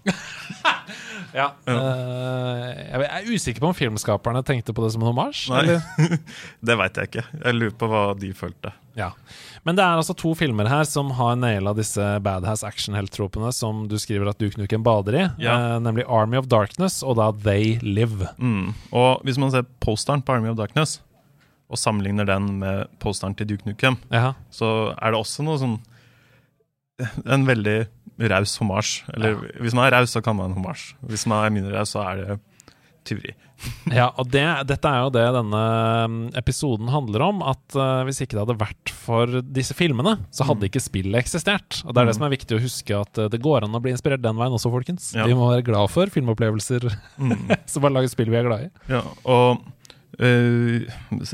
Ja. 1.37 1.51
Uh, 1.69 2.67
jeg 2.75 3.07
er 3.07 3.29
usikker 3.31 3.63
på 3.63 3.71
om 3.71 3.77
filmskaperne 3.77 4.43
tenkte 4.47 4.75
på 4.77 4.85
det 4.85 4.93
som 4.95 5.05
en 5.05 5.11
homasj. 5.11 5.49
det 6.67 6.77
veit 6.81 7.01
jeg 7.01 7.11
ikke. 7.11 7.25
Jeg 7.45 7.57
lurer 7.57 7.77
på 7.81 7.91
hva 7.91 8.05
de 8.19 8.33
følte. 8.37 8.73
Ja. 8.99 9.11
Men 9.65 9.77
det 9.79 9.85
er 9.85 10.01
altså 10.01 10.17
to 10.19 10.33
filmer 10.39 10.69
her 10.71 10.87
som 10.89 11.13
har 11.19 11.37
naila 11.39 11.75
disse 11.77 12.05
badass 12.25 12.65
action-helttropene 12.67 13.53
som 13.55 13.85
du 13.91 13.97
skriver 14.01 14.33
at 14.33 14.41
Duke 14.41 14.61
Nukem 14.61 14.85
bader 14.87 15.19
i, 15.19 15.27
ja. 15.45 15.57
uh, 15.57 15.77
nemlig 15.83 16.09
Army 16.09 16.41
of 16.41 16.49
Darkness 16.51 17.01
og 17.05 17.19
da 17.21 17.31
They 17.45 17.77
Live. 17.85 18.33
Mm. 18.41 18.73
Og 18.91 19.23
hvis 19.27 19.39
man 19.41 19.53
ser 19.55 19.69
posteren 19.85 20.25
på 20.25 20.39
Army 20.39 20.53
of 20.53 20.59
Darkness 20.61 20.99
og 21.71 21.79
sammenligner 21.79 22.27
den 22.27 22.57
med 22.65 22.91
posteren 23.03 23.37
til 23.39 23.53
Duke 23.53 23.69
Nukem, 23.69 24.01
ja. 24.11 24.35
så 24.51 24.91
er 24.97 25.13
det 25.13 25.21
også 25.21 25.47
noe 25.47 25.61
sånn 25.61 25.79
en 27.25 27.47
veldig 27.49 27.79
raus 28.29 28.57
hommage. 28.61 29.05
Eller 29.15 29.37
ja. 29.37 29.53
hvis 29.65 29.77
man 29.77 29.87
er 29.87 29.99
raus, 29.99 30.13
så 30.15 30.23
kan 30.25 30.37
man 30.37 30.57
homasj. 30.57 30.95
Hvis 31.09 31.27
man 31.31 31.45
er 31.45 31.55
mindre 31.55 31.79
raus, 31.79 31.95
så 31.97 32.05
er 32.05 32.21
det 32.21 32.41
tyveri. 33.09 33.33
ja, 33.99 34.07
og 34.17 34.29
det, 34.33 34.43
dette 34.71 34.89
er 34.89 35.03
jo 35.05 35.11
det 35.13 35.25
denne 35.35 35.63
um, 36.09 36.21
episoden 36.39 36.89
handler 36.93 37.25
om. 37.27 37.43
At 37.53 37.77
uh, 37.77 38.03
hvis 38.09 38.23
ikke 38.23 38.37
det 38.37 38.45
hadde 38.45 38.61
vært 38.61 38.93
for 38.95 39.41
disse 39.45 39.77
filmene, 39.77 40.17
så 40.35 40.47
hadde 40.49 40.65
mm. 40.65 40.69
ikke 40.71 40.85
spillet 40.85 41.21
eksistert. 41.21 41.83
Og 41.85 41.93
det 41.93 42.01
er 42.01 42.09
mm. 42.09 42.11
det 42.11 42.17
som 42.19 42.29
er 42.29 42.35
viktig 42.37 42.57
å 42.57 42.63
huske, 42.63 43.03
at 43.09 43.21
uh, 43.21 43.29
det 43.33 43.43
går 43.45 43.67
an 43.67 43.77
å 43.77 43.83
bli 43.83 43.93
inspirert 43.95 44.25
den 44.25 44.39
veien 44.41 44.57
også, 44.57 44.73
folkens. 44.73 45.11
Ja. 45.17 45.29
Vi 45.29 45.37
må 45.37 45.51
være 45.51 45.67
glad 45.67 45.93
for 45.93 46.13
filmopplevelser 46.13 46.89
mm. 47.21 47.37
som 47.71 47.85
bare 47.85 47.99
lager 47.99 48.13
spill 48.13 48.33
vi 48.33 48.41
er 48.41 48.49
glad 48.49 48.69
i. 48.69 48.73
Ja, 48.93 49.03
og 49.29 49.67
uh, 50.21 50.89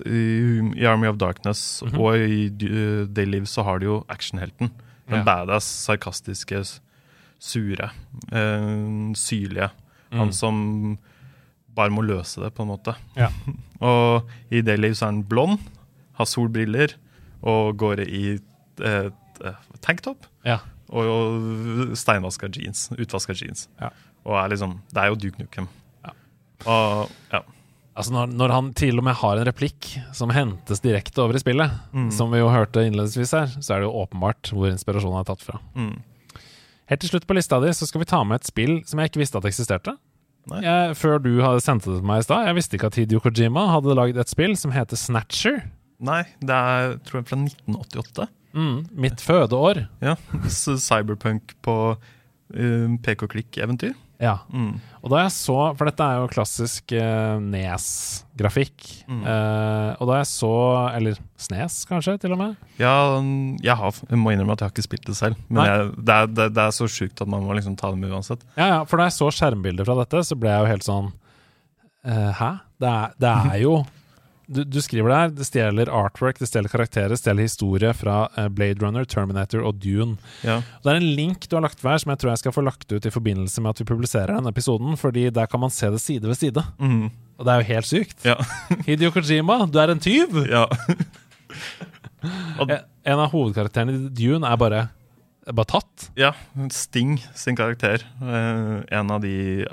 i 0.06 0.86
Army 0.86 1.10
of 1.10 1.20
Darkness 1.22 1.82
-hmm. 1.82 1.98
og 1.98 2.18
i 2.18 2.50
uh, 2.50 3.06
Day 3.06 3.24
Live 3.24 3.46
så 3.46 3.62
har 3.62 3.78
de 3.78 3.86
jo 3.86 4.04
actionhelten. 4.08 4.70
Den 5.06 5.22
ja. 5.22 5.24
badass, 5.26 5.66
sarkastiske, 5.86 6.62
sure, 7.38 7.90
øh, 8.32 9.14
syrlige. 9.14 9.68
Mm. 10.10 10.18
Han 10.18 10.32
som 10.32 10.98
bare 11.76 11.92
må 11.92 12.02
løse 12.06 12.40
det, 12.40 12.52
på 12.56 12.64
en 12.64 12.72
måte. 12.72 12.94
Ja. 13.16 13.28
og 13.90 14.30
i 14.50 14.62
Daily 14.64 14.92
så 14.94 15.06
er 15.06 15.12
han 15.12 15.24
blond, 15.28 15.58
har 16.16 16.28
solbriller 16.28 16.96
og 17.42 17.76
går 17.78 18.06
i 18.06 18.38
eh, 18.82 19.10
tanktop. 19.84 20.26
Ja. 20.46 20.58
Og, 20.88 21.10
og 21.10 21.96
steinvaska 21.98 22.48
jeans. 22.54 22.88
Utvaska 22.96 23.34
jeans. 23.36 23.66
Ja. 23.80 23.90
Og 24.26 24.38
er 24.40 24.54
liksom 24.54 24.80
Det 24.90 25.02
er 25.02 25.10
jo 25.12 25.18
Duke 25.18 25.42
Nukem. 25.42 25.68
Ja. 26.06 26.14
Og 26.64 27.10
ja. 27.32 27.42
Altså 27.96 28.12
når, 28.12 28.32
når, 28.36 28.52
han 28.52 28.66
til 28.76 29.00
og 29.00 29.06
med 29.06 29.16
har 29.16 29.38
en 29.38 29.46
replikk 29.48 29.88
som 30.16 30.32
hentes 30.34 30.82
direkte 30.84 31.22
over 31.22 31.38
i 31.38 31.40
spillet, 31.40 31.72
mm. 31.96 32.10
som 32.12 32.28
vi 32.32 32.42
jo 32.42 32.50
hørte 32.52 32.84
innledningsvis 32.84 33.32
her, 33.32 33.54
så 33.56 33.72
er 33.72 33.80
det 33.80 33.88
jo 33.88 34.02
åpenbart 34.02 34.50
hvor 34.52 34.68
inspirasjonen 34.68 35.22
er 35.22 35.30
tatt 35.30 35.44
fra. 35.46 35.62
Mm. 35.72 35.94
Helt 36.90 37.02
til 37.02 37.10
slutt 37.14 37.26
på 37.26 37.38
lista 37.38 37.58
di 37.64 37.72
så 37.74 37.88
skal 37.88 38.04
vi 38.04 38.10
ta 38.10 38.20
med 38.28 38.42
et 38.42 38.50
spill 38.50 38.76
som 38.86 39.00
jeg 39.00 39.10
ikke 39.10 39.22
visste 39.24 39.40
at 39.40 39.48
eksisterte. 39.48 39.96
Jeg, 40.62 40.94
før 40.94 41.18
du 41.18 41.32
hadde 41.42 41.62
sendt 41.64 41.88
det 41.88 41.96
til 41.96 42.06
meg 42.06 42.20
i 42.20 42.26
stad. 42.28 42.44
Jeg 42.46 42.58
visste 42.60 42.78
ikke 42.78 42.90
at 42.92 42.98
Hidio 43.00 43.18
Kojima 43.24 43.64
hadde 43.72 43.96
lagd 43.98 44.20
et 44.22 44.30
spill 44.30 44.54
som 44.60 44.74
heter 44.76 45.00
Snatcher. 45.00 45.64
Nei, 46.06 46.22
det 46.44 46.54
er 46.54 46.98
tror 47.08 47.22
jeg 47.22 47.30
fra 47.32 47.38
1988. 47.40 48.28
Mm, 48.56 48.76
mitt 49.06 49.24
fødeår. 49.24 49.82
Ja, 50.04 50.14
Cyberpunk 50.86 51.56
på 51.66 51.76
uh, 51.96 52.94
pek-og-klikk-eventyr. 53.08 53.96
Ja. 54.22 54.38
Mm. 54.48 54.78
Og 55.04 55.10
da 55.12 55.26
jeg 55.26 55.32
så 55.34 55.54
For 55.76 55.88
dette 55.88 56.04
er 56.04 56.22
jo 56.22 56.28
klassisk 56.32 56.94
uh, 56.96 57.36
Nes-grafikk. 57.42 58.86
Mm. 59.10 59.22
Uh, 59.26 59.90
og 60.00 60.08
da 60.08 60.20
jeg 60.22 60.28
så 60.30 60.52
Eller 60.96 61.18
Snes, 61.40 61.82
kanskje, 61.88 62.16
til 62.22 62.32
og 62.32 62.40
med? 62.40 62.54
Ja, 62.80 62.94
jeg, 63.60 63.76
har, 63.76 63.98
jeg 64.08 64.20
må 64.20 64.32
innrømme 64.32 64.56
at 64.56 64.64
jeg 64.64 64.70
har 64.70 64.74
ikke 64.74 64.86
spilt 64.86 65.10
det 65.10 65.18
selv. 65.18 65.36
Men 65.50 65.68
jeg, 65.68 65.90
det, 65.98 66.14
er, 66.14 66.30
det, 66.32 66.46
det, 66.56 66.64
er, 66.64 66.72
så 66.72 66.88
sjukt 66.88 67.20
at 67.20 67.28
man 67.28 67.44
må 67.44 67.56
liksom 67.58 67.76
ta 67.76 67.92
det 67.92 68.00
med 68.00 68.14
uansett. 68.14 68.46
Ja, 68.56 68.70
ja, 68.72 68.78
for 68.88 69.00
da 69.00 69.10
jeg 69.10 69.18
så 69.18 69.28
skjermbilder 69.36 69.88
fra 69.88 69.98
dette, 70.00 70.24
så 70.24 70.38
ble 70.40 70.54
jeg 70.54 70.64
jo 70.64 70.70
helt 70.72 70.86
sånn 70.86 71.12
uh, 71.12 72.32
Hæ? 72.40 72.50
Det 72.80 72.88
er, 72.88 73.14
det 73.20 73.34
er 73.36 73.60
jo 73.62 73.76
du, 74.46 74.62
du, 74.64 74.78
skriver 74.82 75.10
der 75.10 75.32
det 75.34 75.46
stjeler 75.48 75.90
artwork, 75.90 76.38
det 76.38 76.48
stjeler 76.50 76.70
karakterer, 76.70 77.10
det 77.12 77.18
stjeler 77.18 77.46
historie 77.46 77.90
fra 77.96 78.26
uh, 78.36 78.46
Blade 78.52 78.82
Runner, 78.82 79.06
Terminator 79.08 79.64
og 79.66 79.80
Dune. 79.82 80.16
Ja. 80.46 80.60
Og 80.60 80.86
det 80.86 80.92
er 80.92 81.00
en 81.00 81.14
link 81.18 81.48
du 81.48 81.56
har 81.58 81.64
lagt 81.66 81.82
hver 81.82 81.98
som 82.02 82.12
jeg 82.14 82.22
tror 82.22 82.32
jeg 82.32 82.42
skal 82.44 82.54
få 82.54 82.64
lagt 82.66 82.86
ut 82.92 83.08
i 83.08 83.12
forbindelse 83.12 83.64
med 83.64 83.74
at 83.74 83.82
vi 83.82 83.88
publiserer 83.88 84.34
denne 84.36 84.52
episoden, 84.54 84.94
fordi 85.00 85.28
der 85.34 85.50
kan 85.50 85.62
man 85.62 85.74
se 85.74 85.90
det 85.92 86.02
side 86.02 86.28
ved 86.28 86.38
side. 86.38 86.64
Mm. 86.78 87.10
Og 87.36 87.46
det 87.46 87.52
er 87.52 87.62
jo 87.62 87.70
helt 87.72 87.90
sykt. 87.90 88.18
Ja. 88.26 88.38
Hidio 88.88 89.10
Kojima, 89.14 89.58
du 89.66 89.80
er 89.82 89.92
en 89.92 90.02
tyv! 90.02 90.38
Ja. 90.46 90.66
en 92.66 93.18
av 93.18 93.30
hovedkarakterene 93.34 93.98
i 93.98 94.10
Dune 94.14 94.46
er 94.46 94.62
bare, 94.62 94.86
bare 95.50 95.72
tatt. 95.74 96.10
Ja. 96.18 96.36
Sting 96.74 97.18
sin 97.34 97.58
karakter. 97.58 98.06
Uh, 98.22 98.86
en 98.94 99.10
av 99.10 99.26
de 99.26 99.66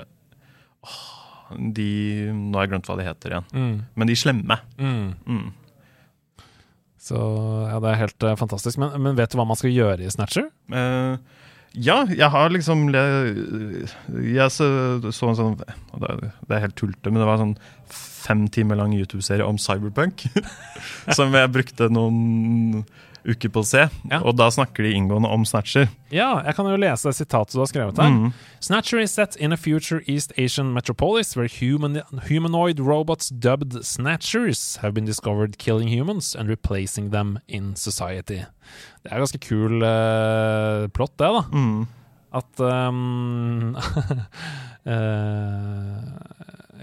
oh 0.84 1.13
de 1.50 1.90
Nå 2.32 2.56
har 2.56 2.66
jeg 2.66 2.74
glemt 2.74 2.88
hva 2.88 2.96
de 2.98 3.06
heter 3.06 3.34
igjen. 3.34 3.48
Mm. 3.52 3.76
Men 3.94 4.10
de 4.10 4.16
slemme. 4.18 4.58
Mm. 4.78 5.12
Mm. 5.28 5.46
Så 7.04 7.18
ja, 7.68 7.78
det 7.84 7.90
er 7.90 8.00
helt 8.00 8.26
uh, 8.26 8.34
fantastisk. 8.40 8.80
Men, 8.80 8.94
men, 9.04 9.16
vet 9.18 9.32
du 9.32 9.38
hva 9.38 9.48
man 9.48 9.58
skal 9.60 9.74
gjøre 9.74 10.04
i 10.04 10.12
Snatcher? 10.12 10.48
Uh, 10.72 11.18
ja, 11.74 12.04
jeg 12.06 12.30
har 12.30 12.52
liksom 12.54 12.86
Jeg 12.94 14.50
så, 14.54 14.66
så 15.10 15.30
en 15.32 15.38
sånn 15.40 15.56
Det 15.58 16.54
er 16.54 16.62
helt 16.62 16.76
tullete, 16.78 17.10
men 17.10 17.18
det 17.18 17.26
var 17.26 17.40
en 17.40 17.48
sånn 17.48 17.56
fem 18.24 18.46
timer 18.48 18.78
lang 18.78 18.94
YouTube-serie 18.96 19.44
om 19.44 19.58
cyberpunk. 19.60 20.22
som 21.18 21.34
jeg 21.36 21.52
brukte 21.52 21.90
noen 21.92 22.86
uker 23.24 23.50
på 23.52 23.62
å 23.62 23.66
se. 23.66 23.86
Ja. 24.10 24.20
Og 24.22 24.36
da 24.36 24.50
snakker 24.52 24.84
de 24.84 24.92
inngående 24.96 25.30
om 25.32 25.44
Snatcher. 25.48 25.88
Ja, 26.12 26.42
jeg 26.44 26.56
kan 26.58 26.68
jo 26.68 26.76
lese 26.80 27.08
det 27.08 27.16
sitatet 27.18 27.56
du 27.56 27.62
har 27.62 27.70
skrevet 27.70 28.00
her. 28.00 28.12
Mm. 28.12 28.32
Snatcher 28.64 29.00
is 29.00 29.14
set 29.16 29.36
in 29.36 29.52
a 29.52 29.58
future 29.58 30.02
East 30.06 30.32
Asian 30.38 30.72
metropolis 30.76 31.34
where 31.36 31.48
human, 31.48 32.02
humanoid 32.28 32.80
robots 32.80 33.28
dubbed 33.28 33.84
Snatchers 33.84 34.76
have 34.82 34.94
been 34.94 35.08
discovered 35.08 35.58
killing 35.58 35.88
humans 35.88 36.34
and 36.34 36.48
replacing 36.48 37.10
them 37.10 37.38
in 37.48 37.74
society. 37.76 38.44
Det 39.04 39.12
er 39.12 39.20
ganske 39.24 39.40
kul 39.44 39.82
uh, 39.82 40.88
plott, 40.92 41.16
det, 41.20 41.28
da. 41.28 41.44
Mm. 41.52 41.86
At 42.34 42.60
um, 42.60 43.76
uh, 44.84 45.98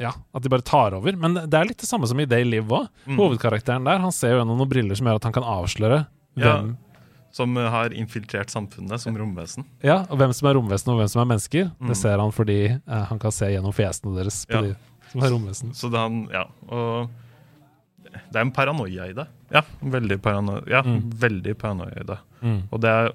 ja, 0.06 0.14
at 0.34 0.44
de 0.44 0.50
bare 0.52 0.66
tar 0.66 0.96
over. 0.98 1.18
Men 1.20 1.36
det 1.36 1.58
er 1.58 1.70
litt 1.70 1.82
det 1.82 1.90
samme 1.90 2.08
som 2.10 2.20
i 2.22 2.30
Day 2.30 2.46
Live 2.48 2.72
òg. 2.72 2.90
Mm. 3.06 3.20
Hovedkarakteren 3.20 3.86
der 3.86 4.02
Han 4.02 4.16
ser 4.16 4.36
jo 4.36 4.42
gjennom 4.42 4.62
noen 4.62 4.72
briller 4.72 4.98
som 4.98 5.10
gjør 5.10 5.22
at 5.22 5.30
han 5.30 5.36
kan 5.36 5.48
avsløre 5.48 6.06
hvem? 6.38 6.72
Ja, 6.76 6.92
som 7.32 7.56
har 7.56 7.94
infiltrert 7.96 8.52
samfunnet 8.52 9.02
som 9.02 9.16
romvesen. 9.18 9.64
Ja, 9.86 10.02
og 10.12 10.20
hvem 10.20 10.34
som 10.36 10.50
er 10.50 10.58
romvesen 10.58 10.92
og 10.92 11.00
hvem 11.00 11.12
som 11.12 11.22
er 11.24 11.30
mennesker, 11.30 11.70
mm. 11.80 11.92
det 11.92 11.96
ser 11.96 12.20
han 12.20 12.34
fordi 12.36 12.60
eh, 12.76 13.04
han 13.08 13.22
kan 13.24 13.32
se 13.32 13.48
gjennom 13.54 13.76
fjesene 13.76 14.18
deres 14.18 14.42
på 14.50 14.60
ja. 14.60 14.74
de 14.74 15.12
som 15.14 15.24
er 15.24 15.32
romvesen. 15.32 15.72
Så 15.78 15.92
det, 15.92 16.02
han, 16.02 16.26
ja, 16.32 16.44
og 16.68 18.12
det 18.12 18.36
er 18.36 18.44
en 18.44 18.54
paranoia 18.56 19.08
i 19.12 19.16
det. 19.16 19.28
Ja, 19.52 19.64
veldig 19.80 20.20
paranoia, 20.24 20.64
ja, 20.72 20.84
mm. 20.84 21.00
veldig 21.24 21.56
paranoia 21.60 22.04
i 22.04 22.08
det. 22.12 22.20
Mm. 22.42 22.60
Og 22.70 22.84
det 22.84 22.96
er 23.00 23.14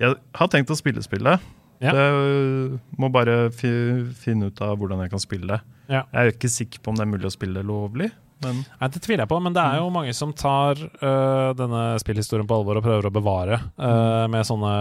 Jeg 0.00 0.16
har 0.32 0.48
tenkt 0.48 0.70
å 0.72 0.76
spille 0.78 1.02
spillet. 1.04 1.42
Ja. 1.80 1.92
Det 1.96 2.80
må 3.00 3.08
bare 3.12 3.50
finne 3.52 4.48
ut 4.48 4.60
av 4.64 4.78
hvordan 4.80 5.00
jeg 5.04 5.12
kan 5.12 5.20
spille 5.20 5.48
det. 5.48 5.60
Ja. 5.90 6.04
Jeg 6.12 6.20
er 6.20 6.32
ikke 6.32 6.52
sikker 6.52 6.80
på 6.80 6.92
om 6.92 6.96
det 6.96 7.04
er 7.04 7.10
mulig 7.10 7.28
å 7.28 7.32
spille 7.34 7.60
det 7.60 7.68
lovlig. 7.68 8.08
Men 8.44 8.62
Nei, 8.62 8.88
Det 8.92 9.02
tviler 9.04 9.24
jeg 9.24 9.30
på, 9.30 9.38
men 9.44 9.56
det 9.56 9.62
er 9.62 9.80
jo 9.80 9.88
mm. 9.90 9.96
mange 9.98 10.14
som 10.16 10.32
tar 10.36 10.80
uh, 10.80 11.50
denne 11.58 11.82
spillhistorien 12.02 12.48
på 12.48 12.60
alvor 12.60 12.80
og 12.80 12.86
prøver 12.86 13.08
å 13.08 13.12
bevare 13.14 13.58
uh, 13.76 14.26
med 14.32 14.46
sånne 14.48 14.72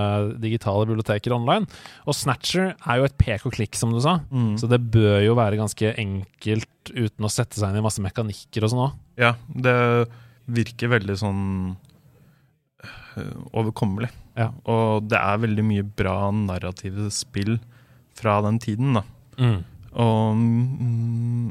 digitale 0.41 0.88
biblioteker 0.89 1.36
online. 1.36 1.68
Og 2.07 2.18
Snatcher 2.18 2.74
er 2.74 3.01
jo 3.01 3.10
et 3.10 3.18
pek 3.20 3.47
og 3.49 3.55
klikk, 3.57 3.76
som 3.80 3.93
du 3.95 3.99
sa, 4.03 4.20
mm. 4.32 4.55
så 4.62 4.70
det 4.72 4.82
bør 4.93 5.20
jo 5.26 5.36
være 5.39 5.60
ganske 5.60 5.93
enkelt 5.99 6.93
uten 6.93 7.28
å 7.28 7.32
sette 7.32 7.60
seg 7.60 7.74
inn 7.74 7.82
i 7.82 7.86
masse 7.86 8.03
mekanikker 8.03 8.66
og 8.66 8.74
sånn 8.74 8.86
òg. 8.88 8.97
Ja, 9.20 9.36
det 9.51 9.78
virker 10.49 10.93
veldig 10.95 11.18
sånn 11.20 11.43
uh, 12.86 13.36
overkommelig. 13.51 14.12
Ja. 14.39 14.53
Og 14.72 15.10
det 15.12 15.20
er 15.20 15.43
veldig 15.43 15.66
mye 15.68 15.84
bra 15.84 16.30
narrative 16.32 17.10
spill 17.14 17.57
fra 18.20 18.39
den 18.45 18.60
tiden, 18.64 18.95
da. 18.99 19.03
Mm. 19.39 19.60
Og 19.93 20.37
mm, 20.37 21.49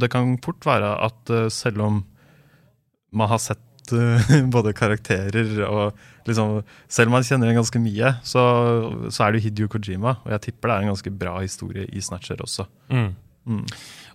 det 0.00 0.10
kan 0.12 0.36
fort 0.44 0.66
være 0.66 0.92
at 1.06 1.32
uh, 1.32 1.46
selv 1.52 1.84
om 1.84 2.02
man 3.16 3.30
har 3.30 3.40
sett 3.42 3.94
uh, 3.94 4.32
både 4.54 4.74
karakterer 4.76 5.62
og 5.68 6.06
liksom 6.26 6.64
Selv 6.90 7.06
om 7.06 7.14
man 7.14 7.22
kjenner 7.22 7.46
igjen 7.46 7.60
ganske 7.60 7.78
mye, 7.78 8.08
så, 8.26 8.42
så, 9.14 9.20
er 9.22 9.36
det 9.36 9.44
Hidio 9.44 9.68
Kojima. 9.70 10.16
Og 10.24 10.32
jeg 10.34 10.48
tipper 10.48 10.72
det 10.72 10.74
er 10.74 10.82
en 10.82 10.90
ganske 10.90 11.12
bra 11.14 11.36
historie 11.38 11.86
i 11.86 12.02
Snatcher 12.02 12.42
også. 12.42 12.66
Mm. 12.90 13.12
Mm. 13.46 13.62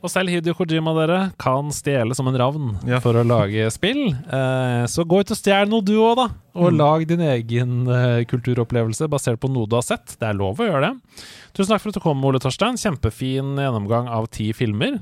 Og 0.01 0.09
selv 0.09 0.33
Hidio 0.33 0.55
Kojima 0.57 0.95
dere 0.97 1.17
kan 1.41 1.67
stjele 1.73 2.15
som 2.17 2.25
en 2.29 2.37
ravn 2.41 2.71
ja. 2.89 2.97
for 3.03 3.17
å 3.17 3.25
lage 3.25 3.67
spill. 3.73 4.07
Eh, 4.09 4.85
så 4.89 5.05
gå 5.05 5.19
ut 5.21 5.33
og 5.33 5.37
stjel 5.37 5.69
noe 5.69 5.85
du 5.85 5.93
òg, 6.01 6.15
da. 6.17 6.25
Og 6.57 6.71
mm. 6.73 6.79
lag 6.79 7.05
din 7.09 7.21
egen 7.27 7.75
eh, 7.85 8.23
kulturopplevelse 8.29 9.09
basert 9.11 9.41
på 9.41 9.51
noe 9.53 9.69
du 9.69 9.77
har 9.77 9.85
sett. 9.85 10.17
Det 10.17 10.25
er 10.25 10.39
lov 10.39 10.57
å 10.57 10.67
gjøre 10.71 10.89
det. 10.89 11.21
Tusen 11.53 11.75
takk 11.75 11.83
for 11.83 11.93
at 11.93 11.99
du 11.99 12.03
kom, 12.03 12.25
Ole 12.25 12.41
Torstein. 12.41 12.81
Kjempefin 12.81 13.53
gjennomgang 13.61 14.09
av 14.09 14.25
ti 14.33 14.49
filmer. 14.57 14.97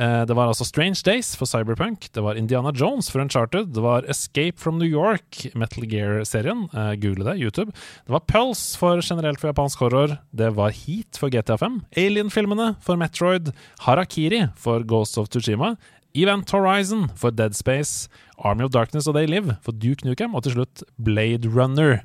Eh, 0.00 0.22
det 0.24 0.34
var 0.36 0.48
altså 0.48 0.64
Strange 0.64 1.02
Days 1.04 1.34
for 1.36 1.48
Cyberpunk, 1.48 2.06
det 2.14 2.22
var 2.24 2.38
Indiana 2.40 2.72
Jones 2.72 3.10
for 3.12 3.20
Uncharted, 3.20 3.74
det 3.74 3.82
var 3.84 4.06
Escape 4.08 4.56
from 4.56 4.78
New 4.80 4.88
York, 4.88 5.42
Metal 5.54 5.84
Gear-serien, 5.84 6.64
uh, 6.72 6.94
google 6.96 7.26
det, 7.26 7.36
YouTube. 7.42 7.74
Det 8.06 8.14
var 8.14 8.24
Pulse 8.24 8.78
for 8.80 9.02
generelt 9.04 9.40
for 9.42 9.50
japansk 9.50 9.82
horror, 9.84 10.16
det 10.32 10.54
var 10.56 10.72
Heat 10.72 11.20
for 11.20 11.28
GTA5, 11.28 11.82
Alien-filmene 12.00 12.72
for 12.80 12.96
Metroid, 12.96 13.52
Harakiri 13.84 14.46
for 14.56 14.86
Ghost 14.88 15.20
of 15.20 15.28
Tushima, 15.28 15.74
Event 16.16 16.50
Horizon 16.50 17.10
for 17.14 17.30
Dead 17.30 17.54
Space, 17.54 18.08
Army 18.38 18.64
of 18.64 18.72
Darkness 18.72 19.06
og 19.06 19.18
They 19.18 19.28
Live 19.28 19.58
for 19.62 19.76
Duke 19.76 20.08
Nukem, 20.08 20.34
og 20.34 20.48
til 20.48 20.56
slutt 20.56 20.84
Blade 20.96 21.52
Runner 21.52 22.00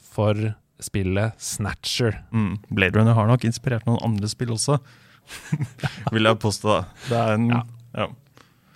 for 0.00 0.54
spillet 0.80 1.36
Snatcher. 1.38 2.22
Mm. 2.32 2.56
Blade 2.72 2.96
Runner 2.98 3.12
har 3.14 3.28
nok 3.28 3.44
inspirert 3.44 3.84
noen 3.86 4.00
andre 4.02 4.32
spill 4.32 4.56
også. 4.56 4.80
Vil 6.14 6.28
jeg 6.28 6.40
påstå. 6.42 6.78
Det 7.08 7.18
er 7.18 7.34
en 7.38 7.48
ja. 7.52 7.64
ja. 7.96 8.08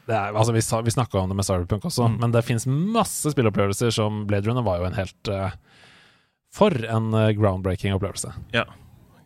Er, 0.08 0.32
altså 0.32 0.54
vi, 0.54 0.62
vi 0.86 0.92
snakka 0.94 1.20
om 1.20 1.28
det 1.28 1.36
med 1.36 1.44
Cyberpunk 1.44 1.84
også, 1.84 2.06
mm. 2.08 2.14
men 2.22 2.32
det 2.32 2.40
fins 2.46 2.64
masse 2.66 3.28
spilleopplevelser 3.34 3.92
som 3.92 4.22
Blade 4.28 4.48
Runner 4.48 4.64
var 4.64 4.78
jo 4.80 4.86
en 4.88 4.96
helt 4.96 5.28
uh, 5.28 5.50
For 6.56 6.72
en 6.72 7.10
uh, 7.12 7.28
groundbreaking 7.36 7.92
opplevelse. 7.92 8.32
Ja. 8.56 8.64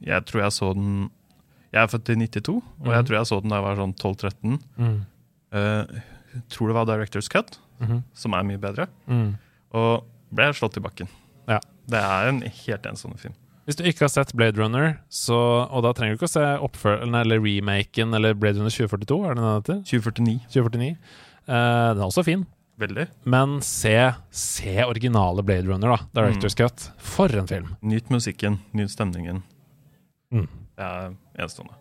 Jeg 0.02 0.26
tror 0.26 0.42
jeg 0.42 0.56
så 0.56 0.72
den 0.74 1.12
Jeg 1.70 1.84
er 1.84 1.92
født 1.92 2.10
i 2.10 2.16
92, 2.18 2.56
og 2.58 2.88
mm. 2.88 2.96
jeg 2.96 3.06
tror 3.06 3.18
jeg 3.20 3.30
så 3.30 3.38
den 3.44 3.54
da 3.54 3.60
jeg 3.60 3.66
var 3.68 3.78
sånn 3.78 3.94
12-13. 3.94 4.58
Mm. 4.82 4.98
Uh, 5.54 6.02
tror 6.50 6.72
det 6.72 6.76
var 6.80 6.90
Directors 6.90 7.30
Cut, 7.30 7.60
-hmm. 7.82 8.02
som 8.14 8.34
er 8.34 8.46
mye 8.46 8.60
bedre. 8.60 8.88
Mm. 9.06 9.34
Og 9.78 10.06
ble 10.34 10.48
slått 10.56 10.78
i 10.78 10.84
bakken. 10.84 11.10
Ja. 11.50 11.60
Det 11.90 12.00
er 12.00 12.30
en 12.30 12.42
helt 12.46 12.86
enestående 12.86 13.20
film. 13.20 13.36
Hvis 13.66 13.78
du 13.78 13.84
ikke 13.86 14.08
har 14.08 14.10
sett 14.10 14.32
Blade 14.34 14.58
Runner, 14.58 14.96
så, 15.12 15.36
og 15.70 15.84
da 15.84 15.92
trenger 15.94 16.16
du 16.16 16.18
ikke 16.18 16.30
å 16.30 16.32
se 16.32 16.46
oppfølgen 16.66 17.14
eller 17.14 17.38
remaken 17.42 18.16
eller 18.18 18.34
Blade 18.34 18.58
Runner 18.58 18.74
2042, 18.74 19.18
er 19.22 19.36
det 19.36 19.42
den 19.42 19.52
heter? 19.52 19.78
2049. 19.90 20.34
2049. 20.56 20.96
Uh, 21.46 21.52
den 21.52 22.02
er 22.02 22.08
også 22.08 22.24
fin. 22.26 22.42
Veldig. 22.82 23.04
Men 23.28 23.60
se, 23.62 23.94
se 24.34 24.74
originale 24.82 25.44
Blade 25.46 25.68
Runner, 25.68 25.94
da. 25.94 26.08
Directors 26.18 26.56
mm. 26.56 26.62
Cut. 26.62 26.88
For 26.98 27.38
en 27.38 27.50
film. 27.50 27.74
Nyt 27.86 28.10
musikken, 28.10 28.58
nyt 28.74 28.90
stemningen. 28.90 29.44
Mm. 30.34 30.48
Det 30.48 30.88
er 30.88 31.12
enestående. 31.38 31.78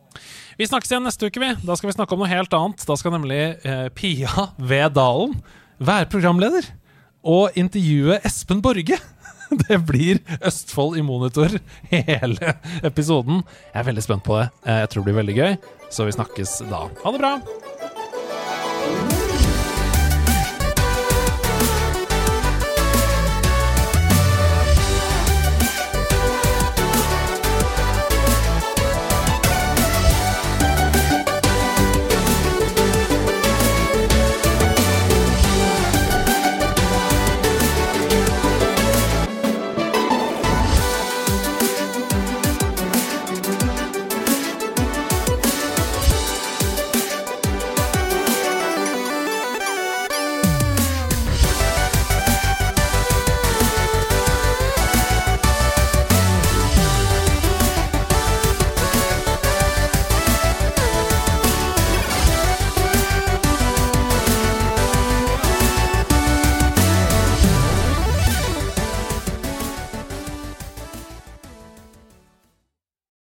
Vi 0.60 0.68
snakkes 0.68 0.92
igjen 0.92 1.08
neste 1.08 1.32
uke, 1.32 1.42
vi. 1.42 1.50
Da 1.66 1.78
skal 1.80 1.90
vi 1.90 1.96
snakke 1.96 2.14
om 2.14 2.22
noe 2.22 2.30
helt 2.30 2.54
annet. 2.54 2.86
Da 2.86 2.98
skal 3.00 3.16
nemlig 3.16 3.42
uh, 3.66 3.88
Pia 3.98 4.52
ved 4.72 4.94
Dalen 5.00 5.40
være 5.82 6.10
programleder 6.12 6.68
og 7.26 7.58
intervjue 7.58 8.20
Espen 8.28 8.62
Borge. 8.62 9.00
Det 9.68 9.78
blir 9.88 10.22
Østfold 10.40 10.98
i 11.00 11.06
monitor 11.06 11.58
hele 11.92 12.56
episoden. 12.88 13.44
Jeg 13.72 13.84
er 13.84 13.90
veldig 13.92 14.06
spent 14.06 14.26
på 14.28 14.40
det. 14.40 14.50
Eh, 14.66 14.84
jeg 14.84 14.94
tror 14.94 15.04
det 15.04 15.10
blir 15.10 15.20
veldig 15.22 15.40
gøy, 15.40 15.58
så 15.92 16.08
vi 16.08 16.16
snakkes 16.18 16.62
da. 16.72 16.86
Ha 17.04 17.16
det 17.18 17.24
bra! 17.26 17.36